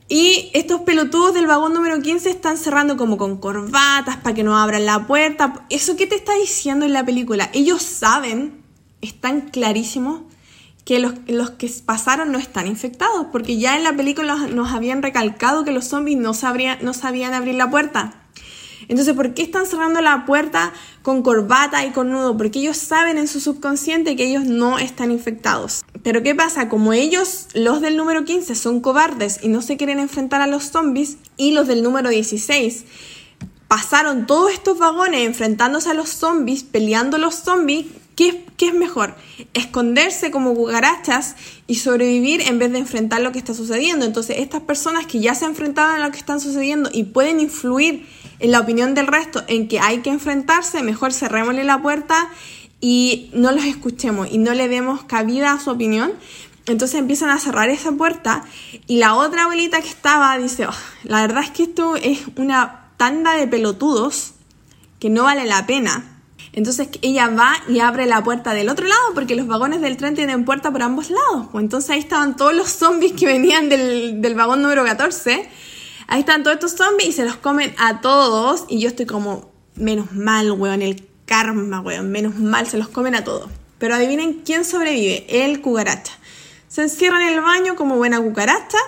Y 0.09 0.51
estos 0.55 0.81
pelotudos 0.83 1.35
del 1.35 1.47
vagón 1.47 1.75
número 1.75 2.01
15 2.01 2.31
están 2.31 2.57
cerrando 2.57 2.97
como 2.97 3.19
con 3.19 3.37
corbatas 3.37 4.17
para 4.17 4.35
que 4.35 4.43
no 4.43 4.57
abran 4.57 4.87
la 4.87 5.07
puerta. 5.07 5.67
¿Eso 5.69 5.97
qué 5.97 6.07
te 6.07 6.15
está 6.15 6.35
diciendo 6.35 6.87
en 6.87 6.95
la 6.95 7.05
película? 7.05 7.51
Ellos 7.53 7.83
saben, 7.83 8.63
están 9.03 9.51
clarísimos, 9.51 10.23
que 10.87 11.01
los, 11.01 11.13
los 11.27 11.51
que 11.51 11.71
pasaron 11.85 12.33
no 12.33 12.39
están 12.39 12.67
infectados, 12.67 13.27
porque 13.31 13.59
ya 13.59 13.77
en 13.77 13.85
la 13.85 13.95
película 13.95 14.35
nos 14.47 14.73
habían 14.73 15.03
recalcado 15.03 15.63
que 15.63 15.73
los 15.73 15.85
zombies 15.85 16.17
no, 16.17 16.33
sabrían, 16.33 16.79
no 16.81 16.95
sabían 16.95 17.35
abrir 17.35 17.57
la 17.57 17.69
puerta. 17.69 18.18
Entonces, 18.89 19.15
¿por 19.15 19.35
qué 19.35 19.43
están 19.43 19.67
cerrando 19.67 20.01
la 20.01 20.25
puerta 20.25 20.73
con 21.03 21.23
corbata 21.23 21.85
y 21.85 21.91
con 21.91 22.11
nudo? 22.11 22.37
Porque 22.37 22.59
ellos 22.59 22.79
saben 22.79 23.19
en 23.19 23.29
su 23.29 23.41
subconsciente 23.41 24.17
que 24.17 24.25
ellos 24.25 24.45
no 24.45 24.79
están 24.79 25.11
infectados. 25.11 25.85
Pero 26.03 26.23
¿qué 26.23 26.35
pasa? 26.35 26.69
Como 26.69 26.95
ellos, 26.95 27.49
los 27.55 27.81
del 27.83 27.97
número 27.97 28.25
15, 28.25 28.55
son 28.55 28.81
cobardes 28.81 29.41
y 29.43 29.49
no 29.49 29.61
se 29.61 29.77
quieren 29.77 29.99
enfrentar 29.99 30.41
a 30.41 30.47
los 30.47 30.65
zombies, 30.71 31.19
y 31.37 31.53
los 31.53 31.67
del 31.67 31.83
número 31.83 32.09
16 32.09 32.85
pasaron 33.69 34.27
todos 34.27 34.51
estos 34.53 34.79
vagones 34.79 35.27
enfrentándose 35.27 35.91
a 35.91 35.95
los 35.95 36.09
zombies, 36.09 36.65
peleando 36.65 37.19
los 37.19 37.35
zombies, 37.35 37.87
¿qué, 38.17 38.47
¿qué, 38.57 38.69
es 38.69 38.75
mejor? 38.75 39.15
Esconderse 39.53 40.31
como 40.31 40.55
cucarachas 40.55 41.37
y 41.67 41.77
sobrevivir 41.77 42.41
en 42.41 42.59
vez 42.59 42.73
de 42.73 42.79
enfrentar 42.79 43.21
lo 43.21 43.31
que 43.31 43.39
está 43.39 43.53
sucediendo. 43.53 44.07
Entonces, 44.07 44.39
estas 44.39 44.63
personas 44.63 45.07
que 45.07 45.21
ya 45.21 45.35
se 45.35 45.45
enfrentaban 45.45 46.01
a 46.01 46.07
lo 46.07 46.11
que 46.11 46.19
están 46.19 46.41
sucediendo 46.41 46.89
y 46.93 47.05
pueden 47.05 47.41
influir 47.41 48.07
en 48.41 48.53
la 48.53 48.61
opinión 48.61 48.95
del 48.95 49.07
resto 49.07 49.43
en 49.49 49.69
que 49.69 49.81
hay 49.81 49.99
que 49.99 50.11
enfrentarse, 50.11 50.83
mejor 50.83 51.13
cerrémosle 51.13 51.65
la 51.65 51.81
puerta 51.83 52.31
y 52.81 53.31
no 53.33 53.53
los 53.53 53.65
escuchemos 53.65 54.29
y 54.31 54.39
no 54.39 54.55
le 54.55 54.69
demos 54.69 55.05
cabida 55.05 55.53
a 55.53 55.61
su 55.61 55.71
opinión. 55.71 56.13
Entonces 56.67 57.01
empiezan 57.01 57.31
a 57.31 57.39
cerrar 57.39 57.71
esa 57.71 57.93
puerta 57.93 58.45
y 58.87 58.99
la 58.99 59.15
otra 59.15 59.45
abuelita 59.45 59.81
que 59.81 59.89
estaba 59.89 60.37
dice, 60.39 60.67
oh, 60.67 60.75
la 61.05 61.23
verdad 61.23 61.43
es 61.43 61.51
que 61.51 61.63
esto 61.65 61.97
es 61.97 62.21
una 62.37 62.91
tanda 62.97 63.35
de 63.35 63.47
pelotudos 63.47 64.35
que 65.01 65.11
no 65.11 65.25
vale 65.25 65.47
la 65.47 65.67
pena. 65.67 66.15
Entonces 66.53 66.89
ella 67.03 67.29
va 67.29 67.53
y 67.69 67.81
abre 67.81 68.07
la 68.07 68.23
puerta 68.23 68.53
del 68.53 68.69
otro 68.69 68.87
lado 68.87 69.01
porque 69.15 69.37
los 69.37 69.47
vagones 69.47 69.81
del 69.81 69.97
tren 69.97 70.15
tienen 70.15 70.45
puerta 70.45 70.71
por 70.71 70.83
ambos 70.83 71.11
lados. 71.11 71.49
Pues 71.53 71.63
entonces 71.63 71.91
ahí 71.91 72.01
estaban 72.01 72.37
todos 72.37 72.55
los 72.55 72.69
zombies 72.71 73.13
que 73.13 73.27
venían 73.27 73.69
del, 73.69 74.21
del 74.21 74.35
vagón 74.35 74.63
número 74.63 74.85
14 74.85 75.49
Ahí 76.09 76.21
están 76.21 76.43
todos 76.43 76.55
estos 76.55 76.73
zombies 76.73 77.11
y 77.11 77.13
se 77.13 77.25
los 77.27 77.37
comen 77.37 77.75
a 77.79 78.01
todos. 78.01 78.65
Y 78.69 78.81
yo 78.81 78.89
estoy 78.89 79.05
como, 79.05 79.51
menos 79.77 80.11
mal, 80.13 80.51
weón, 80.51 80.81
el 80.81 81.07
karma, 81.27 81.81
weón, 81.81 82.11
menos 82.11 82.37
mal, 82.37 82.67
se 82.67 82.79
los 82.79 82.89
comen 82.89 83.15
a 83.15 83.25
todos. 83.25 83.51
Pero 83.79 83.95
adivinen 83.95 84.41
quién 84.45 84.65
sobrevive, 84.65 85.27
el 85.29 85.61
cucaracha. 85.61 86.15
Se 86.67 86.83
encierra 86.83 87.23
en 87.23 87.35
el 87.35 87.41
baño 87.43 87.77
como 87.77 87.97
buena 87.97 88.21
cucaracha 88.21 88.79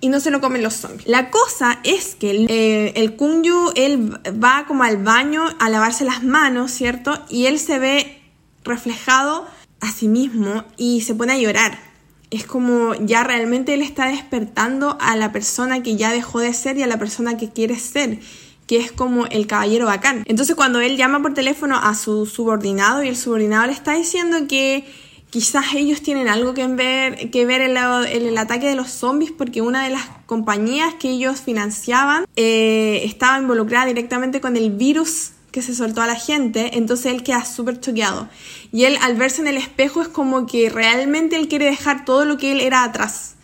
y 0.00 0.10
no 0.10 0.20
se 0.20 0.30
lo 0.30 0.42
comen 0.42 0.62
los 0.62 0.74
zombies. 0.74 1.08
La 1.08 1.30
cosa 1.30 1.80
es 1.82 2.14
que 2.14 2.30
el, 2.30 2.46
eh, 2.50 2.92
el 2.96 3.16
Kunyu, 3.16 3.72
él 3.74 4.12
va 4.42 4.66
como 4.68 4.84
al 4.84 4.98
baño 4.98 5.44
a 5.58 5.70
lavarse 5.70 6.04
las 6.04 6.22
manos, 6.22 6.72
¿cierto? 6.72 7.18
Y 7.30 7.46
él 7.46 7.58
se 7.58 7.78
ve 7.78 8.22
reflejado 8.64 9.46
a 9.80 9.90
sí 9.90 10.08
mismo 10.08 10.64
y 10.76 11.00
se 11.00 11.14
pone 11.14 11.32
a 11.32 11.38
llorar 11.38 11.85
es 12.30 12.46
como 12.46 12.94
ya 12.94 13.24
realmente 13.24 13.74
él 13.74 13.82
está 13.82 14.06
despertando 14.06 14.96
a 15.00 15.16
la 15.16 15.32
persona 15.32 15.82
que 15.82 15.96
ya 15.96 16.12
dejó 16.12 16.40
de 16.40 16.52
ser 16.52 16.76
y 16.78 16.82
a 16.82 16.86
la 16.86 16.98
persona 16.98 17.36
que 17.36 17.50
quiere 17.50 17.78
ser, 17.78 18.18
que 18.66 18.78
es 18.78 18.90
como 18.90 19.26
el 19.26 19.46
caballero 19.46 19.86
bacán. 19.86 20.24
Entonces 20.26 20.56
cuando 20.56 20.80
él 20.80 20.96
llama 20.96 21.22
por 21.22 21.34
teléfono 21.34 21.76
a 21.76 21.94
su 21.94 22.26
subordinado 22.26 23.02
y 23.02 23.08
el 23.08 23.16
subordinado 23.16 23.66
le 23.66 23.72
está 23.72 23.94
diciendo 23.94 24.36
que 24.48 24.84
quizás 25.30 25.74
ellos 25.74 26.02
tienen 26.02 26.28
algo 26.28 26.54
que 26.54 26.66
ver, 26.66 27.30
que 27.30 27.46
ver 27.46 27.60
en, 27.60 27.76
el 27.76 28.38
ataque 28.38 28.68
de 28.68 28.74
los 28.74 28.90
zombies 28.90 29.30
porque 29.30 29.60
una 29.60 29.84
de 29.84 29.90
las 29.90 30.08
compañías 30.26 30.94
que 30.94 31.10
ellos 31.10 31.40
financiaban 31.40 32.26
eh, 32.36 33.02
estaba 33.04 33.38
involucrada 33.38 33.86
directamente 33.86 34.40
con 34.40 34.56
el 34.56 34.70
virus 34.70 35.32
que 35.56 35.62
se 35.62 35.74
soltó 35.74 36.02
a 36.02 36.06
la 36.06 36.16
gente, 36.16 36.76
entonces 36.76 37.06
él 37.06 37.22
queda 37.22 37.46
súper 37.46 37.80
choqueado. 37.80 38.28
Y 38.72 38.84
él 38.84 38.98
al 39.00 39.16
verse 39.16 39.40
en 39.40 39.46
el 39.46 39.56
espejo 39.56 40.02
es 40.02 40.08
como 40.08 40.44
que 40.44 40.68
realmente 40.68 41.34
él 41.36 41.48
quiere 41.48 41.64
dejar 41.64 42.04
todo 42.04 42.26
lo 42.26 42.36
que 42.36 42.52
él 42.52 42.60
era 42.60 42.84
atrás. 42.84 43.36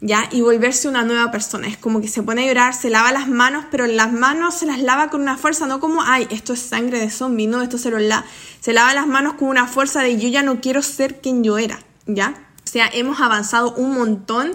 ¿ya? 0.00 0.28
Y 0.32 0.40
volverse 0.40 0.88
una 0.88 1.04
nueva 1.04 1.30
persona. 1.30 1.68
Es 1.68 1.76
como 1.76 2.00
que 2.00 2.08
se 2.08 2.24
pone 2.24 2.42
a 2.42 2.46
llorar, 2.48 2.74
se 2.74 2.90
lava 2.90 3.12
las 3.12 3.28
manos, 3.28 3.64
pero 3.70 3.86
las 3.86 4.12
manos 4.12 4.56
se 4.56 4.66
las 4.66 4.80
lava 4.80 5.08
con 5.08 5.20
una 5.20 5.38
fuerza, 5.38 5.68
no 5.68 5.78
como, 5.78 6.02
ay, 6.02 6.26
esto 6.32 6.52
es 6.52 6.58
sangre 6.58 6.98
de 6.98 7.10
zombie, 7.10 7.46
no, 7.46 7.62
esto 7.62 7.78
se 7.78 7.92
lo 7.92 8.00
la... 8.00 8.24
Se 8.58 8.72
lava 8.72 8.92
las 8.92 9.06
manos 9.06 9.34
con 9.34 9.46
una 9.46 9.68
fuerza 9.68 10.02
de 10.02 10.18
yo 10.18 10.28
ya 10.28 10.42
no 10.42 10.60
quiero 10.60 10.82
ser 10.82 11.20
quien 11.20 11.44
yo 11.44 11.58
era, 11.58 11.78
¿ya? 12.06 12.48
O 12.66 12.68
sea, 12.68 12.90
hemos 12.92 13.20
avanzado 13.20 13.72
un 13.76 13.94
montón 13.94 14.50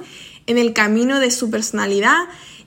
en 0.45 0.57
el 0.57 0.73
camino 0.73 1.21
de 1.21 1.31
su 1.31 1.49
personalidad 1.49 2.17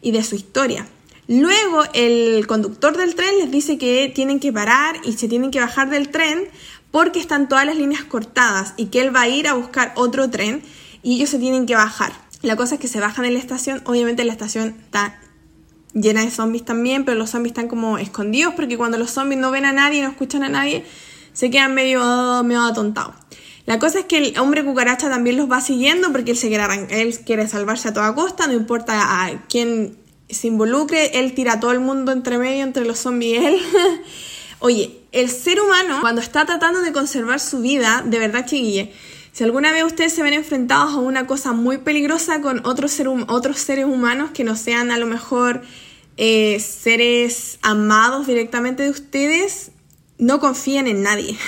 y 0.00 0.12
de 0.12 0.24
su 0.24 0.35
historia. 0.35 0.87
Luego 1.30 1.84
el 1.94 2.44
conductor 2.48 2.96
del 2.96 3.14
tren 3.14 3.38
les 3.38 3.52
dice 3.52 3.78
que 3.78 4.10
tienen 4.12 4.40
que 4.40 4.52
parar 4.52 4.96
y 5.04 5.12
se 5.12 5.28
tienen 5.28 5.52
que 5.52 5.60
bajar 5.60 5.88
del 5.88 6.08
tren 6.08 6.48
porque 6.90 7.20
están 7.20 7.48
todas 7.48 7.64
las 7.64 7.76
líneas 7.76 8.02
cortadas 8.02 8.74
y 8.76 8.86
que 8.86 9.00
él 9.00 9.14
va 9.14 9.20
a 9.20 9.28
ir 9.28 9.46
a 9.46 9.54
buscar 9.54 9.92
otro 9.94 10.28
tren 10.28 10.60
y 11.04 11.14
ellos 11.14 11.30
se 11.30 11.38
tienen 11.38 11.66
que 11.66 11.76
bajar. 11.76 12.12
La 12.42 12.56
cosa 12.56 12.74
es 12.74 12.80
que 12.80 12.88
se 12.88 12.98
bajan 12.98 13.26
en 13.26 13.34
la 13.34 13.38
estación, 13.38 13.80
obviamente 13.84 14.24
la 14.24 14.32
estación 14.32 14.74
está 14.82 15.20
llena 15.94 16.24
de 16.24 16.32
zombies 16.32 16.64
también, 16.64 17.04
pero 17.04 17.16
los 17.16 17.30
zombies 17.30 17.52
están 17.52 17.68
como 17.68 17.96
escondidos 17.96 18.54
porque 18.54 18.76
cuando 18.76 18.98
los 18.98 19.12
zombies 19.12 19.40
no 19.40 19.52
ven 19.52 19.66
a 19.66 19.72
nadie, 19.72 20.02
no 20.02 20.08
escuchan 20.08 20.42
a 20.42 20.48
nadie, 20.48 20.84
se 21.32 21.48
quedan 21.48 21.74
medio, 21.74 22.42
medio 22.42 22.62
atontados. 22.62 23.14
La 23.66 23.78
cosa 23.78 24.00
es 24.00 24.06
que 24.06 24.18
el 24.18 24.38
hombre 24.40 24.64
cucaracha 24.64 25.08
también 25.08 25.36
los 25.36 25.48
va 25.48 25.60
siguiendo 25.60 26.10
porque 26.10 26.32
él, 26.32 26.38
quiere, 26.40 26.64
él 26.90 27.16
quiere 27.24 27.46
salvarse 27.46 27.86
a 27.86 27.92
toda 27.92 28.16
costa, 28.16 28.48
no 28.48 28.52
importa 28.52 29.22
a 29.22 29.46
quién 29.48 29.96
se 30.32 30.46
involucre, 30.46 31.18
él 31.18 31.34
tira 31.34 31.60
todo 31.60 31.72
el 31.72 31.80
mundo 31.80 32.12
entre 32.12 32.38
medio, 32.38 32.62
entre 32.62 32.84
los 32.84 32.98
zombies 32.98 33.40
y 33.40 33.46
él. 33.46 33.60
Oye, 34.60 35.00
el 35.12 35.30
ser 35.30 35.60
humano, 35.60 35.98
cuando 36.00 36.20
está 36.20 36.44
tratando 36.44 36.82
de 36.82 36.92
conservar 36.92 37.40
su 37.40 37.60
vida, 37.60 38.02
de 38.06 38.18
verdad, 38.18 38.44
chiquille, 38.46 38.92
si 39.32 39.44
alguna 39.44 39.72
vez 39.72 39.84
ustedes 39.84 40.12
se 40.12 40.22
ven 40.22 40.34
enfrentados 40.34 40.94
a 40.94 40.98
una 40.98 41.26
cosa 41.26 41.52
muy 41.52 41.78
peligrosa 41.78 42.40
con 42.40 42.66
otros, 42.66 43.00
otros 43.28 43.58
seres 43.58 43.86
humanos 43.86 44.30
que 44.32 44.44
no 44.44 44.56
sean 44.56 44.90
a 44.90 44.98
lo 44.98 45.06
mejor 45.06 45.62
eh, 46.16 46.60
seres 46.60 47.58
amados 47.62 48.26
directamente 48.26 48.82
de 48.82 48.90
ustedes, 48.90 49.70
no 50.18 50.40
confíen 50.40 50.86
en 50.86 51.02
nadie. 51.02 51.38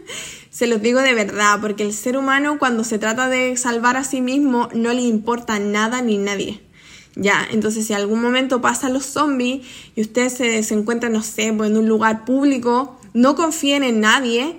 se 0.50 0.66
los 0.66 0.80
digo 0.80 1.00
de 1.00 1.14
verdad, 1.14 1.58
porque 1.60 1.82
el 1.82 1.92
ser 1.92 2.16
humano 2.16 2.58
cuando 2.58 2.84
se 2.84 2.98
trata 2.98 3.28
de 3.28 3.56
salvar 3.56 3.96
a 3.96 4.04
sí 4.04 4.20
mismo 4.20 4.68
no 4.72 4.92
le 4.92 5.02
importa 5.02 5.58
nada 5.58 6.00
ni 6.00 6.18
nadie. 6.18 6.62
Ya, 7.14 7.46
entonces 7.50 7.86
si 7.86 7.92
algún 7.92 8.22
momento 8.22 8.62
pasan 8.62 8.92
los 8.94 9.04
zombies 9.04 9.66
y 9.94 10.00
ustedes 10.00 10.32
se, 10.34 10.62
se 10.62 10.74
encuentran, 10.74 11.12
no 11.12 11.22
sé, 11.22 11.52
pues, 11.52 11.70
en 11.70 11.76
un 11.76 11.88
lugar 11.88 12.24
público, 12.24 12.98
no 13.12 13.34
confíen 13.34 13.82
en 13.84 14.00
nadie 14.00 14.56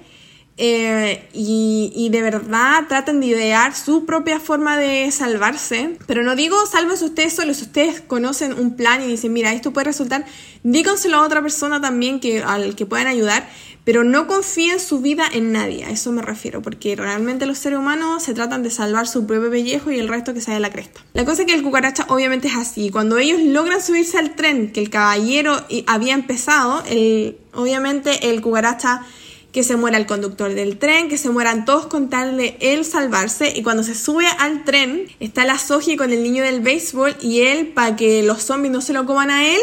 eh, 0.55 1.27
y, 1.33 2.09
de 2.11 2.21
verdad 2.21 2.85
traten 2.87 3.19
de 3.19 3.25
idear 3.25 3.75
su 3.75 4.05
propia 4.05 4.39
forma 4.39 4.77
de 4.77 5.09
salvarse. 5.11 5.97
Pero 6.05 6.23
no 6.23 6.35
digo 6.35 6.55
sálvense 6.67 7.05
ustedes 7.05 7.33
solos, 7.33 7.57
si 7.57 7.63
ustedes 7.63 8.01
conocen 8.01 8.53
un 8.53 8.75
plan 8.75 9.01
y 9.01 9.07
dicen, 9.07 9.33
mira, 9.33 9.51
esto 9.53 9.73
puede 9.73 9.85
resultar, 9.85 10.25
díganselo 10.63 11.17
a 11.17 11.21
otra 11.23 11.41
persona 11.41 11.81
también 11.81 12.19
que, 12.19 12.43
al 12.43 12.75
que 12.75 12.85
puedan 12.85 13.07
ayudar, 13.07 13.49
pero 13.83 14.03
no 14.03 14.27
confíen 14.27 14.79
su 14.79 15.01
vida 15.01 15.27
en 15.31 15.51
nadie, 15.51 15.85
a 15.85 15.89
eso 15.89 16.11
me 16.11 16.21
refiero, 16.21 16.61
porque 16.61 16.95
realmente 16.95 17.45
los 17.45 17.57
seres 17.57 17.79
humanos 17.79 18.23
se 18.23 18.33
tratan 18.33 18.63
de 18.63 18.69
salvar 18.69 19.07
su 19.07 19.25
propio 19.25 19.49
pellejo 19.49 19.91
y 19.91 19.99
el 19.99 20.07
resto 20.07 20.33
que 20.33 20.41
sale 20.41 20.55
de 20.55 20.61
la 20.61 20.71
cresta. 20.71 21.01
La 21.13 21.25
cosa 21.25 21.41
es 21.41 21.47
que 21.47 21.53
el 21.53 21.63
cucaracha 21.63 22.05
obviamente 22.09 22.47
es 22.47 22.55
así, 22.55 22.89
cuando 22.89 23.17
ellos 23.17 23.41
logran 23.41 23.81
subirse 23.81 24.17
al 24.17 24.35
tren 24.35 24.71
que 24.71 24.79
el 24.79 24.89
caballero 24.89 25.57
había 25.87 26.13
empezado, 26.13 26.83
el, 26.87 27.37
obviamente 27.53 28.29
el 28.29 28.41
cucaracha 28.41 29.05
que 29.53 29.63
se 29.63 29.75
muera 29.77 29.97
el 29.97 30.07
conductor 30.07 30.51
del 30.53 30.79
tren, 30.79 31.07
que 31.07 31.17
se 31.17 31.29
mueran 31.29 31.63
todos 31.63 31.85
con 31.85 32.09
tal 32.09 32.37
de 32.37 32.57
él 32.59 32.83
salvarse. 32.83 33.53
Y 33.55 33.61
cuando 33.61 33.83
se 33.83 33.93
sube 33.93 34.25
al 34.39 34.65
tren, 34.65 35.05
está 35.19 35.45
la 35.45 35.59
Soji 35.59 35.95
con 35.95 36.11
el 36.11 36.23
niño 36.23 36.43
del 36.43 36.59
béisbol 36.59 37.15
y 37.21 37.41
él, 37.41 37.67
para 37.67 37.95
que 37.95 38.23
los 38.23 38.41
zombies 38.41 38.73
no 38.73 38.81
se 38.81 38.93
lo 38.93 39.05
coman 39.05 39.29
a 39.29 39.47
él, 39.47 39.61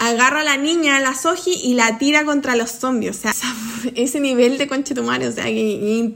agarra 0.00 0.40
a 0.40 0.44
la 0.44 0.56
niña, 0.56 0.98
la 0.98 1.14
Soji, 1.14 1.52
y 1.62 1.74
la 1.74 1.98
tira 1.98 2.24
contra 2.24 2.56
los 2.56 2.70
zombies. 2.70 3.18
O 3.18 3.20
sea, 3.20 3.34
ese 3.94 4.18
nivel 4.18 4.58
de 4.58 4.66
conchetumare, 4.66 5.28
o 5.28 5.32
sea, 5.32 5.44
que, 5.44 6.14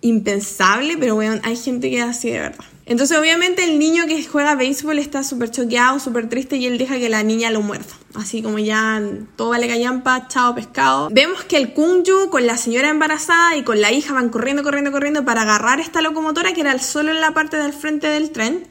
impensable, 0.00 0.96
pero 0.98 1.14
bueno, 1.14 1.40
hay 1.44 1.56
gente 1.56 1.90
que 1.90 1.98
es 1.98 2.04
así 2.04 2.30
de 2.30 2.40
verdad. 2.40 2.64
Entonces, 2.86 3.18
obviamente, 3.18 3.64
el 3.64 3.80
niño 3.80 4.06
que 4.06 4.24
juega 4.24 4.54
béisbol 4.54 4.98
está 5.00 5.24
súper 5.24 5.50
choqueado, 5.50 5.98
súper 5.98 6.28
triste 6.28 6.56
y 6.56 6.66
él 6.66 6.78
deja 6.78 6.98
que 6.98 7.08
la 7.08 7.24
niña 7.24 7.50
lo 7.50 7.60
muerda. 7.60 7.92
Así 8.14 8.42
como 8.42 8.60
ya 8.60 9.02
todo 9.34 9.50
vale 9.50 9.66
callampa, 9.66 10.28
chao 10.28 10.54
pescado. 10.54 11.08
Vemos 11.10 11.44
que 11.44 11.56
el 11.56 11.74
Kunju 11.74 12.30
con 12.30 12.46
la 12.46 12.56
señora 12.56 12.88
embarazada 12.88 13.56
y 13.56 13.64
con 13.64 13.80
la 13.80 13.90
hija 13.90 14.14
van 14.14 14.28
corriendo, 14.28 14.62
corriendo, 14.62 14.92
corriendo 14.92 15.24
para 15.24 15.42
agarrar 15.42 15.80
esta 15.80 16.00
locomotora 16.00 16.52
que 16.52 16.60
era 16.60 16.78
solo 16.78 17.10
en 17.10 17.20
la 17.20 17.34
parte 17.34 17.56
del 17.56 17.72
frente 17.72 18.06
del 18.06 18.30
tren 18.30 18.68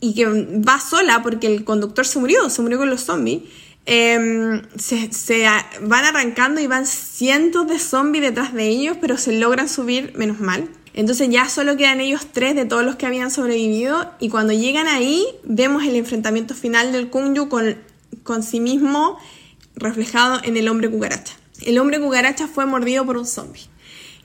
y 0.00 0.14
que 0.14 0.26
va 0.26 0.80
sola 0.80 1.22
porque 1.22 1.46
el 1.46 1.64
conductor 1.64 2.06
se 2.06 2.18
murió, 2.18 2.48
se 2.50 2.62
murió 2.62 2.78
con 2.78 2.90
los 2.90 3.02
zombies. 3.02 3.42
Em, 3.86 4.62
se, 4.78 5.12
se, 5.12 5.46
van 5.80 6.04
arrancando 6.04 6.60
y 6.60 6.66
van 6.66 6.86
cientos 6.86 7.66
de 7.66 7.78
zombies 7.78 8.22
detrás 8.22 8.52
de 8.52 8.68
ellos, 8.68 8.98
pero 9.00 9.16
se 9.16 9.32
logran 9.32 9.68
subir, 9.68 10.12
menos 10.14 10.40
mal. 10.40 10.68
Entonces 10.94 11.28
ya 11.30 11.48
solo 11.48 11.76
quedan 11.76 12.00
ellos 12.00 12.26
tres 12.32 12.54
de 12.54 12.64
todos 12.64 12.84
los 12.84 12.96
que 12.96 13.06
habían 13.06 13.30
sobrevivido 13.30 14.12
y 14.18 14.30
cuando 14.30 14.52
llegan 14.52 14.88
ahí 14.88 15.24
vemos 15.44 15.84
el 15.84 15.94
enfrentamiento 15.96 16.54
final 16.54 16.92
del 16.92 17.08
Kunju 17.08 17.48
con, 17.48 17.76
con 18.24 18.42
sí 18.42 18.60
mismo 18.60 19.16
reflejado 19.76 20.40
en 20.42 20.56
el 20.56 20.68
hombre 20.68 20.90
cucaracha. 20.90 21.34
El 21.62 21.78
hombre 21.78 22.00
cucaracha 22.00 22.48
fue 22.48 22.66
mordido 22.66 23.06
por 23.06 23.16
un 23.16 23.26
zombie. 23.26 23.68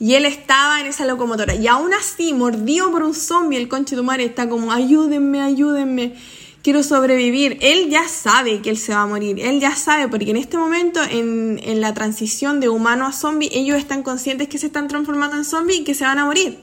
Y 0.03 0.15
él 0.15 0.25
estaba 0.25 0.81
en 0.81 0.87
esa 0.87 1.05
locomotora. 1.05 1.55
Y 1.55 1.65
aún 1.67 1.93
así, 1.93 2.33
mordido 2.33 2.91
por 2.91 3.03
un 3.03 3.13
zombie, 3.13 3.55
el 3.55 3.69
conche 3.69 3.95
de 3.95 4.01
madre 4.01 4.25
está 4.25 4.49
como, 4.49 4.73
ayúdenme, 4.73 5.41
ayúdenme 5.41 6.15
quiero 6.61 6.83
sobrevivir. 6.83 7.57
Él 7.61 7.89
ya 7.89 8.09
sabe 8.09 8.61
que 8.61 8.69
él 8.69 8.77
se 8.77 8.93
va 8.93 9.03
a 9.03 9.05
morir, 9.05 9.39
él 9.39 9.61
ya 9.61 9.77
sabe, 9.77 10.09
porque 10.09 10.31
en 10.31 10.35
este 10.35 10.57
momento, 10.57 10.99
en, 11.09 11.79
la 11.79 11.93
transición 11.93 12.59
de 12.59 12.67
humano 12.67 13.05
a 13.05 13.13
zombie, 13.13 13.49
ellos 13.53 13.77
están 13.77 14.03
conscientes 14.03 14.49
que 14.49 14.57
se 14.57 14.65
están 14.65 14.89
transformando 14.89 15.37
en 15.37 15.45
zombie 15.45 15.77
y 15.77 15.83
que 15.85 15.95
se 15.95 16.03
van 16.03 16.19
a 16.19 16.25
morir. 16.25 16.59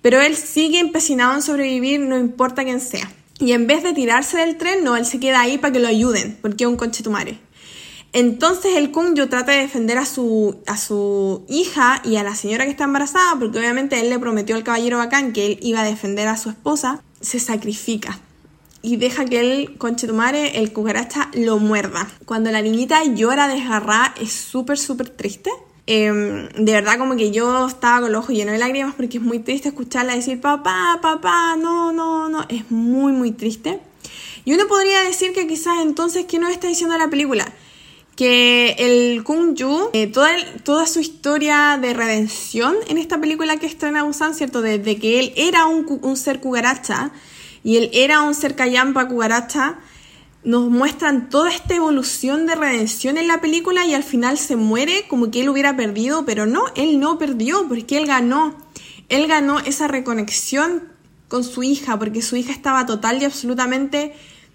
Pero 0.00 0.20
él 0.20 0.36
sigue 0.36 0.78
empecinado 0.78 1.34
en 1.34 1.42
sobrevivir, 1.42 1.98
no 1.98 2.16
importa 2.16 2.62
quién 2.62 2.80
sea. 2.80 3.10
Y 3.40 3.50
en 3.50 3.66
vez 3.66 3.82
de 3.82 3.94
tirarse 3.94 4.38
del 4.38 4.56
tren, 4.56 4.84
no, 4.84 4.94
él 4.94 5.06
se 5.06 5.18
queda 5.18 5.40
ahí 5.40 5.58
para 5.58 5.72
que 5.72 5.80
lo 5.80 5.88
ayuden, 5.88 6.38
porque 6.40 6.62
es 6.62 6.70
un 6.70 6.76
conchetumare. 6.76 7.49
Entonces 8.12 8.76
el 8.76 8.90
Kunjo 8.90 9.28
trata 9.28 9.52
de 9.52 9.58
defender 9.58 9.98
a 9.98 10.04
su, 10.04 10.56
a 10.66 10.76
su 10.76 11.44
hija 11.48 12.02
y 12.04 12.16
a 12.16 12.24
la 12.24 12.34
señora 12.34 12.64
que 12.64 12.72
está 12.72 12.84
embarazada, 12.84 13.36
porque 13.38 13.58
obviamente 13.58 14.00
él 14.00 14.10
le 14.10 14.18
prometió 14.18 14.56
al 14.56 14.64
caballero 14.64 14.98
bacán 14.98 15.32
que 15.32 15.46
él 15.46 15.58
iba 15.62 15.80
a 15.80 15.84
defender 15.84 16.26
a 16.26 16.36
su 16.36 16.50
esposa, 16.50 17.02
se 17.20 17.38
sacrifica 17.38 18.18
y 18.82 18.96
deja 18.96 19.24
que 19.26 19.40
el 19.40 19.78
conchetumare, 19.78 20.58
el 20.58 20.72
cucaracha, 20.72 21.30
lo 21.34 21.58
muerda. 21.58 22.08
Cuando 22.24 22.50
la 22.50 22.62
niñita 22.62 23.04
llora 23.04 23.48
desgarrada 23.48 24.14
es 24.20 24.32
súper, 24.32 24.78
súper 24.78 25.10
triste. 25.10 25.50
Em, 25.86 26.48
de 26.50 26.72
verdad 26.72 26.98
como 26.98 27.16
que 27.16 27.30
yo 27.30 27.66
estaba 27.66 28.02
con 28.02 28.12
los 28.12 28.24
ojos 28.24 28.34
llenos 28.34 28.52
de 28.52 28.58
lágrimas 28.58 28.94
porque 28.94 29.18
es 29.18 29.24
muy 29.24 29.40
triste 29.40 29.68
escucharla 29.68 30.14
decir 30.14 30.40
papá, 30.40 30.98
papá, 31.02 31.56
no, 31.56 31.92
no, 31.92 32.28
no. 32.28 32.46
Es 32.48 32.70
muy, 32.70 33.12
muy 33.12 33.32
triste. 33.32 33.80
Y 34.44 34.54
uno 34.54 34.66
podría 34.66 35.02
decir 35.02 35.32
que 35.32 35.46
quizás 35.46 35.80
entonces, 35.82 36.24
¿qué 36.26 36.38
nos 36.38 36.50
está 36.50 36.68
diciendo 36.68 36.96
la 36.96 37.08
película? 37.08 37.52
Que 38.16 38.76
el 38.78 39.24
Kung 39.24 39.54
Yu, 39.54 39.90
eh, 39.92 40.06
toda, 40.06 40.30
toda 40.62 40.86
su 40.86 41.00
historia 41.00 41.78
de 41.80 41.94
redención 41.94 42.74
en 42.88 42.98
esta 42.98 43.20
película 43.20 43.56
que 43.56 43.66
estrena 43.66 44.02
Busan, 44.02 44.34
¿cierto? 44.34 44.60
Desde 44.60 44.98
que 44.98 45.20
él 45.20 45.32
era 45.36 45.66
un, 45.66 46.16
ser 46.16 46.40
cucaracha, 46.40 47.12
y 47.64 47.76
él 47.76 47.90
era 47.92 48.22
un 48.22 48.34
ser 48.34 48.56
callampa 48.56 49.08
cucaracha, 49.08 49.78
nos 50.42 50.70
muestran 50.70 51.28
toda 51.28 51.50
esta 51.50 51.74
evolución 51.74 52.46
de 52.46 52.54
redención 52.54 53.18
en 53.18 53.28
la 53.28 53.40
película 53.40 53.84
y 53.84 53.94
al 53.94 54.04
final 54.04 54.38
se 54.38 54.56
muere 54.56 55.04
como 55.08 55.30
que 55.30 55.42
él 55.42 55.48
hubiera 55.48 55.76
perdido, 55.76 56.24
pero 56.24 56.46
no, 56.46 56.64
él 56.76 56.98
no 56.98 57.18
perdió 57.18 57.68
porque 57.68 57.98
él 57.98 58.06
ganó. 58.06 58.54
Él 59.08 59.26
ganó 59.26 59.58
esa 59.58 59.88
reconexión 59.88 60.84
con 61.28 61.44
su 61.44 61.62
hija 61.62 61.98
porque 61.98 62.22
su 62.22 62.36
hija 62.36 62.52
estaba 62.52 62.86
total 62.86 63.20
y 63.20 63.24
absolutamente 63.24 64.14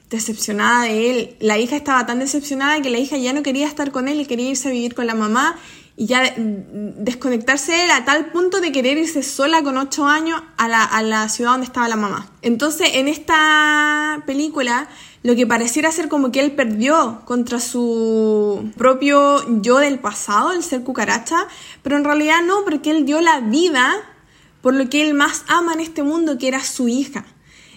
decepcionada 0.10 0.84
de 0.84 1.12
él. 1.12 1.36
La 1.40 1.58
hija 1.58 1.76
estaba 1.76 2.06
tan 2.06 2.20
decepcionada 2.20 2.82
que 2.82 2.90
la 2.90 3.00
hija 3.00 3.18
ya 3.18 3.34
no 3.34 3.44
quería 3.44 3.68
estar 3.68 3.92
con 3.92 4.08
él 4.08 4.22
y 4.22 4.26
quería 4.26 4.50
irse 4.50 4.70
a 4.70 4.72
vivir 4.72 4.96
con 4.96 5.08
la 5.08 5.16
mamá 5.16 5.58
y 5.98 6.08
ya 6.08 6.34
desconectarse 6.38 7.72
de 7.72 7.86
él 7.86 7.92
a 7.92 8.04
tal 8.04 8.28
punto 8.32 8.60
de 8.60 8.72
querer 8.72 8.98
irse 8.98 9.24
sola 9.24 9.64
con 9.64 9.78
8 9.78 10.06
años 10.06 10.42
a 10.58 10.68
la, 10.68 10.84
a 10.84 11.02
la, 11.02 11.30
ciudad 11.30 11.52
donde 11.52 11.66
estaba 11.66 11.88
la 11.88 11.96
mamá. 11.96 12.30
Entonces, 12.42 12.90
en 12.96 13.08
esta 13.08 14.22
película, 14.26 14.90
lo 15.24 15.36
que 15.36 15.48
pareciera 15.48 15.92
ser 15.92 16.10
como 16.10 16.32
que 16.32 16.42
él 16.42 16.52
perdió 16.52 17.22
contra 17.24 17.60
su 17.60 18.72
propio 18.78 19.62
yo 19.62 19.78
del 19.78 20.00
pasado, 20.00 20.52
el 20.52 20.64
ser 20.64 20.84
cucaracha, 20.84 21.48
pero 21.82 21.96
en 21.96 22.04
realidad 22.04 22.42
no, 22.46 22.66
porque 22.66 22.92
él 22.92 23.06
dio 23.06 23.22
la 23.22 23.40
vida 23.40 23.96
por 24.62 24.74
lo 24.74 24.90
que 24.90 25.02
él 25.02 25.14
más 25.14 25.46
ama 25.48 25.74
en 25.74 25.80
este 25.80 26.04
mundo, 26.04 26.38
que 26.38 26.48
era 26.48 26.64
su 26.64 26.90
hija. 26.90 27.24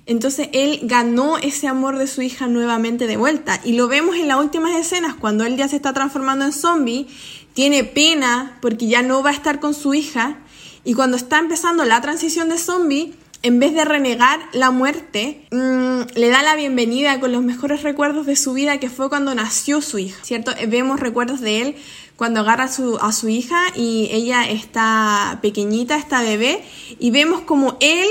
Entonces 0.08 0.48
él 0.54 0.80
ganó 0.84 1.36
ese 1.36 1.68
amor 1.68 1.98
de 1.98 2.06
su 2.06 2.22
hija 2.22 2.46
nuevamente 2.46 3.06
de 3.06 3.18
vuelta. 3.18 3.60
Y 3.62 3.74
lo 3.74 3.88
vemos 3.88 4.16
en 4.16 4.26
las 4.26 4.38
últimas 4.38 4.74
escenas, 4.74 5.14
cuando 5.14 5.44
él 5.44 5.58
ya 5.58 5.68
se 5.68 5.76
está 5.76 5.92
transformando 5.92 6.46
en 6.46 6.52
zombie, 6.52 7.06
tiene 7.52 7.84
pena 7.84 8.56
porque 8.62 8.86
ya 8.86 9.02
no 9.02 9.22
va 9.22 9.30
a 9.30 9.34
estar 9.34 9.60
con 9.60 9.74
su 9.74 9.92
hija. 9.92 10.38
Y 10.82 10.94
cuando 10.94 11.18
está 11.18 11.38
empezando 11.38 11.84
la 11.84 12.00
transición 12.00 12.48
de 12.48 12.56
zombie, 12.56 13.12
en 13.42 13.60
vez 13.60 13.74
de 13.74 13.84
renegar 13.84 14.40
la 14.54 14.70
muerte, 14.70 15.46
mmm, 15.50 16.00
le 16.14 16.28
da 16.30 16.42
la 16.42 16.56
bienvenida 16.56 17.20
con 17.20 17.30
los 17.30 17.42
mejores 17.42 17.82
recuerdos 17.82 18.24
de 18.24 18.34
su 18.34 18.54
vida, 18.54 18.80
que 18.80 18.88
fue 18.88 19.10
cuando 19.10 19.34
nació 19.34 19.82
su 19.82 19.98
hija, 19.98 20.24
¿cierto? 20.24 20.52
Vemos 20.68 21.00
recuerdos 21.00 21.42
de 21.42 21.60
él 21.60 21.76
cuando 22.16 22.40
agarra 22.40 22.64
a 22.64 22.72
su, 22.72 22.96
a 22.96 23.12
su 23.12 23.28
hija 23.28 23.60
y 23.76 24.08
ella 24.10 24.48
está 24.48 25.38
pequeñita, 25.42 25.96
está 25.96 26.22
bebé, 26.22 26.64
y 26.98 27.10
vemos 27.10 27.42
como 27.42 27.76
él 27.80 28.08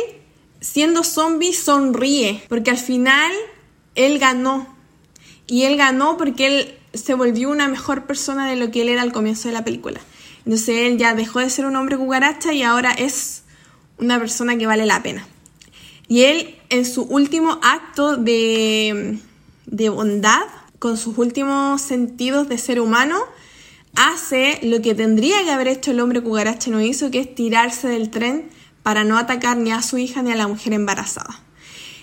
siendo 0.72 1.03
zombie 1.03 1.53
sonríe, 1.53 2.43
porque 2.49 2.72
al 2.72 2.78
final 2.78 3.32
él 3.95 4.20
ganó. 4.20 4.68
Y 5.47 5.63
él 5.63 5.78
ganó 5.78 6.18
porque 6.18 6.47
él 6.47 6.78
se 6.93 7.13
volvió 7.13 7.49
una 7.49 7.68
mejor 7.68 8.05
persona 8.05 8.49
de 8.49 8.57
lo 8.57 8.70
que 8.70 8.82
él 8.82 8.89
era 8.89 9.01
al 9.01 9.13
comienzo 9.13 9.47
de 9.47 9.53
la 9.53 9.63
película. 9.63 10.01
Entonces 10.39 10.70
él 10.70 10.97
ya 10.97 11.15
dejó 11.15 11.39
de 11.39 11.49
ser 11.49 11.65
un 11.65 11.76
hombre 11.78 11.97
cucaracha 11.97 12.53
y 12.53 12.63
ahora 12.63 12.91
es 12.91 13.43
una 13.97 14.20
persona 14.20 14.57
que 14.57 14.68
vale 14.68 14.86
la 14.86 15.01
pena. 15.01 15.26
Y 16.09 16.24
él 16.24 16.55
en 16.70 16.86
su 16.86 17.03
último 17.03 17.59
acto 17.63 18.18
de, 18.18 19.20
de 19.65 19.89
bondad, 19.89 20.43
con 20.80 20.97
sus 20.97 21.18
últimos 21.18 21.82
sentidos 21.82 22.49
de 22.49 22.57
ser 22.57 22.82
humano, 22.82 23.20
hace 23.95 24.59
lo 24.63 24.82
que 24.82 24.93
tendría 24.95 25.43
que 25.43 25.51
haber 25.51 25.70
hecho 25.70 25.91
el 25.91 26.01
hombre 26.01 26.22
cucaracha 26.22 26.70
no 26.72 26.82
hizo, 26.82 27.09
que 27.09 27.20
es 27.20 27.34
tirarse 27.34 27.88
del 27.88 28.09
tren 28.09 28.57
para 28.88 29.03
no 29.03 29.17
atacar 29.17 29.57
ni 29.57 29.73
a 29.73 29.81
su 29.81 29.97
hija 29.97 30.21
ni 30.21 30.31
a 30.31 30.35
la 30.38 30.47
mujer 30.47 30.71
embarazada. 30.71 31.41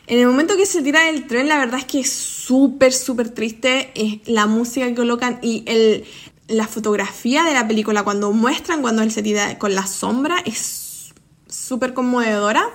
En 0.07 0.18
el 0.18 0.26
momento 0.26 0.55
que 0.55 0.66
se 0.66 0.82
tira 0.82 1.05
del 1.05 1.26
tren, 1.26 1.49
la 1.49 1.57
verdad 1.57 1.80
es 1.80 1.87
que 1.87 2.01
es 2.01 2.12
súper, 2.12 2.93
súper 2.93 3.30
triste. 3.30 3.91
Es 3.95 4.28
la 4.28 4.47
música 4.47 4.87
que 4.87 4.95
colocan 4.95 5.39
y 5.41 5.62
el, 5.64 6.05
la 6.47 6.66
fotografía 6.66 7.43
de 7.45 7.55
la 7.55 7.66
película, 7.66 8.03
cuando 8.03 8.32
muestran 8.32 8.82
cuando 8.82 9.01
él 9.01 9.11
se 9.11 9.22
tira 9.22 9.59
con 9.59 9.74
la 9.74 9.87
sombra, 9.87 10.37
es 10.45 11.14
súper 11.49 11.95
conmovedora. 11.95 12.68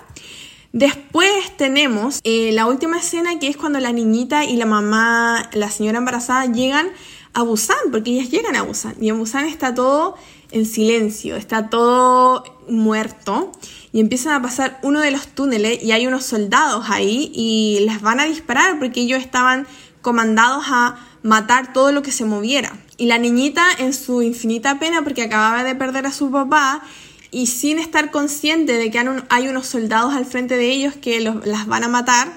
Después 0.74 1.55
tenemos 1.57 2.20
eh, 2.24 2.51
la 2.51 2.66
última 2.66 2.97
escena 2.97 3.38
que 3.38 3.47
es 3.47 3.57
cuando 3.57 3.80
la 3.80 3.91
niñita 3.91 4.43
y 4.43 4.55
la 4.55 4.66
mamá, 4.66 5.51
la 5.53 5.70
señora 5.70 5.99
embarazada, 5.99 6.51
llegan 6.51 6.89
a 7.36 7.43
Busan, 7.43 7.78
porque 7.91 8.10
ellas 8.10 8.32
llegan 8.32 8.55
a 8.55 8.64
Busan. 8.64 8.95
Y 8.99 9.10
en 9.10 9.20
Busan 9.20 9.45
está 9.45 9.76
todo 9.76 10.16
en 10.49 10.66
silencio, 10.66 11.36
está 11.36 11.70
todo 11.70 12.43
muerto 12.68 13.51
y 13.92 14.00
empiezan 14.00 14.34
a 14.34 14.42
pasar 14.42 14.80
uno 14.84 15.02
de 15.02 15.12
los 15.12 15.28
túneles 15.28 15.84
y 15.84 15.92
hay 15.92 16.08
unos 16.08 16.26
soldados 16.26 16.86
ahí 16.90 17.32
y 17.34 17.80
les 17.86 18.02
van 18.02 18.20
a 18.20 18.26
disparar 18.26 18.80
porque 18.80 19.02
ellos 19.02 19.20
estaban 19.20 19.68
comandados 20.02 20.66
a 20.68 20.98
matar 21.24 21.74
todo 21.74 21.92
lo 21.92 22.02
que 22.02 22.12
se 22.12 22.26
moviera. 22.26 22.72
Y 22.98 23.08
la 23.08 23.18
niñita 23.18 23.66
en 23.78 23.94
su 23.94 24.22
infinita 24.22 24.80
pena 24.80 25.04
porque 25.04 25.24
acababa 25.24 25.64
de 25.64 25.76
perder 25.76 26.06
a 26.06 26.12
su 26.12 26.32
papá 26.32 26.82
y 27.32 27.48
sin 27.48 27.80
estar 27.80 28.12
consciente 28.12 28.74
de 28.74 28.92
que 28.92 29.00
hay 29.30 29.48
unos 29.48 29.68
soldados 29.68 30.14
al 30.14 30.26
frente 30.26 30.58
de 30.58 30.70
ellos 30.72 30.96
que 30.96 31.20
las 31.20 31.68
van 31.68 31.84
a 31.84 31.88
matar, 31.88 32.32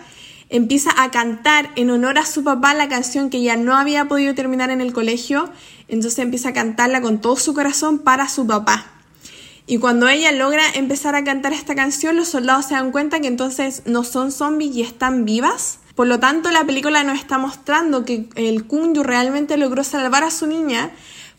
empieza 0.48 0.90
a 1.02 1.10
cantar 1.10 1.70
en 1.76 1.90
honor 1.90 2.18
a 2.18 2.26
su 2.26 2.44
papá 2.44 2.74
la 2.74 2.88
canción 2.88 3.30
que 3.30 3.42
ya 3.42 3.56
no 3.56 3.76
había 3.76 4.06
podido 4.06 4.34
terminar 4.34 4.70
en 4.70 4.80
el 4.80 4.92
colegio, 4.92 5.50
entonces 5.88 6.18
empieza 6.18 6.50
a 6.50 6.52
cantarla 6.52 7.00
con 7.00 7.20
todo 7.20 7.36
su 7.36 7.54
corazón 7.54 7.98
para 7.98 8.28
su 8.28 8.46
papá. 8.46 9.01
Y 9.66 9.78
cuando 9.78 10.08
ella 10.08 10.32
logra 10.32 10.62
empezar 10.74 11.14
a 11.14 11.24
cantar 11.24 11.52
esta 11.52 11.74
canción, 11.74 12.16
los 12.16 12.28
soldados 12.28 12.66
se 12.66 12.74
dan 12.74 12.90
cuenta 12.90 13.20
que 13.20 13.28
entonces 13.28 13.82
no 13.86 14.04
son 14.04 14.32
zombies 14.32 14.74
y 14.74 14.82
están 14.82 15.24
vivas. 15.24 15.78
Por 15.94 16.06
lo 16.06 16.18
tanto, 16.18 16.50
la 16.50 16.64
película 16.64 17.04
nos 17.04 17.18
está 17.18 17.38
mostrando 17.38 18.04
que 18.04 18.28
el 18.34 18.66
Kunyu 18.66 19.02
realmente 19.02 19.56
logró 19.56 19.84
salvar 19.84 20.24
a 20.24 20.30
su 20.30 20.46
niña 20.46 20.90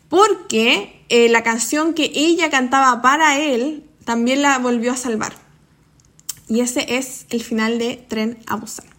porque 0.08 1.04
eh, 1.08 1.28
la 1.28 1.42
canción 1.42 1.92
que 1.92 2.10
ella 2.14 2.50
cantaba 2.50 3.02
para 3.02 3.38
él 3.38 3.84
también 4.04 4.42
la 4.42 4.58
volvió 4.58 4.92
a 4.92 4.96
salvar. 4.96 5.34
Y 6.48 6.60
ese 6.60 6.96
es 6.96 7.26
el 7.30 7.42
final 7.42 7.78
de 7.78 7.96
Tren 8.08 8.38
a 8.46 8.56
Busan. 8.56 8.93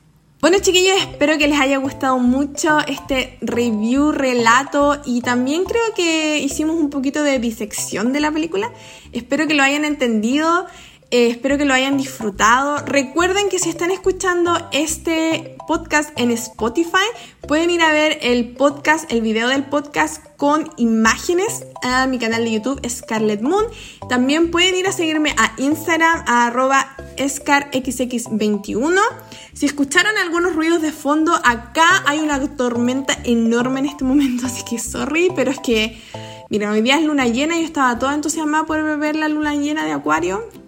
Bueno 0.46 0.60
chiquillos, 0.60 1.02
espero 1.02 1.40
que 1.40 1.48
les 1.48 1.60
haya 1.60 1.78
gustado 1.78 2.20
mucho 2.20 2.78
este 2.82 3.40
review, 3.42 4.12
relato 4.12 4.96
y 5.04 5.22
también 5.22 5.64
creo 5.64 5.82
que 5.96 6.38
hicimos 6.38 6.76
un 6.76 6.92
poquito 6.92 7.24
de 7.24 7.40
disección 7.40 8.14
de 8.14 8.20
la 8.20 8.32
película. 8.32 8.72
Espero 9.12 9.48
que 9.48 9.56
lo 9.56 9.64
hayan 9.64 9.86
entendido. 9.86 10.68
Eh, 11.12 11.28
espero 11.28 11.58
que 11.58 11.66
lo 11.66 11.74
hayan 11.74 11.98
disfrutado. 11.98 12.78
Recuerden 12.78 13.50
que 13.50 13.60
si 13.60 13.70
están 13.70 13.92
escuchando 13.92 14.58
este 14.72 15.56
podcast 15.68 16.10
en 16.20 16.32
Spotify, 16.32 17.06
pueden 17.48 17.70
ir 17.70 17.84
a 17.84 17.92
ver 17.92 18.18
el 18.22 18.50
podcast, 18.50 19.12
el 19.12 19.22
video 19.22 19.48
del 19.50 19.66
podcast 19.66 20.26
con 20.36 20.68
imágenes 20.78 21.64
a 21.84 22.08
mi 22.08 22.18
canal 22.18 22.44
de 22.44 22.54
YouTube 22.54 22.82
Scarlet 22.90 23.42
Moon. 23.42 23.66
También 24.10 24.50
pueden 24.50 24.76
ir 24.76 24.88
a 24.88 24.92
seguirme 24.92 25.36
a 25.38 25.54
Instagram 25.60 26.24
a 26.26 26.48
arroba 26.48 26.96
scarxx21. 27.18 29.00
Si 29.54 29.68
escucharon 29.68 30.18
algunos 30.18 30.56
ruidos 30.56 30.82
de 30.82 30.92
fondo, 30.92 31.34
acá 31.44 32.04
hay 32.08 32.20
una 32.20 32.40
tormenta 32.58 33.16
enorme 33.24 33.82
en 33.82 33.86
este 33.86 34.04
momento, 34.04 34.46
así 34.48 34.64
que 34.68 34.80
sorry, 34.80 35.32
pero 35.36 35.52
es 35.52 35.60
que, 35.60 36.02
miren, 36.50 36.70
hoy 36.70 36.82
día 36.82 36.98
es 36.98 37.06
luna 37.06 37.28
llena 37.28 37.58
y 37.58 37.62
yo 37.62 37.66
estaba 37.68 38.00
toda 38.00 38.16
entusiasmada 38.16 38.66
por 38.66 38.98
ver 38.98 39.16
la 39.16 39.30
luna 39.30 39.54
llena 39.54 39.86
de 39.86 39.92
Acuario 39.92 40.65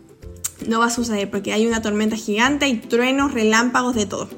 no 0.67 0.79
va 0.79 0.87
a 0.87 0.89
suceder 0.89 1.29
porque 1.29 1.53
hay 1.53 1.65
una 1.65 1.81
tormenta 1.81 2.15
gigante, 2.15 2.67
y 2.67 2.77
truenos, 2.77 3.33
relámpagos, 3.33 3.95
de 3.95 4.05
todo. 4.05 4.29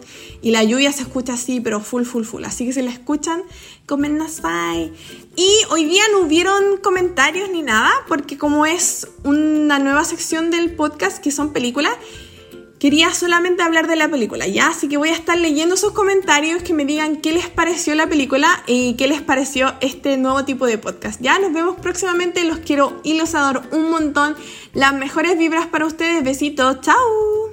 Y 0.41 0.51
la 0.51 0.63
lluvia 0.63 0.91
se 0.91 1.01
escucha 1.01 1.33
así, 1.33 1.59
pero 1.59 1.81
full, 1.81 2.03
full, 2.03 2.23
full. 2.23 2.43
Así 2.45 2.65
que 2.65 2.73
si 2.73 2.81
la 2.81 2.91
escuchan, 2.91 3.43
nasai. 3.87 4.93
Y 5.35 5.51
hoy 5.71 5.85
día 5.85 6.03
no 6.11 6.21
hubieron 6.21 6.77
comentarios 6.77 7.49
ni 7.49 7.61
nada, 7.61 7.91
porque 8.07 8.37
como 8.37 8.65
es 8.65 9.07
una 9.23 9.79
nueva 9.79 10.03
sección 10.03 10.51
del 10.51 10.75
podcast 10.75 11.21
que 11.21 11.31
son 11.31 11.53
películas, 11.53 11.93
quería 12.79 13.13
solamente 13.13 13.61
hablar 13.61 13.87
de 13.87 13.95
la 13.95 14.09
película, 14.09 14.47
¿ya? 14.47 14.67
Así 14.67 14.87
que 14.87 14.97
voy 14.97 15.09
a 15.09 15.13
estar 15.13 15.37
leyendo 15.37 15.77
sus 15.77 15.91
comentarios 15.91 16.63
que 16.63 16.73
me 16.73 16.85
digan 16.85 17.17
qué 17.17 17.33
les 17.33 17.49
pareció 17.49 17.93
la 17.93 18.07
película 18.07 18.63
y 18.67 18.95
qué 18.95 19.07
les 19.07 19.21
pareció 19.21 19.73
este 19.81 20.17
nuevo 20.17 20.45
tipo 20.45 20.65
de 20.65 20.77
podcast. 20.77 21.21
Ya 21.21 21.37
nos 21.39 21.53
vemos 21.53 21.77
próximamente, 21.79 22.43
los 22.45 22.59
quiero 22.59 22.99
y 23.03 23.17
los 23.17 23.35
adoro 23.35 23.61
un 23.71 23.91
montón. 23.91 24.35
Las 24.73 24.93
mejores 24.93 25.37
vibras 25.37 25.67
para 25.67 25.85
ustedes, 25.85 26.23
besitos, 26.23 26.81
chao. 26.81 27.48